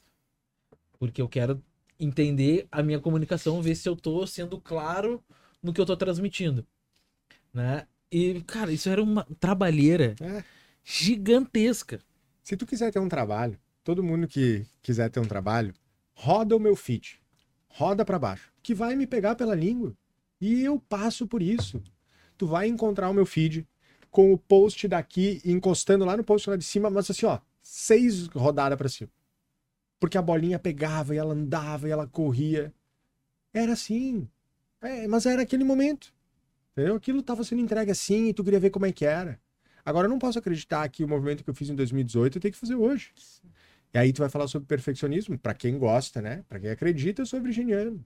[0.99, 1.61] Porque eu quero
[1.99, 5.23] entender a minha comunicação, ver se eu tô sendo claro
[5.61, 6.65] no que eu tô transmitindo.
[7.53, 7.87] Né?
[8.11, 10.43] E, cara, isso era uma trabalheira É.
[10.83, 11.99] gigantesca.
[12.43, 15.73] Se tu quiser ter um trabalho, todo mundo que quiser ter um trabalho,
[16.13, 17.19] roda o meu feed.
[17.69, 19.93] Roda para baixo, que vai me pegar pela língua.
[20.41, 21.81] E eu passo por isso.
[22.37, 23.67] Tu vai encontrar o meu feed
[24.09, 28.27] com o post daqui encostando lá no post lá de cima, mas assim, ó, seis
[28.27, 29.09] rodadas para cima.
[29.99, 32.73] Porque a bolinha pegava e ela andava e ela corria.
[33.53, 34.27] Era assim.
[34.81, 36.13] É, mas era aquele momento.
[36.71, 36.95] Entendeu?
[36.95, 39.39] Aquilo estava sendo entregue assim e tu queria ver como é que era.
[39.83, 42.51] Agora eu não posso acreditar que o movimento que eu fiz em 2018 eu tenho
[42.51, 43.13] que fazer hoje.
[43.93, 46.43] E aí tu vai falar sobre perfeccionismo, para quem gosta, né?
[46.47, 48.05] Para quem acredita, eu sou virginiano.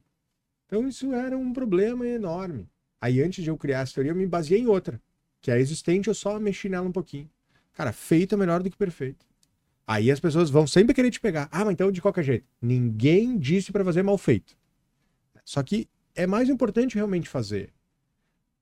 [0.67, 2.69] Então isso era um problema enorme.
[3.01, 5.01] Aí antes de eu criar essa teoria, eu me baseei em outra,
[5.41, 7.29] que é existente, eu só mexi nela um pouquinho.
[7.73, 9.25] Cara, feito é melhor do que perfeito.
[9.91, 11.49] Aí as pessoas vão sempre querer te pegar.
[11.51, 12.45] Ah, mas então de qualquer jeito.
[12.61, 14.55] Ninguém disse para fazer mal feito.
[15.43, 15.85] Só que
[16.15, 17.73] é mais importante realmente fazer.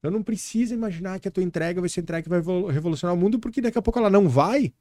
[0.02, 3.16] Eu não preciso imaginar que a tua entrega vai ser entrega que vai vo- revolucionar
[3.16, 4.74] o mundo, porque daqui a pouco ela não vai.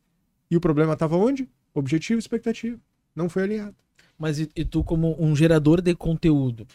[0.51, 1.47] E o problema estava onde?
[1.75, 2.81] Objetivo e expectativa.
[3.15, 3.77] Não foi alinhado.
[4.19, 6.67] Mas e, e tu, como um gerador de conteúdo,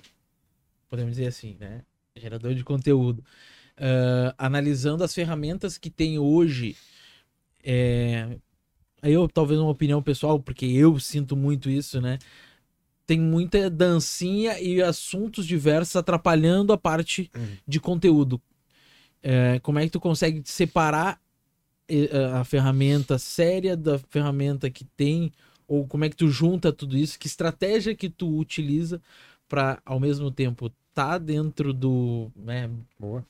[0.88, 1.82] podemos dizer assim, né?
[2.16, 3.26] Gerador de conteúdo,
[3.76, 6.76] ah, analisando as ferramentas que tem hoje,
[7.64, 8.38] é,
[9.04, 12.18] aí eu talvez uma opinião pessoal, porque eu sinto muito isso, né?
[13.06, 17.58] Tem muita dancinha e assuntos diversos atrapalhando a parte Uhum.
[17.68, 18.42] de conteúdo.
[19.22, 21.22] É, como é que tu consegue separar
[22.34, 25.32] a ferramenta séria da ferramenta que tem
[25.68, 27.20] ou como é que tu junta tudo isso?
[27.20, 29.02] Que estratégia que tu utiliza
[29.48, 33.26] para ao mesmo tempo tá dentro do, né, Boa.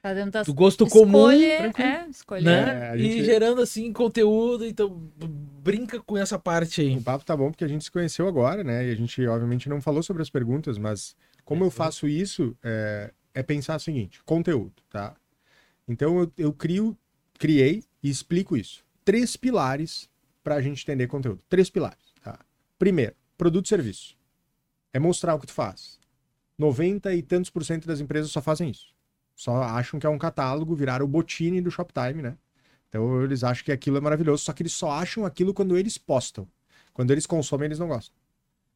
[0.00, 2.44] Tá dentro das do gosto comum, é, escolher.
[2.44, 2.86] né?
[2.86, 4.90] É, a E gente- gerando assim conteúdo, então
[5.62, 6.96] brinca com essa parte aí.
[6.96, 8.86] O papo tá bom porque a gente se conheceu agora, né?
[8.86, 13.12] E a gente, obviamente, não falou sobre as perguntas, mas como eu faço isso, é,
[13.34, 15.16] é pensar o seguinte: conteúdo, tá?
[15.88, 16.96] Então eu, eu crio,
[17.38, 18.84] criei e explico isso.
[19.04, 20.08] Três pilares
[20.44, 21.42] para a gente entender conteúdo.
[21.48, 22.38] Três pilares, tá?
[22.78, 24.16] Primeiro, produto e serviço.
[24.92, 25.98] É mostrar o que tu faz.
[26.56, 28.96] 90 e tantos por cento das empresas só fazem isso.
[29.38, 32.36] Só acham que é um catálogo, viraram o botine do Shoptime, né?
[32.88, 35.96] Então eles acham que aquilo é maravilhoso, só que eles só acham aquilo quando eles
[35.96, 36.44] postam.
[36.92, 38.16] Quando eles consomem, eles não gostam.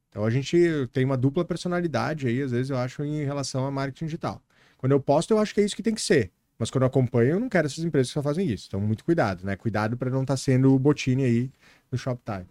[0.08, 0.56] Então a gente
[0.92, 4.40] tem uma dupla personalidade aí, às vezes eu acho, em relação a marketing digital.
[4.78, 6.30] Quando eu posto, eu acho que é isso que tem que ser.
[6.56, 8.66] Mas quando eu acompanho, eu não quero essas empresas que só fazem isso.
[8.68, 9.56] Então, muito cuidado, né?
[9.56, 11.50] Cuidado para não estar sendo o botine aí
[11.90, 12.46] no Shoptime.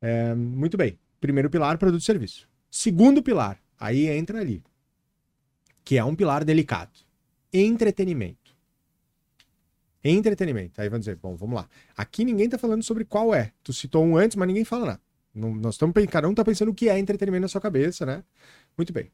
[0.00, 0.98] É, muito bem.
[1.20, 2.48] Primeiro pilar, produto e serviço.
[2.70, 4.62] Segundo pilar, aí entra ali,
[5.84, 7.05] que é um pilar delicado.
[7.58, 8.54] Entretenimento.
[10.04, 10.80] Entretenimento.
[10.80, 11.68] Aí vão dizer, bom, vamos lá.
[11.96, 13.52] Aqui ninguém tá falando sobre qual é.
[13.62, 15.00] Tu citou um antes, mas ninguém fala nada.
[15.34, 18.24] Não, nós estamos cada um tá pensando o que é entretenimento na sua cabeça, né?
[18.76, 19.10] Muito bem.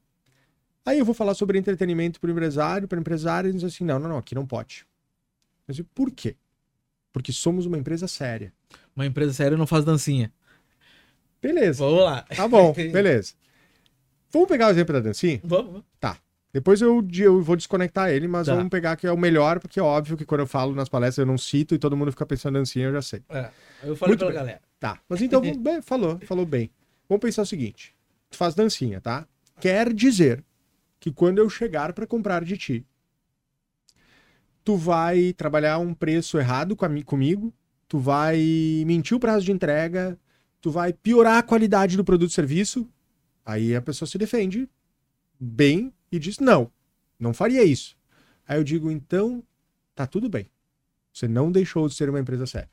[0.85, 3.85] Aí eu vou falar sobre entretenimento para o empresário, para o empresário, e diz assim:
[3.85, 4.87] não, não, não, aqui não pode.
[5.67, 6.37] Mas por quê?
[7.13, 8.53] Porque somos uma empresa séria.
[8.95, 10.33] Uma empresa séria não faz dancinha.
[11.41, 11.85] Beleza.
[11.85, 12.23] Vamos lá.
[12.23, 13.35] Tá bom, beleza.
[14.31, 15.41] Vamos pegar o exemplo da dancinha?
[15.45, 15.83] Vamos.
[16.01, 16.19] Tá.
[16.53, 18.55] Depois eu, eu vou desconectar ele, mas Tá.
[18.55, 21.19] vamos pegar que é o melhor, porque é óbvio que quando eu falo nas palestras
[21.19, 23.23] eu não cito e todo mundo fica pensando dancinha, eu já sei.
[23.31, 23.51] É,
[23.83, 24.39] eu falei Muito pela bem.
[24.41, 24.61] galera.
[24.79, 25.01] Tá.
[25.09, 26.71] Mas então, bem, falou, falou bem.
[27.09, 27.95] Vamos pensar o seguinte:
[28.31, 29.27] tu faz dancinha, tá?
[29.61, 30.45] Quer dizer
[31.01, 32.87] que quando eu chegar para comprar de ti,
[34.65, 37.53] tu vai trabalhar um preço errado com a mi- comigo,
[37.89, 38.39] tu vai
[38.87, 40.19] mentir o prazo de entrega,
[40.61, 42.89] tu vai piorar a qualidade do produto e serviço.
[43.45, 44.69] Aí a pessoa se defende
[45.41, 46.71] bem e diz: não,
[47.19, 47.97] não faria isso.
[48.47, 49.43] Aí eu digo: então,
[49.95, 50.49] tá tudo bem.
[51.13, 52.71] Você não deixou de ser uma empresa séria.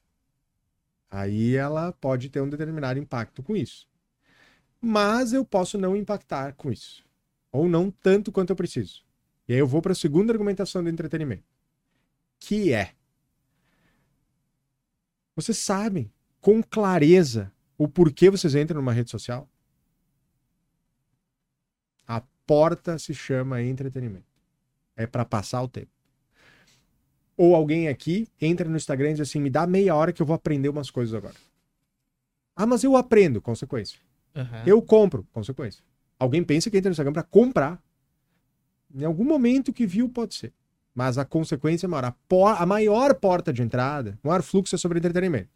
[1.09, 3.87] Aí ela pode ter um determinado impacto com isso.
[4.79, 7.03] Mas eu posso não impactar com isso.
[7.51, 9.03] Ou não tanto quanto eu preciso.
[9.47, 11.43] E aí eu vou para a segunda argumentação do entretenimento.
[12.39, 12.93] Que é.
[15.35, 19.49] Vocês sabem com clareza o porquê vocês entram numa rede social?
[22.49, 24.25] Porta se chama entretenimento.
[24.97, 25.91] É para passar o tempo.
[27.37, 30.25] Ou alguém aqui entra no Instagram e diz assim: me dá meia hora que eu
[30.25, 31.35] vou aprender umas coisas agora.
[32.55, 33.99] Ah, mas eu aprendo, consequência.
[34.35, 34.63] Aham.
[34.65, 35.83] Eu compro, consequência.
[36.17, 37.79] Alguém pensa que entra no Instagram para comprar.
[38.95, 40.51] Em algum momento que viu, pode ser.
[40.95, 42.05] Mas a consequência é maior.
[42.05, 45.51] A, po- a maior porta de entrada, o maior fluxo é sobre entretenimento.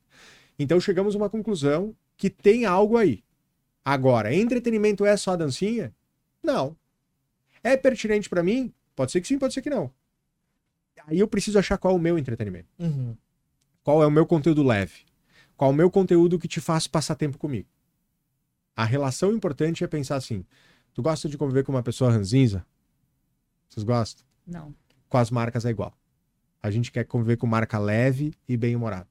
[0.59, 3.23] Então chegamos a uma conclusão que tem algo aí.
[3.83, 5.91] Agora, entretenimento é só dancinha?
[6.43, 6.77] Não.
[7.63, 8.73] É pertinente para mim?
[8.95, 9.91] Pode ser que sim, pode ser que não.
[11.07, 12.69] Aí eu preciso achar qual é o meu entretenimento.
[12.79, 13.15] Uhum.
[13.83, 15.05] Qual é o meu conteúdo leve?
[15.57, 17.67] Qual é o meu conteúdo que te faz passar tempo comigo?
[18.75, 20.45] A relação importante é pensar assim:
[20.93, 22.65] tu gosta de conviver com uma pessoa ranzinza?
[23.67, 24.25] Vocês gostam?
[24.45, 24.73] Não.
[25.09, 25.93] Com as marcas é igual.
[26.61, 29.07] A gente quer conviver com marca leve e bem-humorada.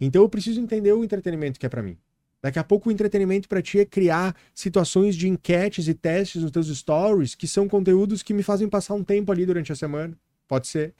[0.00, 1.98] Então eu preciso entender o entretenimento que é pra mim.
[2.40, 6.52] Daqui a pouco o entretenimento pra ti é criar situações de enquetes e testes nos
[6.52, 10.16] teus stories que são conteúdos que me fazem passar um tempo ali durante a semana.
[10.46, 10.94] Pode ser.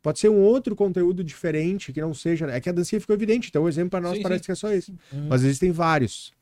[0.00, 2.46] Pode ser um outro conteúdo diferente que não seja.
[2.46, 4.46] É que a dancinha ficou evidente, então o exemplo para nós Sim, parece sim.
[4.46, 4.92] que é só esse.
[5.12, 5.26] Uhum.
[5.28, 6.32] Mas existem vários.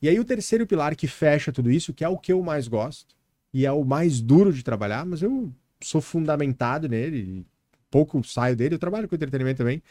[0.00, 2.68] E aí o terceiro pilar que fecha tudo isso, que é o que eu mais
[2.68, 3.14] gosto,
[3.52, 7.46] e é o mais duro de trabalhar, mas eu sou fundamentado nele, e
[7.90, 9.82] pouco saio dele, eu trabalho com entretenimento também.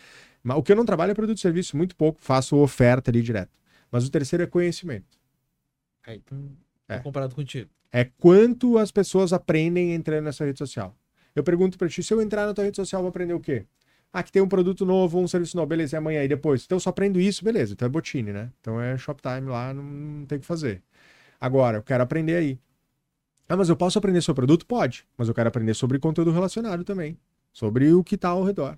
[0.42, 3.22] Mas o que eu não trabalho é produto e serviço, muito pouco, faço oferta ali
[3.22, 3.52] direto.
[3.92, 5.18] Mas o terceiro é conhecimento.
[6.32, 6.56] Hum,
[6.88, 7.00] tô É.
[7.00, 7.70] comparado contigo.
[7.92, 10.96] É quanto as pessoas aprendem entrando nessa rede social.
[11.36, 13.66] Eu pergunto pra ti, se eu entrar na tua rede social, vou aprender o quê?
[14.12, 16.66] Ah, que tem um produto novo, um serviço novo, beleza, e amanhã e depois?
[16.66, 18.52] Então eu só aprendo isso, beleza, então é botine, né?
[18.60, 20.82] Então é Shoptime lá, não, não tem o que fazer.
[21.40, 22.60] Agora, eu quero aprender aí.
[23.48, 24.66] Ah, mas eu posso aprender sobre produto?
[24.66, 27.18] Pode, mas eu quero aprender sobre conteúdo relacionado também,
[27.54, 28.78] sobre o que tá ao redor.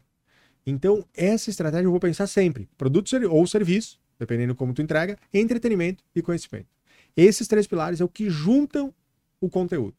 [0.66, 6.04] Então, essa estratégia eu vou pensar sempre, produto ou serviço, dependendo como tu entrega, entretenimento
[6.16, 6.68] e conhecimento.
[7.18, 8.94] Esses três pilares é o que juntam
[9.42, 9.96] o conteúdo.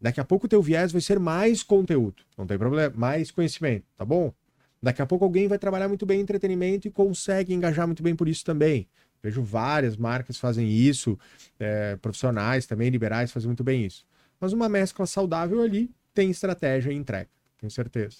[0.00, 3.84] Daqui a pouco o teu viés vai ser mais conteúdo, não tem problema, mais conhecimento,
[3.96, 4.32] tá bom?
[4.80, 8.14] Daqui a pouco alguém vai trabalhar muito bem em entretenimento e consegue engajar muito bem
[8.14, 8.88] por isso também.
[9.20, 11.18] Vejo várias marcas fazem isso,
[11.58, 14.06] é, profissionais também, liberais, fazem muito bem isso.
[14.38, 17.28] Mas uma mescla saudável ali tem estratégia e entrega,
[17.58, 18.18] tenho certeza.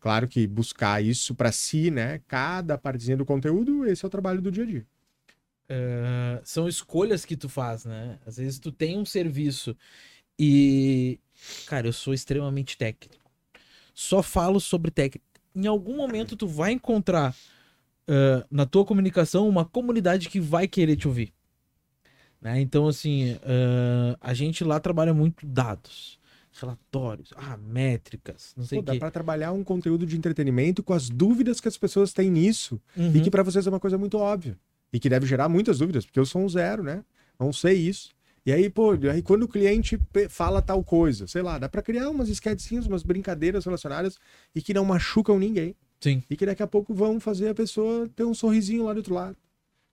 [0.00, 2.20] Claro que buscar isso para si, né?
[2.26, 4.86] Cada partezinha do conteúdo, esse é o trabalho do dia a dia.
[5.68, 8.18] Ah, são escolhas que tu faz, né?
[8.26, 9.76] Às vezes tu tem um serviço
[10.38, 11.20] e,
[11.66, 13.24] cara, eu sou extremamente técnico.
[13.94, 15.24] Só falo sobre técnica.
[15.54, 17.36] Em algum momento tu vai encontrar
[18.08, 21.32] ah, na tua comunicação uma comunidade que vai querer te ouvir.
[22.40, 22.60] Né?
[22.60, 26.18] Então, assim, ah, a gente lá trabalha muito dados,
[26.52, 28.98] relatórios, ah, métricas, não sei o dá quê.
[28.98, 33.00] para trabalhar um conteúdo de entretenimento com as dúvidas que as pessoas têm nisso e
[33.02, 33.22] Uhum.
[33.22, 34.58] que para vocês é uma coisa muito óbvia
[34.92, 37.04] e que deve gerar muitas dúvidas, porque eu sou um zero, né?
[37.38, 38.10] Não sei isso.
[38.44, 39.98] E aí, pô, aí quando o cliente
[40.28, 44.18] fala tal coisa, sei lá, dá para criar umas esquetezinhas, umas brincadeiras relacionadas
[44.54, 45.76] e que não machucam ninguém.
[46.00, 46.22] Sim.
[46.30, 49.14] E que daqui a pouco vão fazer a pessoa ter um sorrisinho lá do outro
[49.14, 49.36] lado.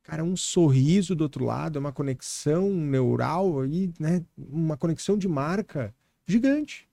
[0.04, 4.24] Cara, um sorriso do outro lado, é uma conexão neural aí, né?
[4.38, 5.94] Uma conexão de marca
[6.28, 6.88] gigante.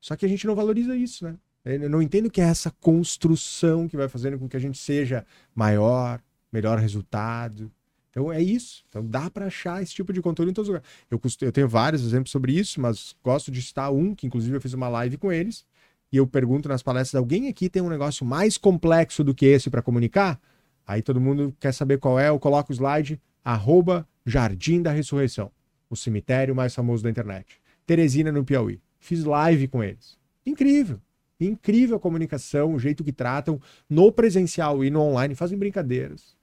[0.00, 1.36] Só que a gente não valoriza isso, né?
[1.64, 5.26] Eu não entendo que é essa construção que vai fazendo com que a gente seja
[5.54, 6.20] maior,
[6.52, 7.70] melhor resultado.
[8.08, 8.84] Então é isso.
[8.88, 10.88] Então dá para achar esse tipo de conteúdo em todos os lugares.
[11.10, 14.60] Eu, eu tenho vários exemplos sobre isso, mas gosto de citar um, que inclusive eu
[14.60, 15.66] fiz uma live com eles,
[16.12, 19.68] e eu pergunto nas palestras, alguém aqui tem um negócio mais complexo do que esse
[19.68, 20.40] para comunicar?
[20.86, 25.50] Aí todo mundo quer saber qual é, eu coloco o slide, arroba Jardim da Ressurreição,
[25.90, 27.60] o cemitério mais famoso da internet.
[27.86, 28.80] Teresina, no Piauí.
[28.98, 30.18] Fiz live com eles.
[30.44, 31.00] Incrível.
[31.38, 36.36] Incrível a comunicação, o jeito que tratam no presencial e no online, fazem brincadeiras.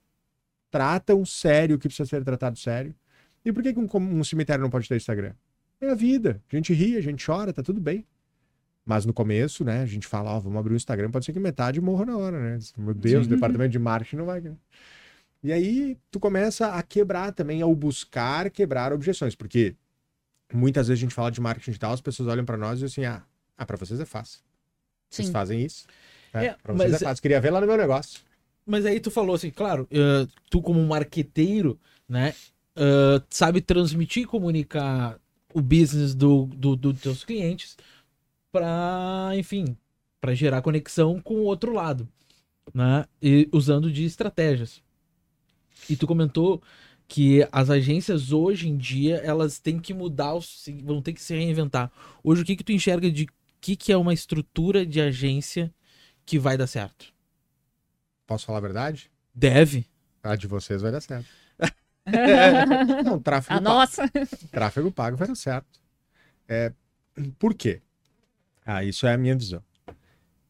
[0.72, 2.95] Tratam sério o que precisa ser tratado sério.
[3.44, 5.34] E por que, que um, um cemitério não pode ter Instagram?
[5.82, 6.41] É a vida.
[6.52, 8.06] A gente ri, a gente chora, tá tudo bem.
[8.86, 11.40] Mas no começo, né, a gente fala, ó, vamos abrir o Instagram, pode ser que
[11.40, 12.60] metade morra na hora, né?
[12.78, 14.44] Meu Deus, o departamento de marketing não vai.
[15.41, 19.76] E aí tu começa a quebrar também, ao buscar quebrar objeções, porque
[20.56, 23.06] muitas vezes a gente fala de marketing digital, as pessoas olham para nós e dizem
[23.06, 23.24] assim, ah,
[23.58, 24.40] ah para vocês é fácil.
[25.10, 25.34] Vocês Sim.
[25.34, 25.86] fazem isso.
[26.34, 26.48] Né?
[26.48, 27.22] É, pra vocês é fácil.
[27.22, 28.22] Queria ver lá no meu negócio.
[28.66, 32.34] Mas aí tu falou assim, claro, uh, tu como marqueteiro, né,
[32.78, 35.20] uh, sabe transmitir e comunicar
[35.54, 37.78] o business do, do, do teus clientes,
[38.52, 39.78] para, enfim,
[40.20, 42.08] para gerar conexão com o outro lado,
[42.74, 43.06] né?
[43.22, 44.82] E usando de estratégias.
[45.90, 46.62] E tu comentou
[47.14, 50.34] que as agências hoje em dia elas têm que mudar,
[50.84, 51.91] vão ter que se reinventar.
[52.23, 53.27] Hoje o que que tu enxerga de
[53.61, 55.72] que que é uma estrutura de agência
[56.26, 57.14] que vai dar certo?
[58.26, 59.11] Posso falar a verdade?
[59.31, 59.85] Deve.
[60.23, 61.27] A de vocês vai dar certo.
[63.06, 63.64] Não, tráfego a pago.
[63.64, 64.11] nossa.
[64.52, 65.80] Tráfego pago vai dar certo.
[66.48, 66.73] É,
[67.38, 67.84] por quê?
[68.65, 69.64] Ah, isso é a minha visão.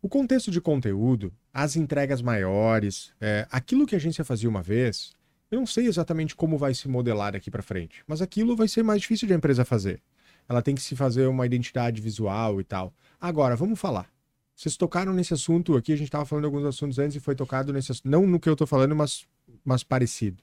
[0.01, 5.13] O contexto de conteúdo, as entregas maiores, é, aquilo que a agência fazia uma vez,
[5.53, 8.83] eu não sei exatamente como vai se modelar daqui para frente, mas aquilo vai ser
[8.83, 10.01] mais difícil de a empresa fazer.
[10.49, 12.93] Ela tem que se fazer uma identidade visual e tal.
[13.19, 14.11] Agora, vamos falar.
[14.55, 17.35] Vocês tocaram nesse assunto aqui, a gente estava falando de alguns assuntos antes e foi
[17.35, 19.25] tocado nesse assunto, não no que eu estou falando, mas,
[19.63, 20.41] mas parecido.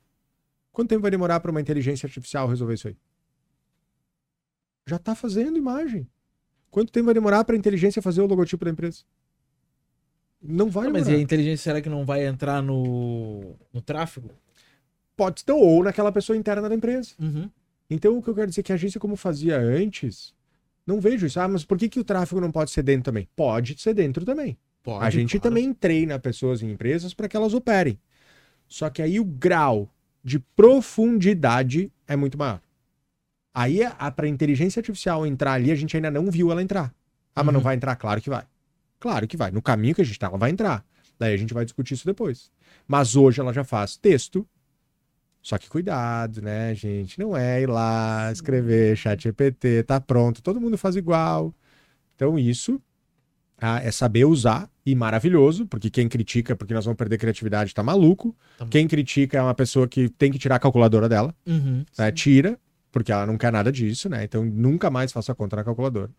[0.72, 2.96] Quanto tempo vai demorar para uma inteligência artificial resolver isso aí?
[4.86, 6.08] Já está fazendo imagem.
[6.70, 9.02] Quanto tempo vai demorar para a inteligência fazer o logotipo da empresa?
[10.42, 14.30] Não vai não, Mas e a inteligência será que não vai entrar no, no tráfego?
[15.20, 17.10] Pode ter, ou naquela pessoa interna da empresa.
[17.18, 17.50] Uhum.
[17.90, 20.32] Então, o que eu quero dizer é que a agência, como fazia antes,
[20.86, 21.38] não vejo isso.
[21.38, 23.28] Ah, mas por que, que o tráfego não pode ser dentro também?
[23.36, 24.56] Pode ser dentro também.
[24.82, 25.42] Pode, a gente claro.
[25.42, 27.98] também treina pessoas em empresas para que elas operem.
[28.66, 29.90] Só que aí o grau
[30.24, 32.62] de profundidade é muito maior.
[33.52, 33.80] Aí,
[34.16, 36.94] para a inteligência artificial entrar ali, a gente ainda não viu ela entrar.
[37.36, 37.52] Ah, mas uhum.
[37.52, 37.94] não vai entrar?
[37.96, 38.46] Claro que vai.
[38.98, 39.50] Claro que vai.
[39.50, 40.82] No caminho que a gente está, ela vai entrar.
[41.18, 42.50] Daí a gente vai discutir isso depois.
[42.88, 44.48] Mas hoje ela já faz texto.
[45.42, 47.18] Só que cuidado, né, gente?
[47.18, 51.54] Não é ir lá escrever chat GPT, tá pronto, todo mundo faz igual.
[52.14, 52.80] Então isso
[53.58, 57.82] ah, é saber usar e maravilhoso, porque quem critica porque nós vamos perder criatividade tá
[57.82, 58.36] maluco.
[58.58, 61.34] Tá quem critica é uma pessoa que tem que tirar a calculadora dela.
[61.46, 62.12] Uhum, né?
[62.12, 62.58] Tira,
[62.92, 64.24] porque ela não quer nada disso, né?
[64.24, 66.10] Então nunca mais faça a conta na calculadora.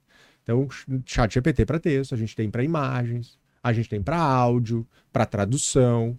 [0.43, 0.67] Então,
[1.05, 5.25] chat GPT para texto, a gente tem para imagens, a gente tem para áudio, para
[5.25, 6.17] tradução.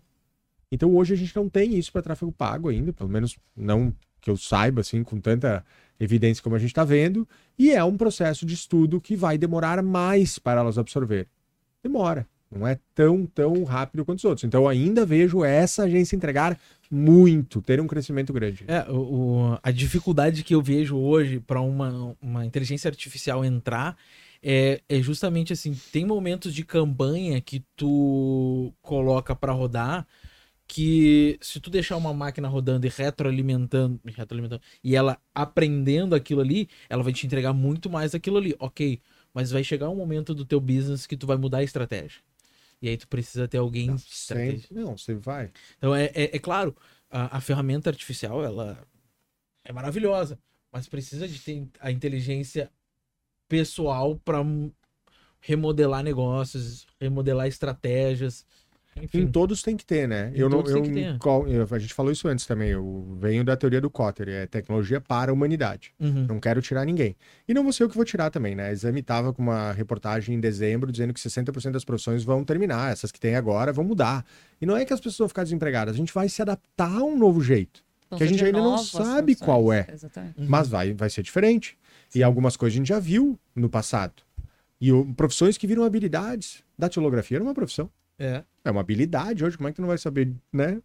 [0.72, 4.30] Então hoje a gente não tem isso para tráfego pago ainda, pelo menos não que
[4.30, 5.62] eu saiba assim com tanta
[6.00, 7.28] evidência como a gente está vendo,
[7.58, 11.28] e é um processo de estudo que vai demorar mais para elas absorver.
[11.82, 12.26] Demora.
[12.50, 14.44] Não é tão, tão rápido quanto os outros.
[14.44, 16.58] Então, ainda vejo essa agência entregar
[16.90, 18.64] muito, ter um crescimento grande.
[18.68, 23.96] É, o, a dificuldade que eu vejo hoje para uma, uma inteligência artificial entrar
[24.42, 30.06] é, é justamente assim: tem momentos de campanha que tu coloca para rodar
[30.72, 36.66] que se tu deixar uma máquina rodando e retroalimentando, retroalimentando e ela aprendendo aquilo ali,
[36.88, 38.56] ela vai te entregar muito mais daquilo ali.
[38.58, 38.98] Ok,
[39.34, 42.22] mas vai chegar um momento do teu business que tu vai mudar a estratégia.
[42.80, 45.52] E aí tu precisa ter alguém não, sempre, não você vai.
[45.76, 46.74] Então é, é, é claro,
[47.10, 48.82] a, a, ferramenta artificial ela
[49.66, 50.38] é maravilhosa,
[50.72, 52.70] mas precisa de ter a inteligência
[53.46, 54.42] pessoal para
[55.38, 58.46] remodelar negócios, remodelar estratégias.
[59.00, 59.20] Enfim.
[59.20, 60.30] Em todos tem que ter, né?
[60.34, 60.84] Em eu não, eu,
[61.48, 62.70] eu, a gente falou isso antes também.
[62.70, 65.94] Eu venho da teoria do Cotter, é tecnologia para a humanidade.
[65.98, 66.26] Uhum.
[66.28, 67.16] Não quero tirar ninguém.
[67.48, 68.68] E não vou ser eu que vou tirar também, né?
[68.68, 72.92] A Exame estava com uma reportagem em dezembro dizendo que 60% das profissões vão terminar,
[72.92, 74.24] essas que tem agora vão mudar.
[74.60, 77.02] E não é que as pessoas vão ficar desempregadas, a gente vai se adaptar a
[77.02, 77.82] um novo jeito.
[78.16, 79.86] que a gente ainda não sabe qual é.
[80.36, 80.46] Uhum.
[80.46, 81.78] Mas vai, vai ser diferente.
[82.10, 82.18] Sim.
[82.18, 84.22] E algumas coisas a gente já viu no passado.
[84.78, 86.62] E o, profissões que viram habilidades.
[86.78, 87.88] Datilografia era uma profissão.
[88.18, 88.42] É.
[88.64, 90.80] É uma habilidade hoje, como é que tu não vai saber, né?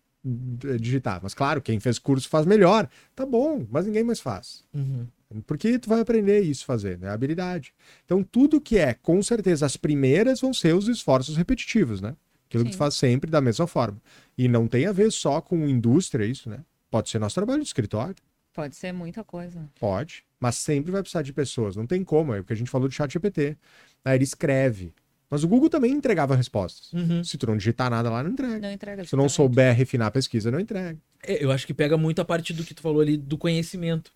[0.79, 1.19] Digitar.
[1.21, 2.89] Mas claro, quem fez curso faz melhor.
[3.15, 4.63] Tá bom, mas ninguém mais faz.
[4.73, 5.07] Uhum.
[5.45, 7.09] Porque tu vai aprender isso fazer, né?
[7.09, 7.73] Habilidade.
[8.05, 12.15] Então, tudo que é, com certeza, as primeiras vão ser os esforços repetitivos, né?
[12.47, 12.69] Aquilo Sim.
[12.69, 14.01] que tu faz sempre da mesma forma.
[14.37, 16.59] E não tem a ver só com indústria, isso, né?
[16.89, 18.15] Pode ser nosso trabalho de escritório.
[18.53, 19.69] Pode ser muita coisa.
[19.79, 20.23] Pode.
[20.39, 21.75] Mas sempre vai precisar de pessoas.
[21.75, 22.33] Não tem como.
[22.33, 23.57] É o que a gente falou do chat GPT.
[24.05, 24.93] Aí ele escreve
[25.29, 26.91] Mas o Google também entregava respostas.
[26.93, 27.23] Uhum.
[27.23, 28.59] Se tu não digitar nada lá, não entrega.
[28.59, 29.03] Não entrega.
[29.03, 30.97] Se tu não souber refinar a pesquisa, não entrega.
[31.23, 34.11] É, eu acho que pega muito a parte do que tu falou ali do conhecimento.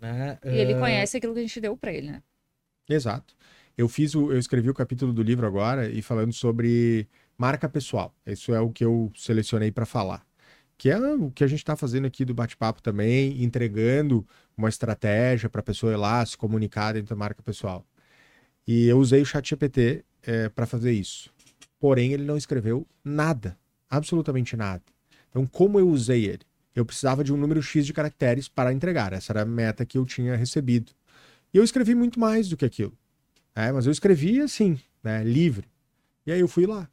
[0.00, 0.38] Né?
[0.44, 2.22] E ele É, conhece aquilo que a gente deu pra ele, né?
[2.88, 3.34] Exato.
[3.76, 7.06] Eu fiz o, eu escrevi o capítulo do livro agora e falando sobre
[7.36, 8.14] marca pessoal.
[8.26, 10.24] Isso é o que eu selecionei para falar.
[10.78, 14.26] Que é o que a gente está fazendo aqui do bate-papo também, entregando
[14.56, 17.86] uma estratégia para a pessoa ir lá se comunicar dentro da marca pessoal.
[18.66, 21.30] E eu usei o ChatGPT é, para fazer isso.
[21.78, 24.82] Porém, ele não escreveu nada, absolutamente nada.
[25.28, 26.42] Então, como eu usei ele?
[26.74, 29.12] Eu precisava de um número X de caracteres para entregar.
[29.12, 30.92] Essa era a meta que eu tinha recebido.
[31.52, 32.96] E eu escrevi muito mais do que aquilo.
[33.54, 35.68] É, mas eu escrevi assim, né, livre.
[36.26, 36.88] E aí eu fui lá.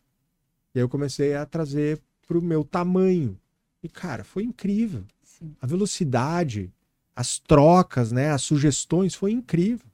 [0.74, 3.40] E aí eu comecei a trazer pro meu tamanho.
[3.84, 5.04] E, cara, foi incrível.
[5.24, 5.56] Sim.
[5.62, 6.72] A velocidade,
[7.16, 9.86] as trocas, né, as sugestões, foi incrível.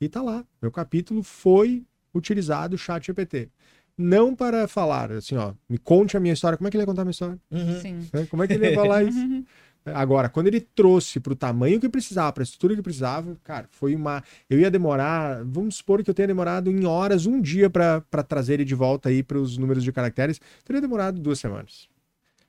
[0.00, 0.44] E tá lá.
[0.60, 3.48] Meu capítulo foi utilizado o chat GPT.
[3.96, 6.56] Não para falar assim, ó, me conte a minha história.
[6.56, 7.38] Como é que ele ia contar a minha história?
[7.50, 7.80] uhum.
[7.80, 8.08] Sim.
[8.12, 8.26] né?
[8.30, 9.18] Como é que ele ia falar isso?
[9.94, 13.66] Agora, quando ele trouxe para o tamanho que precisava, para a estrutura que precisava, cara,
[13.70, 14.22] foi uma.
[14.48, 18.54] Eu ia demorar, vamos supor que eu tenha demorado em horas, um dia para trazer
[18.54, 21.88] ele de volta aí para os números de caracteres, teria demorado duas semanas.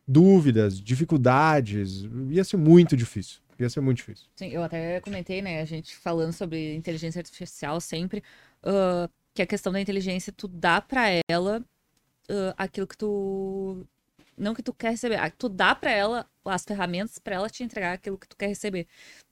[0.07, 3.39] Dúvidas, dificuldades, ia ser muito difícil.
[3.59, 4.25] Ia ser muito difícil.
[4.35, 5.61] Sim, eu até comentei, né?
[5.61, 8.23] A gente falando sobre inteligência artificial sempre,
[8.63, 11.63] ah, que a questão da inteligência, tu dá pra ela
[12.29, 13.85] ah, aquilo que tu.
[14.37, 17.93] Não que tu quer receber, tu dá pra ela as ferramentas pra ela te entregar
[17.93, 18.87] aquilo que tu quer receber.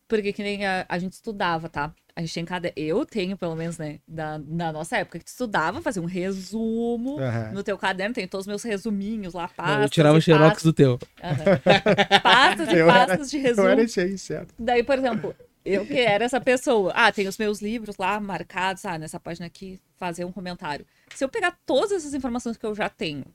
[0.07, 1.93] Porque que nem a, a gente estudava, tá?
[2.15, 2.71] A gente tem cada.
[2.75, 3.99] Eu tenho, pelo menos, né?
[4.07, 7.19] Da, na nossa época, que tu estudava, fazia um resumo.
[7.19, 7.51] Aham.
[7.53, 9.83] No teu caderno tem todos os meus resuminhos lá, pastas.
[9.83, 10.63] eu tirava e o xerox pastas.
[10.63, 10.99] do teu.
[11.23, 12.19] Aham.
[12.23, 13.67] Pastas e Eu era- pastas de Eu resumo.
[13.67, 14.53] era esse aí, certo.
[14.57, 15.35] Daí, por exemplo,
[15.67, 16.91] eu que era essa pessoa.
[16.95, 20.85] Ah, tem os meus livros lá marcados, ah, nessa página aqui, fazer um comentário.
[21.15, 23.25] Se eu pegar todas essas informações que eu já tenho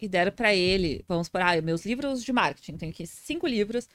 [0.00, 3.88] e der pra ele, vamos por, ah, meus livros de marketing, tenho aqui cinco livros,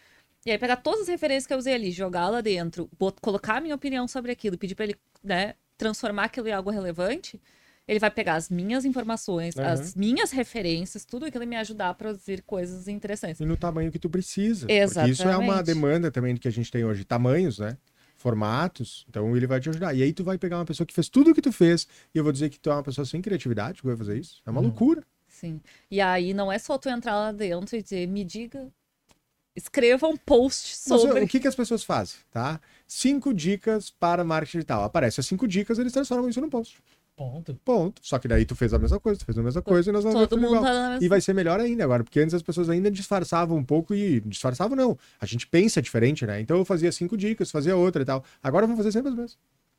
[0.45, 2.89] e aí pegar todas as referências que eu usei ali, jogar lá dentro,
[3.21, 7.41] colocar a minha opinião sobre aquilo, pedir pra ele, né, transformar aquilo em algo relevante,
[7.87, 9.65] ele vai pegar as minhas informações, Uhum.
[9.65, 13.41] as minhas referências, tudo aquilo e me ajudar a produzir coisas interessantes.
[13.41, 14.67] E no tamanho que tu precisa.
[14.67, 15.65] Porque isso é uma Exatamente.
[15.65, 17.03] demanda também que a gente tem hoje.
[17.03, 17.77] Tamanhos, né?
[18.15, 19.05] Formatos.
[19.09, 19.93] Então ele vai te ajudar.
[19.93, 21.87] E aí tu vai pegar uma pessoa que fez tudo o que tu fez.
[22.15, 24.41] E eu vou dizer que tu é uma pessoa sem criatividade que vai fazer isso.
[24.45, 24.67] É uma Uhum.
[24.67, 25.03] loucura.
[25.27, 25.59] Sim.
[25.91, 28.71] E aí não é só tu entrar lá dentro e dizer, me diga,
[29.55, 31.23] escreva um post Mas sobre.
[31.23, 32.61] o que, que as pessoas fazem, tá?
[32.87, 34.83] Cinco dicas para marketing digital.
[34.83, 36.79] Aparece as cinco dicas, eles transformam isso num post.
[37.15, 37.53] Ponto.
[37.63, 38.01] Ponto.
[38.03, 40.03] Só que daí tu fez a mesma coisa, tu fez a mesma coisa e nós
[40.03, 40.73] vamos ver Todo tudo mundo igual.
[40.73, 41.05] tá mesma...
[41.05, 44.19] E vai ser melhor ainda agora, porque antes as pessoas ainda disfarçavam um pouco e.
[44.21, 44.97] Disfarçavam não.
[45.21, 46.41] A gente pensa diferente, né?
[46.41, 48.23] Então eu fazia cinco dicas, fazia outra e tal.
[48.41, 49.37] Agora vamos fazer sempre as mesmas.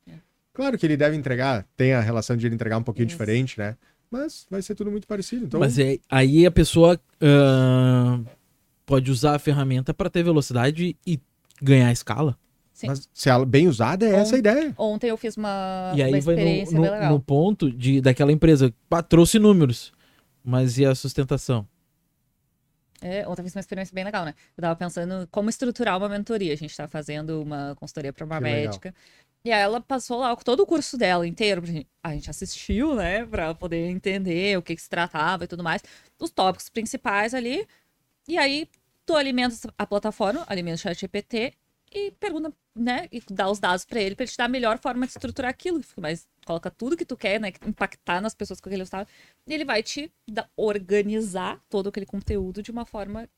[0.09, 0.13] É.
[0.53, 3.15] Claro que ele deve entregar, tem a relação de ele entregar um pouquinho Isso.
[3.15, 3.77] diferente, né?
[4.11, 5.47] Mas vai ser tudo muito parecido.
[5.47, 8.21] Então, Mas é, aí a pessoa ah,
[8.87, 11.19] pode usar a ferramenta para ter velocidade e
[11.61, 12.39] ganhar escala.
[12.75, 12.89] Sim.
[12.89, 14.75] mas se ela bem usada, é essa a ideia.
[14.77, 17.13] Ontem eu fiz uma, e aí uma vai experiência no, bem no, legal.
[17.13, 18.75] no ponto de, daquela empresa.
[18.89, 19.93] Pá, trouxe números,
[20.45, 21.67] mas e a sustentação?
[23.01, 24.35] É, ontem eu fiz uma experiência bem legal, né?
[24.57, 26.53] Eu tava pensando como estruturar uma mentoria.
[26.53, 28.61] A gente tá fazendo uma consultoria pra uma Que legal.
[28.63, 28.95] médica.
[29.45, 31.61] E aí ela passou lá com todo o curso dela inteiro.
[31.63, 33.27] pra gente- A gente assistiu, né?
[33.27, 35.83] Pra poder entender o que, que se tratava e tudo mais.
[36.19, 37.67] Os tópicos principais ali.
[38.27, 38.67] E aí,
[39.05, 41.53] tu alimenta a plataforma, alimenta o chat GPT
[41.93, 43.09] e pergunta, né?
[43.13, 45.51] E dá os dados pra ele, pra ele te dar a melhor forma de estruturar
[45.51, 45.81] aquilo.
[45.97, 47.53] Mas coloca tudo que tu quer, né?
[47.67, 49.09] Impactar nas pessoas com aquele resultado.
[49.47, 53.29] E ele vai te dar- organizar todo aquele conteúdo de uma forma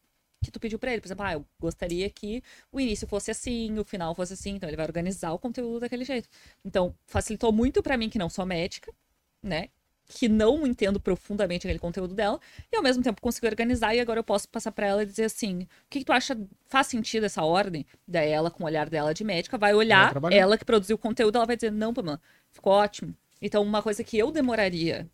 [0.43, 1.01] que tu pediu pra ele.
[1.01, 2.43] Por exemplo, ah, eu gostaria que
[2.73, 4.53] o início fosse assim, o final fosse assim.
[4.57, 6.29] Então ele vai organizar o conteúdo daquele jeito.
[6.65, 8.93] Então facilitou muito pra mim que não sou médica,
[9.43, 9.69] né?
[10.09, 12.41] Que não entendo profundamente aquele conteúdo dela,
[12.73, 15.25] e ao mesmo tempo consegui organizar, e agora eu posso passar pra ela e dizer
[15.25, 16.39] assim: o que, que tu acha
[16.69, 17.85] faz sentido essa ordem?
[18.07, 21.37] Daí ela, com o olhar dela de médica, vai olhar, ela que produziu o conteúdo,
[21.37, 22.21] ela vai dizer: não, Pamela,
[22.53, 23.15] ficou ótimo.
[23.43, 25.09] Então, uma coisa que eu demoraria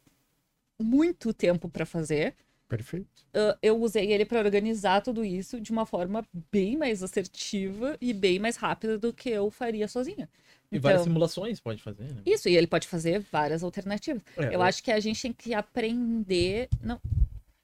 [0.80, 2.34] muito tempo pra fazer,
[2.68, 3.06] Perfeito.
[3.34, 8.12] ah, eu usei ele pra organizar tudo isso de uma forma bem mais assertiva e
[8.12, 10.28] bem mais rápida do que eu faria sozinha.
[10.72, 12.22] E várias Então, simulações pode fazer, né?
[12.26, 14.22] isso, e ele pode fazer várias alternativas.
[14.36, 16.68] É, eu acho que a gente tem que aprender.
[16.82, 16.98] Não,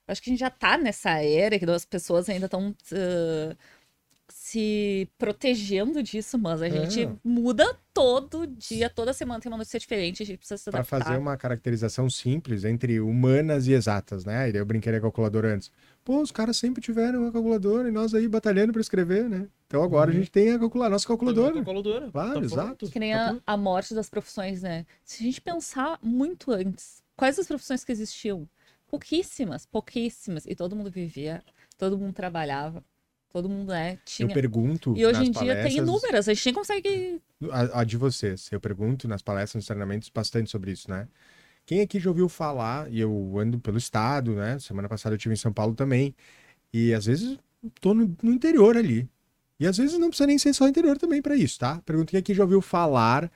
[0.07, 2.73] acho que a gente já tá nessa era que as pessoas ainda estão
[4.31, 6.69] se protegendo disso, mas a É.
[6.71, 10.79] gente muda todo dia, toda semana tem uma notícia diferente, a gente precisa se Para
[10.81, 11.03] adaptar.
[11.03, 14.49] fazer uma caracterização simples entre humanas e exatas, né?
[14.51, 15.71] E Eu brinquei na calculadora antes.
[16.03, 19.47] Pô, os caras sempre tiveram uma calculadora e nós aí batalhando para escrever, né?
[19.67, 20.17] Então agora Uhum.
[20.17, 21.53] a gente tem a calcular, nossa calculadora.
[21.53, 22.11] Calculadora.
[22.11, 22.89] Claro, Tá exato.
[22.89, 24.85] Que nem Tá a, a morte das profissões, né?
[25.03, 28.49] Se a gente pensar muito antes, quais as profissões que existiam?
[28.87, 30.45] Pouquíssimas, pouquíssimas.
[30.47, 31.43] E todo mundo vivia,
[31.77, 32.83] todo mundo trabalhava,
[33.29, 34.27] todo mundo, né, tinha.
[34.27, 34.95] Eu pergunto.
[34.97, 37.21] E hoje nas em dia tem inúmeras, a gente nem consegue.
[37.51, 38.49] A, a de vocês.
[38.51, 41.07] Eu pergunto nas palestras, nos treinamentos, bastante sobre isso, né?
[41.69, 44.57] Quem aqui já ouviu falar, e eu ando pelo estado, né?
[44.57, 46.15] Semana passada eu estive em São Paulo também.
[46.73, 47.37] E às vezes
[47.79, 49.07] tô no, no interior ali.
[49.59, 51.79] E às vezes não precisa nem ser só interior também para isso, tá?
[51.85, 53.31] Pergunto quem aqui já ouviu falar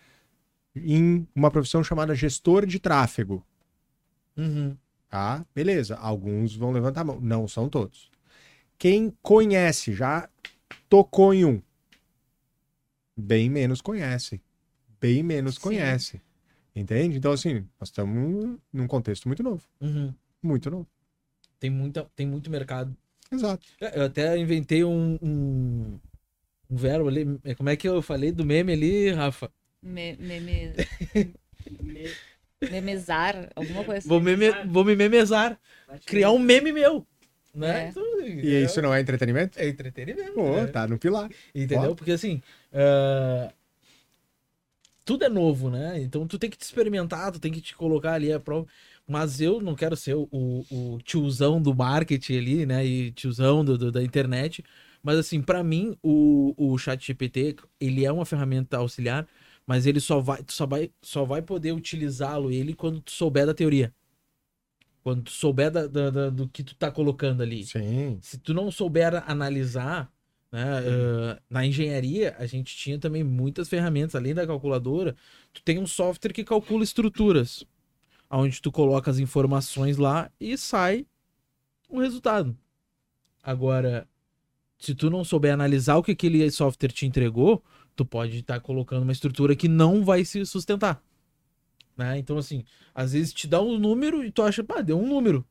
[0.75, 3.45] em uma profissão chamada gestor de tráfego.
[4.35, 4.75] Uhum.
[5.07, 5.45] Tá?
[5.53, 5.95] Beleza.
[5.97, 7.21] Alguns vão levantar a mão.
[7.21, 8.09] Não são todos.
[8.79, 10.27] Quem conhece, já
[10.89, 11.61] tocou em um.
[13.15, 14.41] Bem menos conhece.
[14.99, 15.61] Bem menos Sim.
[15.61, 16.19] conhece.
[16.75, 17.17] Entende?
[17.17, 19.63] Então, assim, nós estamos num contexto muito novo.
[19.79, 20.13] Uhum.
[20.41, 20.87] Muito novo.
[21.59, 22.95] Tem, muita, tem muito mercado.
[23.31, 23.65] Exato.
[23.79, 25.99] É, Eu até inventei um, um,
[26.69, 27.25] um verbo ali.
[27.43, 29.51] é, Como é que eu falei do meme ali, Rafa?
[29.81, 30.73] Me, meme...
[32.71, 34.09] memezar, alguma coisa assim.
[34.09, 35.59] Vou, meme, vou me memezar.
[36.05, 37.05] Criar um meme meu.
[37.53, 37.85] Né?
[37.85, 37.89] É.
[37.89, 39.59] Então, E isso não é entretenimento?
[39.59, 40.33] é entretenimento.
[40.33, 40.67] Pô, né?
[40.67, 41.29] tá no pilar.
[41.53, 41.91] Entendeu?
[41.91, 41.95] Ó.
[41.95, 42.41] Porque assim.
[42.73, 43.51] ah,
[45.05, 46.01] tudo é novo, né?
[46.01, 48.67] Então tu tem que te experimentar, tu tem que te colocar ali a prova.
[49.07, 52.85] Mas eu não quero ser o, o tiozão do marketing ali, né?
[52.85, 54.63] E tiozão do, do- da internet.
[55.01, 59.27] Mas assim, pra mim, o, o chat GPT, ele é uma ferramenta auxiliar,
[59.67, 63.45] mas ele só vai, tu só vai, só vai poder utilizá-lo ele quando tu souber
[63.45, 63.93] da teoria.
[65.03, 68.17] Quando tu souber da- da- da- do que tu tá colocando ali Sim.
[68.21, 70.09] se tu não souber analisar,
[70.53, 75.15] né, ah, na engenharia a gente tinha também muitas ferramentas, além da calculadora,
[75.51, 77.65] tu tem um software que calcula estruturas,
[78.29, 81.07] onde tu coloca as informações lá e sai
[81.89, 82.55] o resultado.
[83.41, 84.07] Agora,
[84.77, 87.63] se tu não souber analisar o que aquele software te entregou,
[87.95, 91.01] tu pode estar colocando uma estrutura que não vai se sustentar.
[91.97, 92.19] Né?
[92.19, 92.63] Então, assim,
[92.93, 95.43] às vezes te dá um número e tu acha, pá, deu um número.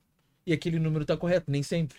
[0.47, 1.99] E aquele número tá correto, nem sempre.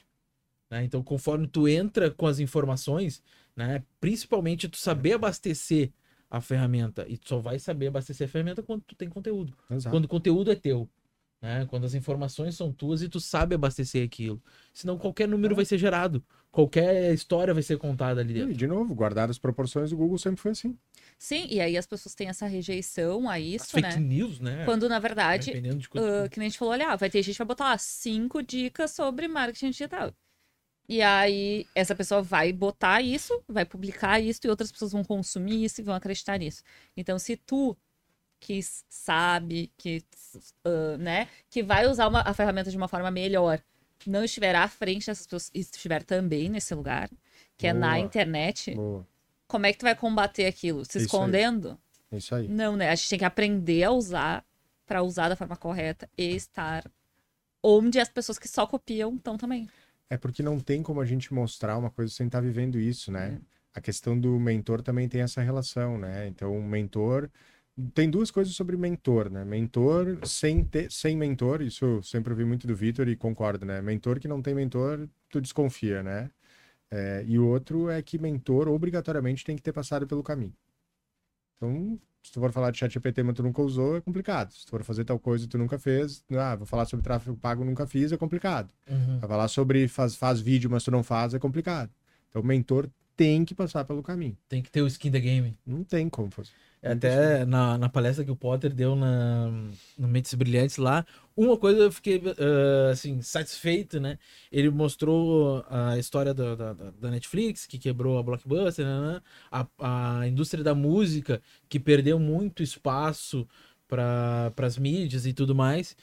[0.73, 0.83] Né?
[0.83, 3.21] Então, conforme tu entra com as informações,
[3.55, 5.91] né, principalmente tu saber abastecer
[6.31, 9.55] a ferramenta, e tu só vai saber abastecer a ferramenta quando tu tem conteúdo.
[9.69, 9.93] Exato.
[9.93, 10.89] Quando o conteúdo é teu.
[11.39, 11.67] Né?
[11.69, 14.41] Quando as informações são tuas e tu sabe abastecer aquilo.
[14.73, 16.23] Senão qualquer número vai ser gerado.
[16.51, 18.51] Qualquer história vai ser contada ali dentro.
[18.51, 20.75] E, de novo, guardar as proporções, o Google sempre foi assim.
[21.19, 23.97] Sim, e aí as pessoas têm essa rejeição a As isso, fake né?
[23.97, 24.65] news, né?
[24.65, 26.29] Quando na verdade, Dependendo de ah, quanto...
[26.31, 28.91] que nem a gente falou, olha, vai ter gente que vai botar lá cinco dicas
[28.91, 30.13] sobre marketing digital.
[30.87, 35.63] E aí, essa pessoa vai botar isso, vai publicar isso, e outras pessoas vão consumir
[35.63, 36.61] isso e vão acreditar nisso.
[36.95, 37.75] Então, se tu
[38.39, 40.03] que sabe, que,
[40.65, 43.61] ah, né, que vai usar uma- a ferramenta de uma forma melhor,
[44.05, 47.09] não estiver à frente dessas pessoas, e estiver também nesse lugar,
[47.57, 47.99] que é na Boa.
[47.99, 49.07] internet, Boa.
[49.47, 50.83] como é que tu vai combater aquilo?
[50.83, 51.05] Se Isso aí.
[51.05, 51.79] escondendo?
[52.11, 52.49] É isso aí.
[52.49, 52.89] Não, né?
[52.89, 54.45] A gente tem que aprender a usar
[54.85, 56.83] para usar da forma correta e estar
[57.63, 59.69] onde as pessoas que só copiam estão também.
[60.13, 63.41] É porque não tem como a gente mostrar uma coisa sem estar vivendo isso, né?
[63.73, 66.27] A questão do mentor também tem essa relação, né?
[66.27, 67.31] Então, o mentor.
[67.95, 69.43] Tem duas coisas sobre mentor, né?
[69.43, 73.81] Mentor sem, ter, sem mentor, isso eu sempre ouvi muito do Vitor e concordo, né?
[73.81, 76.29] Mentor que não tem mentor, tu desconfia, né?
[76.91, 80.53] É, e o outro é que mentor obrigatoriamente tem que ter passado pelo caminho.
[81.57, 84.51] Então, se tu for falar de chat GPT, mas tu nunca usou, é complicado.
[84.53, 87.35] Se tu for fazer tal coisa e tu nunca fez, ah, vou falar sobre tráfego
[87.35, 88.71] pago, nunca fiz, é complicado.
[88.89, 89.19] Uhum.
[89.19, 91.91] Vai falar sobre faz, faz vídeo, mas tu não faz, é complicado.
[92.29, 94.37] Então o mentor tem que passar pelo caminho.
[94.49, 95.57] Tem que ter o skin da game.
[95.65, 96.51] Não tem como fazer.
[96.81, 99.47] Até na, na palestra que o Potter deu na,
[99.97, 104.19] no Mentes Brilhantes lá, uma coisa eu fiquei ah, assim, satisfeito, né?
[104.51, 109.21] Ele mostrou a história da, da, da- da Netflix, que quebrou a Blockbuster, né?
[109.49, 109.67] a,
[110.19, 113.47] a indústria da música, que perdeu muito espaço
[113.87, 115.95] para as mídias e tudo mais,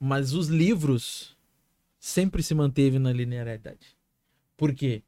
[0.00, 1.36] mas os livros
[2.00, 3.96] sempre se manteve na linearidade.
[4.56, 5.02] Por quê?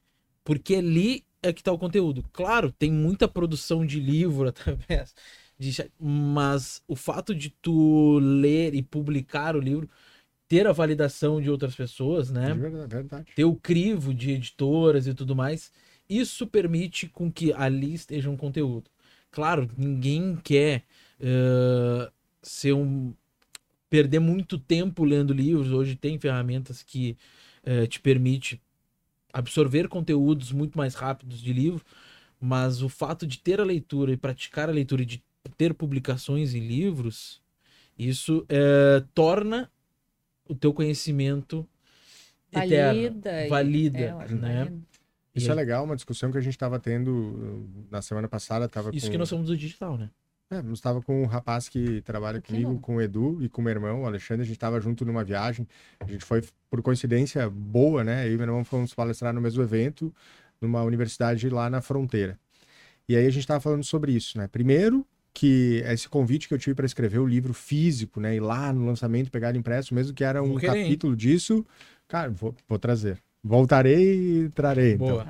[0.45, 2.25] Porque ali é que tá o conteúdo.
[2.33, 5.15] Claro, tem muita produção de livro através
[5.59, 9.89] de mas o fato de tu ler e publicar o livro,
[10.49, 12.53] ter a validação de outras pessoas, né?
[12.53, 15.73] De verdade, ter o crivo de editoras e tudo mais,
[16.09, 18.91] isso permite com que ali esteja um conteúdo.
[19.31, 20.85] Claro, ninguém quer
[21.21, 22.11] eh,
[22.43, 23.13] ser um
[23.91, 25.73] perder muito tempo lendo livros.
[25.73, 27.17] Hoje tem ferramentas que
[27.65, 28.61] eh, te permite
[29.39, 31.85] absorver conteúdos muito mais rápidos de livro,
[32.41, 35.23] mas o fato de ter a leitura e praticar a leitura e de
[35.57, 37.41] ter publicações em livros,
[37.99, 39.71] isso eh, torna
[40.49, 41.67] o teu conhecimento
[42.53, 43.49] eterno, Valida.
[43.49, 44.59] valida, é, que né?
[44.65, 44.83] valida.
[45.35, 48.67] Isso é legal, uma discussão que a gente estava tendo uh, na semana passada.
[48.69, 49.13] Tava Isso com...
[49.13, 50.11] que nós somos do digital, né?
[50.51, 52.79] É, eu estava com um rapaz que trabalha Que comigo, bom.
[52.79, 54.43] com o Edu e com o meu irmão, o Alexandre.
[54.43, 55.67] A gente estava junto numa viagem.
[55.99, 58.29] A gente foi, por coincidência boa, né?
[58.29, 60.15] Eu e meu irmão fomos palestrar no mesmo evento,
[60.61, 62.39] numa universidade lá na fronteira.
[63.09, 64.47] E aí a gente estava falando sobre isso, né?
[64.47, 65.05] Primeiro,
[65.35, 68.37] que esse convite que eu tive para escrever o livro físico, né?
[68.37, 70.85] Ir lá no lançamento, pegar impresso, mesmo que era um querer, hein?
[70.85, 71.67] capítulo disso,
[72.07, 73.19] cara, vou, vou trazer.
[73.43, 74.95] Voltarei e trarei.
[74.95, 75.27] então.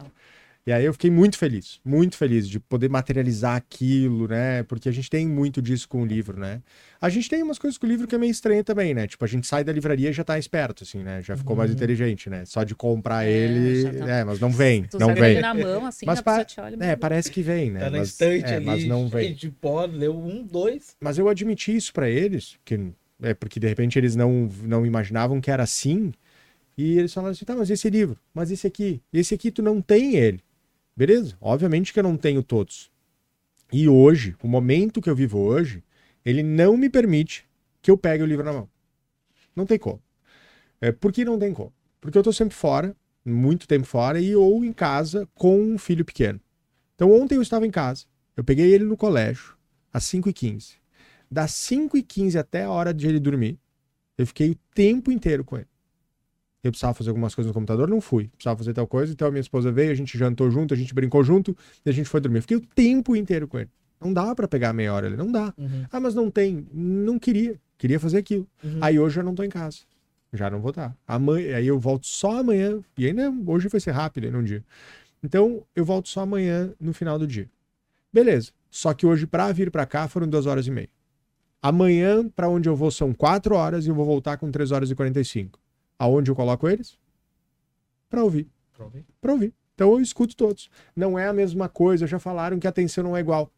[0.66, 4.64] E aí eu fiquei muito feliz, muito feliz de poder materializar aquilo, né?
[4.64, 6.60] Porque a gente tem muito disso com o livro, né?
[7.00, 9.06] A gente tem umas coisas com o livro que é meio estranha também, né?
[9.06, 11.22] Tipo, a gente sai da livraria e já tá esperto, assim, né?
[11.22, 12.44] Já ficou mais inteligente, né?
[12.44, 13.96] Só de comprar É, ele.
[13.96, 15.30] tá- É, mas não vem, Tu não vem.
[15.32, 16.76] ele na mão, assim, Mas pa- te olha.
[16.80, 17.78] É, parece que vem, né?
[17.78, 19.34] Tá na mas, estante é, ali, mas não vem.
[19.34, 20.96] de pó, leu um, dois.
[21.00, 22.90] Mas eu admiti isso pra eles, que
[23.22, 26.12] é porque de repente eles não, não imaginavam que era assim.
[26.76, 29.80] E eles falaram assim: tá, mas esse livro, mas esse aqui, esse aqui tu não
[29.80, 30.40] tem ele.
[30.96, 31.36] Beleza?
[31.40, 32.90] Obviamente que eu não tenho todos.
[33.72, 35.82] E hoje, o momento que eu vivo hoje,
[36.24, 37.46] ele não me permite
[37.82, 38.68] que eu pegue o livro na mão.
[39.54, 40.02] Não tem como.
[40.80, 41.72] É, por que não tem como?
[42.00, 46.04] Porque eu tô sempre fora, muito tempo fora, e ou em casa com um filho
[46.04, 46.40] pequeno.
[46.94, 48.06] Então ontem eu estava em casa,
[48.36, 49.54] eu peguei ele no colégio,
[49.92, 50.76] às 5h15.
[51.30, 53.58] Das 5h15 até a hora de ele dormir,
[54.16, 55.68] eu fiquei o tempo inteiro com ele.
[56.66, 58.28] Eu precisava fazer algumas coisas no computador, não fui.
[58.28, 60.92] Precisava fazer tal coisa, então a minha esposa veio, a gente jantou junto, a gente
[60.94, 62.38] brincou junto, e a gente foi dormir.
[62.38, 63.70] Eu fiquei o tempo inteiro com ele.
[64.00, 65.54] Não dá pra pegar meia hora ali, não dá.
[65.56, 66.66] Uhum, Ah, mas não tem.
[66.72, 67.58] Não queria.
[67.78, 68.46] Queria fazer aquilo.
[68.62, 68.78] uhum.
[68.80, 69.78] Aí hoje eu não tô em casa.
[70.32, 70.94] Já não vou estar.
[71.06, 72.80] Amanhã, aí eu volto só amanhã.
[72.98, 74.62] E ainda hoje vai ser rápido ainda um dia.
[75.22, 77.48] Então eu volto só amanhã no final do dia.
[78.12, 78.50] Beleza.
[78.70, 80.88] Só que hoje pra vir pra cá foram duas horas e meia.
[81.62, 84.90] Amanhã pra onde eu vou são quatro horas e eu vou voltar com três horas
[84.90, 85.58] e 45.
[85.98, 86.98] Aonde eu coloco eles?
[88.08, 88.48] Pra ouvir.
[89.20, 89.54] Pra ouvir.
[89.74, 90.70] Então eu escuto todos.
[90.94, 92.06] Não é a mesma coisa.
[92.06, 93.50] Já falaram que a atenção não é igual.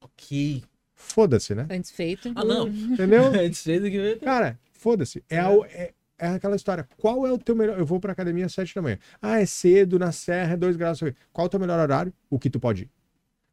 [0.00, 0.62] Ok.
[0.94, 1.66] Foda-se, né?
[1.70, 2.32] Antes feito.
[2.34, 2.68] Ah, não.
[2.68, 3.24] Entendeu?
[3.34, 5.22] Antes fez do que Cara, foda-se.
[5.28, 5.40] É, É.
[5.72, 6.88] é, é aquela história.
[6.98, 7.78] Qual é o teu melhor.
[7.78, 8.98] Eu vou pra academia às 7 da manhã.
[9.20, 11.00] Ah, é cedo, na serra, é 2 graus.
[11.32, 12.12] Qual é o teu melhor horário?
[12.30, 12.90] O que tu pode ir.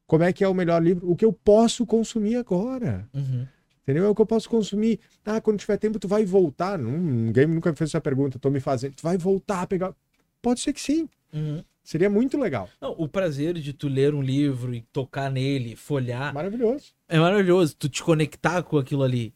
[0.05, 1.09] Como é que é o melhor livro?
[1.09, 3.07] O que eu posso consumir agora.
[3.13, 3.47] Uhum.
[3.83, 4.05] Entendeu?
[4.05, 4.99] É o que eu posso consumir.
[5.25, 6.77] Ah, quando tiver tempo, tu vai voltar.
[6.77, 8.37] Ninguém nunca me fez essa pergunta.
[8.39, 8.93] Tô me fazendo.
[8.95, 9.93] Tu vai voltar a pegar.
[10.41, 11.09] Pode ser que sim.
[11.33, 11.63] Uhum.
[11.83, 12.69] Seria muito legal.
[12.79, 16.93] Não, o prazer de tu ler um livro e tocar nele, folhar, Maravilhoso.
[17.09, 17.75] é maravilhoso.
[17.75, 19.33] Tu te conectar com aquilo ali.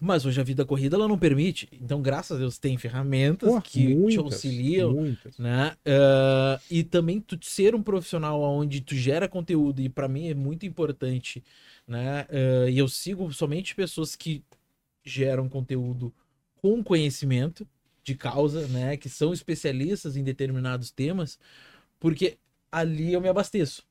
[0.00, 1.68] Mas hoje a vida corrida ela não permite.
[1.72, 5.36] Então, graças a Deus, tem ferramentas que te muitas, auxiliam, Muitas.
[5.38, 5.74] né?
[5.84, 10.34] Ah, e também tu ser um profissional onde tu gera conteúdo, e pra mim é
[10.34, 11.42] muito importante,
[11.86, 12.26] né?
[12.30, 14.44] Ah, e eu sigo somente pessoas que
[15.04, 16.14] geram conteúdo
[16.62, 17.66] com conhecimento
[18.04, 18.96] de causa, né?
[18.96, 21.38] Que são especialistas em determinados temas,
[21.98, 22.38] porque
[22.70, 23.87] ali eu me abasteço.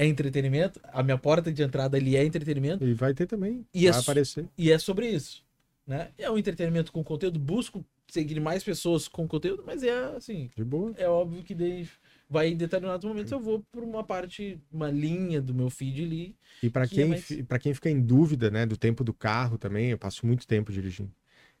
[0.00, 3.66] É entretenimento, a minha porta de entrada ali é entretenimento, E vai ter também.
[3.74, 4.46] E é vai su- aparecer.
[4.56, 5.44] e é sobre isso,
[5.84, 6.10] né?
[6.16, 10.62] É um entretenimento com conteúdo, busco seguir mais pessoas com conteúdo, mas é assim, De
[10.64, 10.94] boa.
[10.96, 11.88] é óbvio que daí
[12.30, 16.36] vai em determinados momentos eu vou por uma parte, uma linha do meu feed ali.
[16.62, 19.02] E para Que é quem, mais- fi- pra quem fica em dúvida, né, do tempo
[19.02, 21.10] do carro também, eu passo muito tempo dirigindo.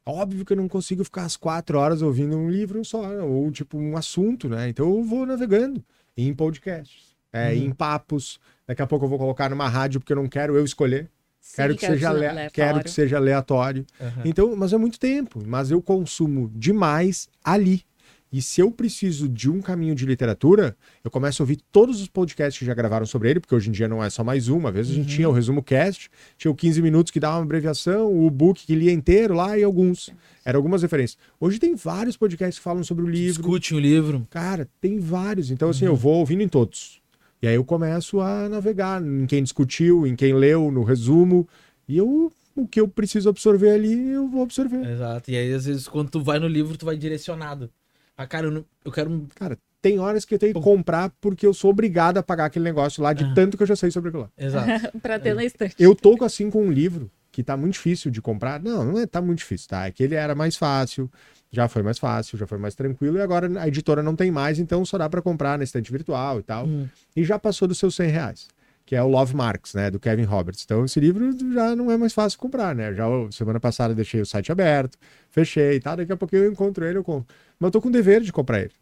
[0.06, 3.76] Óbvio que eu não consigo ficar às quatro horas ouvindo um livro só, ou tipo
[3.76, 4.68] um assunto, né?
[4.68, 5.84] Então eu vou navegando
[6.16, 7.54] em podcasts, é, Uhum.
[7.66, 8.38] em papos.
[8.66, 11.08] Daqui a pouco eu vou colocar numa rádio porque eu não quero eu escolher.
[11.40, 12.50] Sim, quero que, seja ale- aleatório.
[12.52, 13.86] quero que seja aleatório.
[14.24, 15.42] Então, mas é muito tempo.
[15.46, 17.82] Mas eu consumo demais ali.
[18.30, 22.08] E se eu preciso de um caminho de literatura, eu começo a ouvir todos os
[22.08, 24.66] podcasts que já gravaram sobre ele, porque hoje em dia não é só mais um.
[24.66, 25.16] Às vezes a gente Uhum.
[25.16, 28.74] tinha o resumo cast, tinha o 15 minutos que dava uma abreviação, o book que
[28.74, 30.10] lia inteiro lá e alguns.
[30.44, 31.16] Eram algumas referências.
[31.40, 33.40] Hoje tem vários podcasts que falam sobre o livro.
[33.40, 34.26] Discute o livro.
[34.28, 35.50] Cara, tem vários.
[35.50, 35.92] Então, assim, Uhum.
[35.92, 36.97] eu vou ouvindo em todos.
[37.40, 41.48] E aí eu começo a navegar em quem discutiu, em quem leu, no resumo.
[41.88, 44.84] E eu, o que eu preciso absorver ali, eu vou absorver.
[44.90, 45.30] Exato.
[45.30, 47.70] E aí, às vezes, quando tu vai no livro, tu vai direcionado.
[48.16, 49.26] Ah, cara, eu, não- eu quero.
[49.36, 52.64] Cara, tem horas que eu tenho que comprar porque eu sou obrigado a pagar aquele
[52.64, 53.32] negócio lá de Ah.
[53.34, 54.30] tanto que eu já sei sobre aquilo lá.
[54.36, 54.66] Exato.
[55.00, 55.76] pra ter na estante.
[55.78, 58.60] Eu tô assim com um livro que tá muito difícil de comprar.
[58.60, 59.86] Não, não é tá muito difícil, tá?
[59.86, 61.08] É que ele era mais fácil,
[61.50, 64.58] já foi mais fácil, já foi mais tranquilo e agora a editora não tem mais,
[64.58, 66.66] então só dá pra comprar na estante virtual e tal.
[66.66, 66.88] Hum.
[67.16, 68.48] E já passou dos seus 100 reais.
[68.84, 69.90] Que é o Love Marks, né?
[69.90, 70.62] Do Kevin Roberts.
[70.64, 72.94] Então, esse livro já não é mais fácil comprar, né?
[72.94, 74.96] Já semana passada eu deixei o site aberto,
[75.28, 75.94] fechei e tal.
[75.94, 77.26] Daqui a pouquinho eu encontro ele, eu compro.
[77.60, 78.72] Mas eu tô com dever de comprar ele.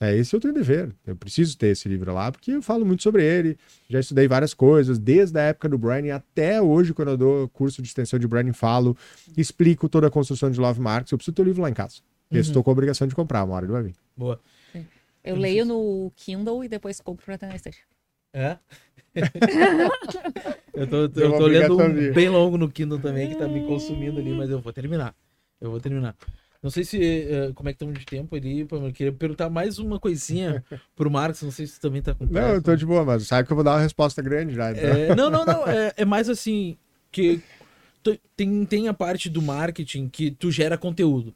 [0.00, 0.94] É, esse eu tenho dever.
[1.04, 3.58] Eu preciso ter esse livro lá, porque eu falo muito sobre ele.
[3.90, 7.82] Já estudei várias coisas, desde a época do branding até hoje, quando eu dou curso
[7.82, 8.96] de extensão de branding, falo,
[9.36, 11.10] explico toda a construção de Love Marks.
[11.10, 11.96] Eu preciso ter o livro lá em casa.
[12.30, 12.38] Uhum.
[12.38, 13.94] Estou com a obrigação de comprar, uma hora ele vai vir.
[14.16, 14.40] Boa.
[15.24, 17.80] Eu leio no Kindle e depois compro pra ter na estante.
[18.32, 18.56] É?
[20.74, 24.20] Eu tô, eu tô lendo um bem longo no Kindle também, que tá me consumindo
[24.20, 25.12] ali, mas eu vou terminar.
[25.60, 26.14] Eu vou terminar.
[26.62, 26.98] Não sei se.
[27.00, 28.60] eh, como é que estamos de tempo ali.
[28.70, 30.64] Eu queria perguntar mais uma coisinha
[30.96, 31.42] pro Marcos.
[31.42, 32.54] Não sei se também tá com Não, pressa.
[32.54, 34.72] eu tô de boa, mas sabe que eu vou dar uma resposta grande já.
[34.72, 34.82] Então.
[34.90, 35.66] É, não, não, não.
[35.68, 36.76] É, é mais assim.
[37.10, 37.40] Que
[38.36, 41.34] tem, tem a parte do marketing que tu gera conteúdo.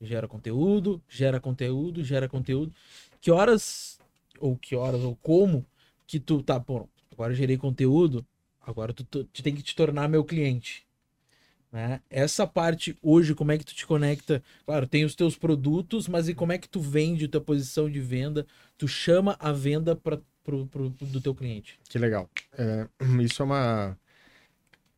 [0.00, 2.72] Gera conteúdo, gera conteúdo, gera conteúdo.
[3.20, 3.98] Que horas,
[4.38, 5.64] ou que horas, ou como
[6.06, 8.24] que tu tá, pô, agora eu gerei conteúdo,
[8.60, 10.83] agora tu, tu, tu tem que te tornar meu cliente.
[11.74, 12.00] Né?
[12.08, 14.40] Essa parte hoje, como é que tu te conecta?
[14.64, 17.98] Claro, tem os teus produtos, mas e como é que tu vende tua posição de
[17.98, 18.46] venda?
[18.78, 20.66] Tu chama a venda pra, pro,
[21.00, 21.76] do teu cliente.
[21.88, 22.30] Que legal.
[22.56, 22.86] É,
[23.20, 23.98] isso é uma.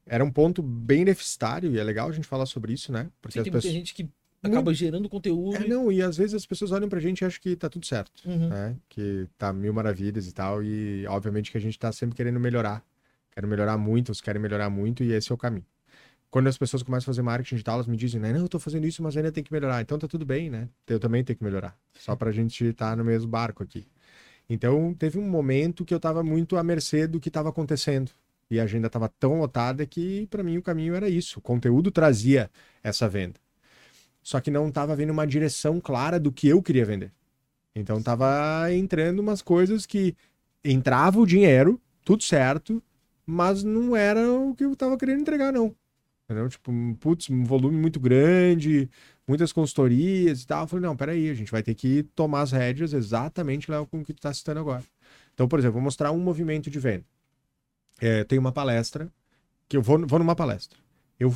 [0.05, 3.09] Era um ponto bem deficitário e é legal a gente falar sobre isso, né?
[3.23, 3.73] Porque Sim, tem muita pessoas.
[3.74, 4.07] gente que
[4.43, 5.57] acaba gerando conteúdo.
[5.57, 7.86] É, não, e às vezes as pessoas olham pra gente e acham que tá tudo
[7.86, 8.51] certo, Uhum.
[8.51, 8.77] né?
[8.86, 12.85] Que tá mil maravilhas e tal, e obviamente que a gente tá sempre querendo melhorar.
[13.32, 15.65] Quero melhorar muito, eles querem melhorar muito, e esse é o caminho.
[16.31, 18.32] Quando as pessoas começam a fazer marketing digital, elas me dizem, né?
[18.32, 19.81] Não, eu tô fazendo isso, mas ainda tem que melhorar.
[19.81, 20.69] Então tá tudo bem, né?
[20.86, 21.77] Eu também tenho que melhorar.
[21.94, 23.86] Só pra gente estar no mesmo barco aqui.
[24.48, 28.11] Então teve um momento que eu tava muito à mercê do que tava acontecendo.
[28.51, 31.39] E a agenda tava tão lotada que pra mim o caminho era isso.
[31.39, 32.51] O conteúdo trazia
[32.82, 33.40] essa venda.
[34.23, 37.12] Só que não tava vendo uma direção clara do que eu queria vender.
[37.74, 40.16] Então tava entrando umas coisas que
[40.65, 42.82] entrava o dinheiro, tudo certo,
[43.24, 45.74] mas não era o que eu tava querendo entregar, não.
[46.28, 46.48] Entendeu?
[46.48, 48.90] Tipo, putz, um volume muito grande,
[49.27, 50.65] muitas consultorias e tal.
[50.65, 54.01] Eu falei, não, peraí, a gente vai ter que tomar as rédeas exatamente lá com
[54.01, 54.82] o que tu tá citando agora.
[55.35, 57.05] Então, por exemplo, vou mostrar um movimento de venda.
[58.01, 59.09] É, tem uma palestra,
[59.69, 60.78] que eu vou, vou numa palestra.
[61.19, 61.35] Eu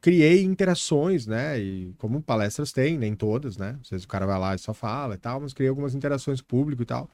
[0.00, 1.58] criei interações, né?
[1.58, 3.78] E como palestras têm, nem todas, né?
[3.82, 6.42] Às vezes o cara vai lá e só fala e tal, mas criei algumas interações
[6.42, 7.10] público e tal.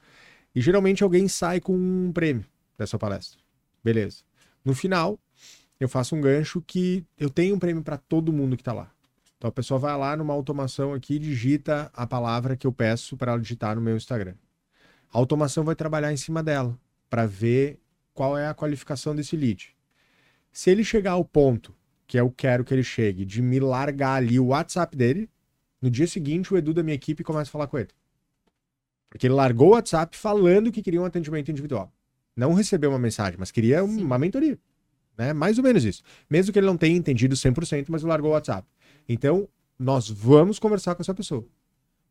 [0.55, 2.45] E geralmente alguém sai com um prêmio
[2.77, 3.39] dessa palestra.
[3.83, 4.23] Beleza.
[4.65, 5.19] No final,
[5.79, 8.91] eu faço um gancho que eu tenho um prêmio para todo mundo que tá lá.
[9.37, 13.17] Então a pessoa vai lá numa automação aqui e digita a palavra que eu peço
[13.17, 14.35] para ela digitar no meu Instagram.
[15.13, 16.79] A automação vai trabalhar em cima dela
[17.11, 17.79] para ver
[18.13, 19.75] qual é a qualificação desse lead.
[20.53, 21.75] Se ele chegar ao ponto
[22.07, 25.29] que eu quero que ele chegue, de me largar ali o WhatsApp dele,
[25.81, 27.91] no dia seguinte o Edu da minha equipe começa a falar com ele.
[29.11, 31.93] Porque ele largou o WhatsApp falando que queria um atendimento individual.
[32.35, 34.03] Não recebeu uma mensagem, mas queria Sim.
[34.03, 34.59] uma mentoria.
[35.17, 35.33] Né?
[35.33, 36.03] Mais ou menos isso.
[36.29, 38.67] Mesmo que ele não tenha entendido 100%, mas largou o WhatsApp.
[39.09, 41.45] Então, nós vamos conversar com essa pessoa.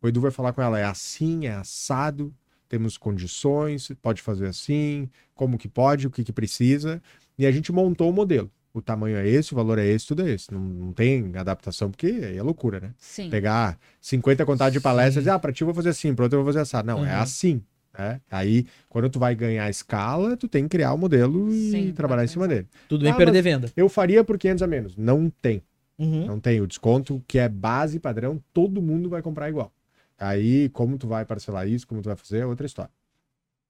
[0.01, 2.33] O Edu vai falar com ela, é assim, é assado,
[2.67, 7.01] temos condições, pode fazer assim, como que pode, o que que precisa.
[7.37, 8.51] E a gente montou o modelo.
[8.73, 10.51] O tamanho é esse, o valor é esse, tudo é esse.
[10.51, 12.91] Não, não tem adaptação, porque aí é loucura, né?
[12.97, 13.29] Sim.
[13.29, 16.25] Pegar 50 contatos de palestras e dizer, ah, pra ti eu vou fazer assim, pra
[16.25, 16.87] outro eu vou fazer assado.
[16.87, 17.21] Não, é Uhum.
[17.21, 17.63] assim.
[17.97, 18.21] Né?
[18.29, 22.23] Aí, quando tu vai ganhar escala, tu tem que criar o modelo e Sim, trabalhar
[22.23, 22.67] em cima dele.
[22.89, 23.71] Tudo bem Ah, perder venda.
[23.75, 24.95] Eu faria por 500 a menos.
[24.97, 25.61] Não tem.
[25.97, 26.25] Uhum.
[26.25, 26.59] Não tem.
[26.59, 29.71] O desconto que é base padrão, todo mundo vai comprar igual.
[30.17, 32.91] Aí, como tu vai parcelar isso, como tu vai fazer, é outra história.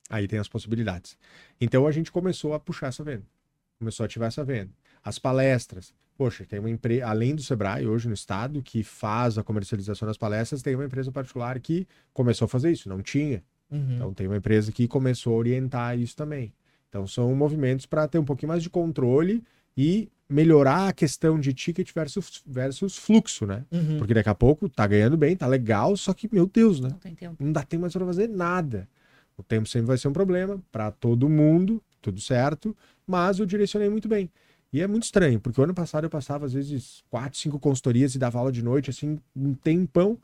[0.10, 1.18] Aí tem as possibilidades.
[1.60, 3.24] Então a gente começou a puxar essa venda.
[3.80, 4.72] Começou a ativar essa venda.
[5.04, 5.94] As palestras.
[6.16, 10.18] Poxa, tem uma empresa, além do Sebrae, hoje no estado, que faz a comercialização das
[10.18, 12.88] palestras, tem uma empresa particular que começou a fazer isso.
[12.88, 13.44] Não tinha.
[13.72, 13.96] Uhum.
[13.96, 16.54] Então tem uma empresa que começou a orientar isso também.
[16.90, 19.44] Então são movimentos para ter um pouquinho mais de controle
[19.76, 23.64] e melhorar a questão de ticket versus, versus fluxo, né?
[23.72, 23.98] Uhum.
[23.98, 26.90] Porque daqui a pouco tá ganhando bem, tá legal, só que, meu Deus, né?
[26.90, 27.00] Não.
[27.40, 28.88] Não dá tempo mais para fazer nada.
[29.38, 32.76] O tempo sempre vai ser um problema para todo mundo, tudo certo,
[33.06, 34.30] mas eu direcionei muito bem.
[34.72, 38.16] E é muito estranho, porque o ano passado eu passava às vezes quatro, cinco consultorias
[38.16, 40.18] e dava aula de noite, assim, um tempão.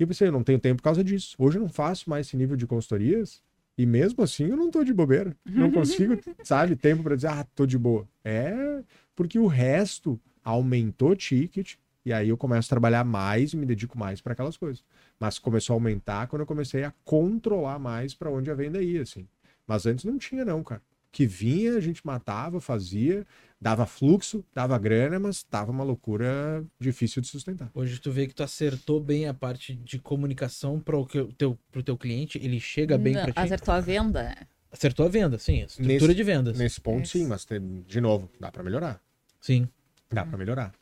[0.00, 1.36] E eu pensei, eu não tenho tempo por causa disso.
[1.38, 3.42] Hoje eu não faço mais esse nível de consultorias.
[3.76, 5.36] E mesmo assim eu não tô de bobeira.
[5.44, 8.08] Não consigo, sabe, tempo para dizer, ah, tô de boa.
[8.24, 8.82] É
[9.14, 11.74] porque o resto aumentou ticket.
[12.02, 14.82] E aí eu começo a trabalhar mais e me dedico mais para aquelas coisas.
[15.18, 19.02] Mas começou a aumentar quando eu comecei a controlar mais para onde a venda ia,
[19.02, 19.28] assim.
[19.66, 20.80] Mas antes não tinha, não, cara.
[21.12, 23.26] Que vinha, a gente matava, fazia,
[23.60, 27.70] dava fluxo, dava grana, mas tava uma loucura difícil de sustentar.
[27.74, 31.82] Hoje tu vê que tu acertou bem a parte de comunicação para o teu, pro
[31.82, 33.38] teu cliente, ele chega bem para ti.
[33.38, 34.36] Acertou a venda.
[34.72, 36.58] Acertou a venda, sim, a estrutura Nesse- de vendas.
[36.58, 37.18] Nesse ponto, Isso.
[37.18, 39.00] sim, mas tem- de novo, dá para melhorar.
[39.40, 39.68] Sim.
[40.10, 40.72] Dá para melhorar.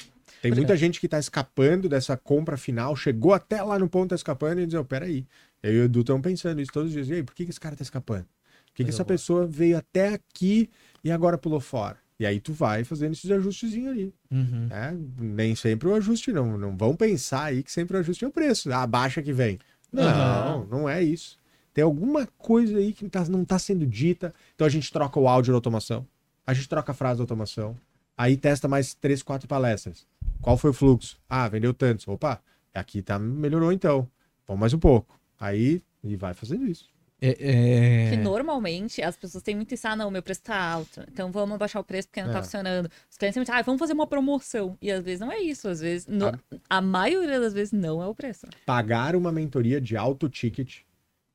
[0.43, 0.77] Tem muita é.
[0.77, 4.67] gente que tá escapando dessa compra final, chegou até lá no ponto, tá escapando e
[4.67, 5.27] diz, oh, peraí.
[5.63, 7.09] Eu e o Edu estão pensando isso todos os dias.
[7.09, 8.25] E aí, por que, que esse cara tá escapando?
[8.67, 10.71] Por que, que essa pessoa veio até aqui
[11.03, 11.97] e agora pulou fora?
[12.21, 14.15] E aí tu vai fazendo esses ajustezinhos ali.
[14.31, 14.67] Uhum.
[14.67, 14.99] né?
[15.21, 16.59] Nem sempre o ajuste, não.
[16.59, 18.73] Não vão pensar aí que sempre o ajuste é o preço.
[18.73, 19.59] A baixa que vem.
[19.93, 20.67] Não, Aham.
[20.71, 21.39] não é isso.
[21.73, 24.35] Tem alguma coisa aí que tá- não tá sendo dita.
[24.55, 26.05] Então a gente troca o áudio da automação.
[26.45, 27.77] A gente troca a frase da automação.
[28.17, 30.05] Aí testa mais três, quatro palestras.
[30.43, 31.19] Qual foi o fluxo?
[31.29, 32.09] Ah, vendeu tantos.
[32.09, 32.43] Opa,
[32.75, 34.09] aqui tá, melhorou então.
[34.47, 35.19] Vamos mais um pouco.
[35.39, 36.91] Aí, e vai fazendo isso.
[37.21, 38.11] É, é...
[38.11, 41.57] Que normalmente as pessoas têm muito isso, ah, não, meu preço tá alto, então vamos
[41.57, 42.43] abaixar o preço porque não tá É.
[42.43, 42.89] funcionando.
[43.11, 44.79] Os clientes sempre ah, vamos fazer uma promoção.
[44.81, 46.39] E às vezes não é isso, às vezes, no-
[46.71, 48.47] a maioria das vezes não é o preço.
[48.65, 50.83] Pagar uma mentoria de alto ticket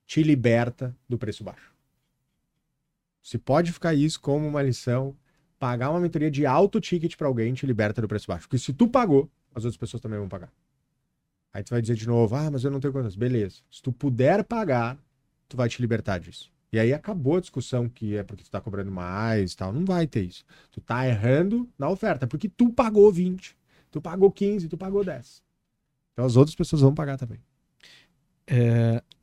[0.07, 1.73] te liberta do preço baixo.
[3.21, 5.15] Se pode ficar isso como uma lição,
[5.59, 8.47] pagar uma mentoria de alto ticket para alguém te liberta do preço baixo.
[8.47, 10.51] Porque se tu pagou, as outras pessoas também vão pagar.
[11.53, 13.15] Aí tu vai dizer de novo, ah, mas eu não tenho contas.
[13.15, 13.57] Beleza.
[13.69, 14.97] Se tu puder pagar,
[15.53, 16.51] tu vai te libertar disso.
[16.71, 19.71] E aí acabou a discussão que é porque tu tá cobrando mais e tal.
[19.71, 20.43] Não vai ter isso.
[20.71, 23.55] Tu tá errando na oferta, porque tu pagou 20,
[23.91, 25.43] tu pagou 15, tu pagou 10.
[26.11, 27.39] Então as outras pessoas vão pagar também.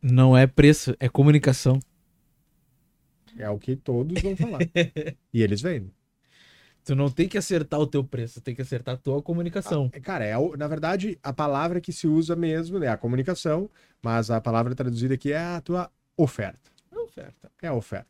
[0.00, 1.80] Não é preço, é comunicação.
[3.36, 4.60] É o que todos vão falar.
[5.34, 5.92] e eles vendem.
[6.84, 9.90] Tu não tem que acertar o teu preço, tem que acertar a tua comunicação.
[9.92, 13.68] É, Cara, é, na verdade, a palavra que se usa mesmo é a comunicação,
[14.00, 15.90] mas a palavra traduzida aqui é a tua
[16.22, 16.70] oferta.
[16.92, 17.52] É oferta.
[17.62, 18.08] É a oferta.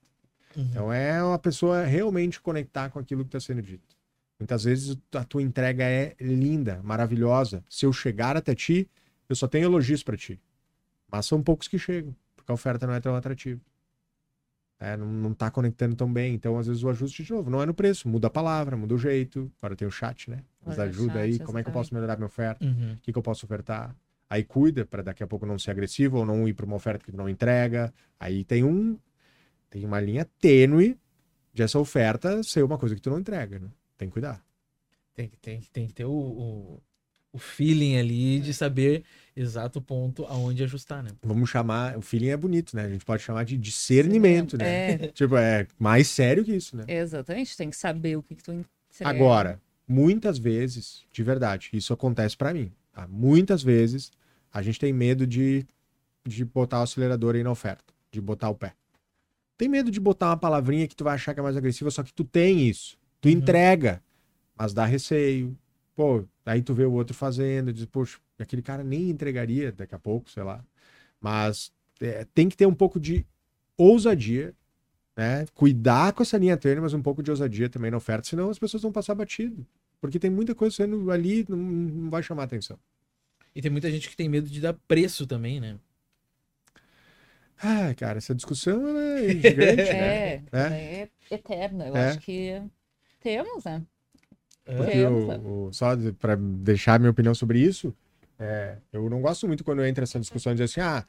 [0.56, 0.62] Uhum.
[0.64, 3.96] Então é uma pessoa realmente conectar com aquilo que está sendo dito.
[4.38, 7.62] Muitas vezes a tua entrega é linda, maravilhosa.
[7.68, 8.88] Se eu chegar até ti,
[9.28, 10.40] eu só tenho elogios para ti.
[11.10, 13.60] Mas são poucos que chegam, porque a oferta não é tão atrativa.
[14.78, 16.32] É, não, não tá conectando tão bem.
[16.32, 18.08] Então, às vezes, o ajuste, de novo, não é no preço.
[18.08, 19.52] Muda a palavra, muda o jeito.
[19.58, 20.42] Agora tem o chat, né?
[20.64, 21.38] Nos ajuda aí.
[21.38, 22.64] Como é que eu posso melhorar minha oferta?
[22.64, 22.94] Uhum.
[22.94, 23.94] O que, que eu posso ofertar?
[24.30, 27.04] Aí cuida para daqui a pouco não ser agressivo ou não ir para uma oferta
[27.04, 27.92] que tu não entrega.
[28.18, 28.98] Aí tem um
[29.70, 30.98] tem uma linha tênue
[31.52, 33.68] de essa oferta ser uma coisa que tu não entrega, né?
[33.98, 34.42] Tem que cuidar.
[35.14, 36.82] Tem, que- tem, que- tem que ter o, o,
[37.32, 39.04] o feeling ali de saber
[39.36, 41.10] exato ponto aonde ajustar, né?
[41.22, 42.84] Vamos chamar, o feeling é bonito, né?
[42.84, 44.64] A gente pode chamar de discernimento, né?
[44.64, 46.84] É, Tipo, é mais sério que isso, né?
[46.88, 48.66] exatamente, tem que saber o que, que tu entrega.
[49.04, 52.72] Agora, muitas vezes, de verdade, isso acontece pra mim.
[52.92, 53.06] tá?
[53.08, 54.10] Muitas vezes
[54.52, 55.66] a gente tem medo de,
[56.26, 58.74] de botar o acelerador aí na oferta, de botar o pé.
[59.56, 62.02] Tem medo de botar uma palavrinha que tu vai achar que é mais agressiva, só
[62.02, 62.96] que tu tem isso.
[63.20, 63.34] Tu Uhum.
[63.34, 64.02] entrega,
[64.56, 65.56] mas dá receio.
[65.94, 69.98] Pô, aí tu vê o outro fazendo, diz, poxa, aquele cara nem entregaria daqui a
[69.98, 70.64] pouco, sei lá.
[71.20, 71.70] Mas
[72.00, 73.26] é, tem que ter um pouco de
[73.76, 74.54] ousadia,
[75.16, 75.46] né?
[75.54, 78.58] Cuidar com essa linha tênue, mas um pouco de ousadia também na oferta, senão as
[78.58, 79.66] pessoas vão passar batido.
[80.00, 82.78] Porque tem muita coisa sendo ali, não, não vai chamar atenção.
[83.54, 85.78] E tem muita gente que tem medo de dar preço também, né?
[87.62, 90.16] Ah, cara, essa discussão é gigante, né?
[90.16, 90.58] É, É.
[91.02, 91.86] é eterna.
[91.86, 92.08] Eu É.
[92.08, 92.62] acho que
[93.20, 93.82] temos, né?
[94.64, 97.94] Porque Temos, o, o- só pra deixar minha opinião sobre isso,
[98.38, 101.04] é, eu não gosto muito quando entra essa discussão de dizer assim, ah,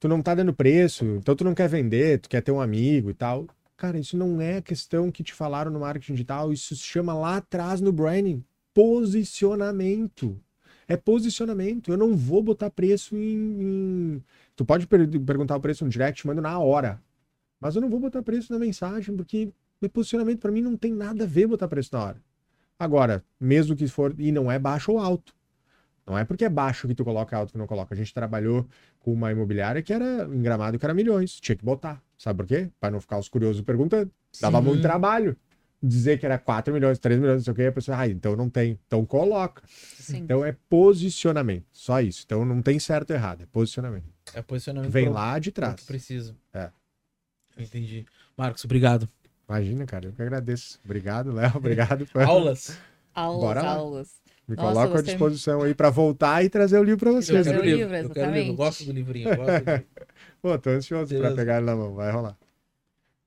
[0.00, 3.10] tu não tá dando preço, então tu não quer vender, tu quer ter um amigo
[3.10, 3.46] e tal.
[3.76, 7.14] Cara, isso não é a questão que te falaram no marketing digital, isso se chama
[7.14, 8.44] lá atrás no branding,
[8.74, 10.40] posicionamento.
[10.88, 11.90] É posicionamento.
[11.90, 13.62] Eu não vou botar preço em.
[13.62, 14.22] em-
[14.56, 17.00] Tu pode per- perguntar o preço no direct, mando na hora.
[17.60, 19.50] Mas eu não vou botar preço na mensagem, porque
[19.80, 22.16] meu posicionamento para mim não tem nada a ver botar preço na hora.
[22.78, 25.32] Agora, mesmo que for, e não é baixo ou alto.
[26.04, 27.94] Não é porque é baixo que tu coloca alto que não coloca.
[27.94, 28.66] A gente trabalhou
[28.98, 31.38] com uma imobiliária que era em gramado que era milhões.
[31.38, 32.02] Tinha que botar.
[32.18, 32.68] Sabe por quê?
[32.80, 34.10] Para não ficar os curiosos perguntando.
[34.40, 34.64] Dava Sim.
[34.64, 35.36] muito trabalho.
[35.84, 38.36] Dizer que era 4 milhões, 3 milhões, não sei o quê, a pessoa, ah, então
[38.36, 38.78] não tem.
[38.86, 39.62] Então coloca.
[39.66, 40.18] Sim.
[40.18, 41.64] Então é posicionamento.
[41.72, 42.22] Só isso.
[42.24, 44.04] Então não tem certo ou errado, é posicionamento.
[44.32, 45.80] É posicionamento Vem pro- lá de que trás.
[45.84, 46.36] precisa.
[46.54, 46.70] É.
[47.56, 48.06] Eu entendi.
[48.36, 49.08] Marcos, obrigado.
[49.48, 50.78] Imagina, cara, eu que agradeço.
[50.84, 51.52] Obrigado, Léo.
[51.56, 52.06] Obrigado.
[52.14, 52.78] Aulas.
[53.12, 53.72] Aulas, Bora lá.
[53.74, 54.08] aulas.
[54.48, 55.14] Me Nossa, coloco à gostei.
[55.14, 57.28] disposição aí para voltar e trazer o livro para Eu vocês.
[57.44, 57.78] Trazer quero o livro.
[57.92, 58.30] livro, Eu quero livro.
[58.30, 58.56] Eu exatamente.
[58.56, 59.28] gosto do livrinho.
[59.28, 59.86] eu gosto do livro.
[60.40, 61.94] Pô, tô ansioso para pegar ele na mão.
[61.94, 62.36] Vai rolar.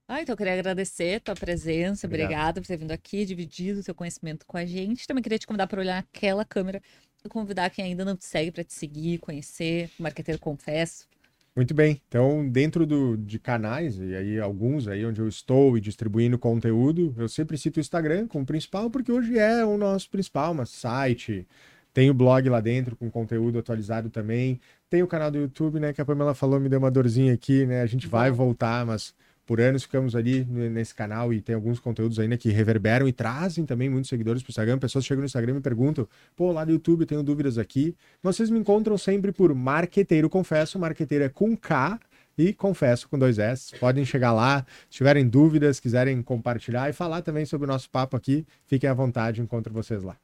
[0.08, 2.06] Ah, então eu queria agradecer a tua presença.
[2.06, 5.08] Obrigada por ter vindo aqui, dividido o teu conhecimento com a gente.
[5.08, 6.80] Também queria te convidar para olhar aquela câmera
[7.24, 11.08] e convidar quem ainda não te segue para te seguir, conhecer o Marqueteiro Confesso.
[11.56, 12.00] Muito bem.
[12.08, 17.16] Então, dentro do, de canais, e aí alguns aí onde eu estou e distribuindo conteúdo,
[17.18, 21.48] eu sempre cito o Instagram como principal, porque hoje é o nosso principal, mas site,
[21.94, 24.60] tem o blog lá dentro com conteúdo atualizado também,
[24.90, 27.66] tem o canal do YouTube, né, que a Pamela falou, me deu uma dorzinha aqui,
[27.66, 29.16] né, a gente vai voltar, mas
[29.46, 33.66] por anos ficamos ali nesse canal e tem alguns conteúdos ainda que reverberam e trazem
[33.66, 36.66] também muitos seguidores para o Instagram, pessoas chegam no Instagram e me perguntam, pô, lá
[36.66, 40.80] do YouTube eu tenho dúvidas aqui, vocês me encontram sempre por Marqueteiro Confesso.
[40.80, 42.00] Marqueteiro é com K
[42.38, 43.78] e Confesso com dois S.
[43.80, 48.18] Podem chegar lá, se tiverem dúvidas, quiserem compartilhar e falar também sobre o nosso papo
[48.18, 50.18] aqui, fiquem à vontade, encontro vocês lá.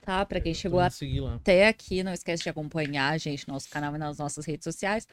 [0.00, 0.24] Tá?
[0.24, 1.34] Para quem chegou seguir lá.
[1.34, 4.62] até aqui, não esquece de acompanhar a gente no nosso canal e nas nossas redes
[4.62, 5.08] sociais,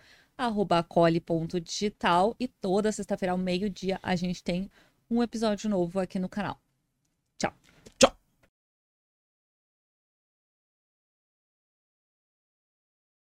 [0.45, 2.35] arroba acole.digital.
[2.39, 4.69] E toda sexta-feira ao meio-dia a gente tem
[5.09, 6.59] um episódio novo aqui no canal.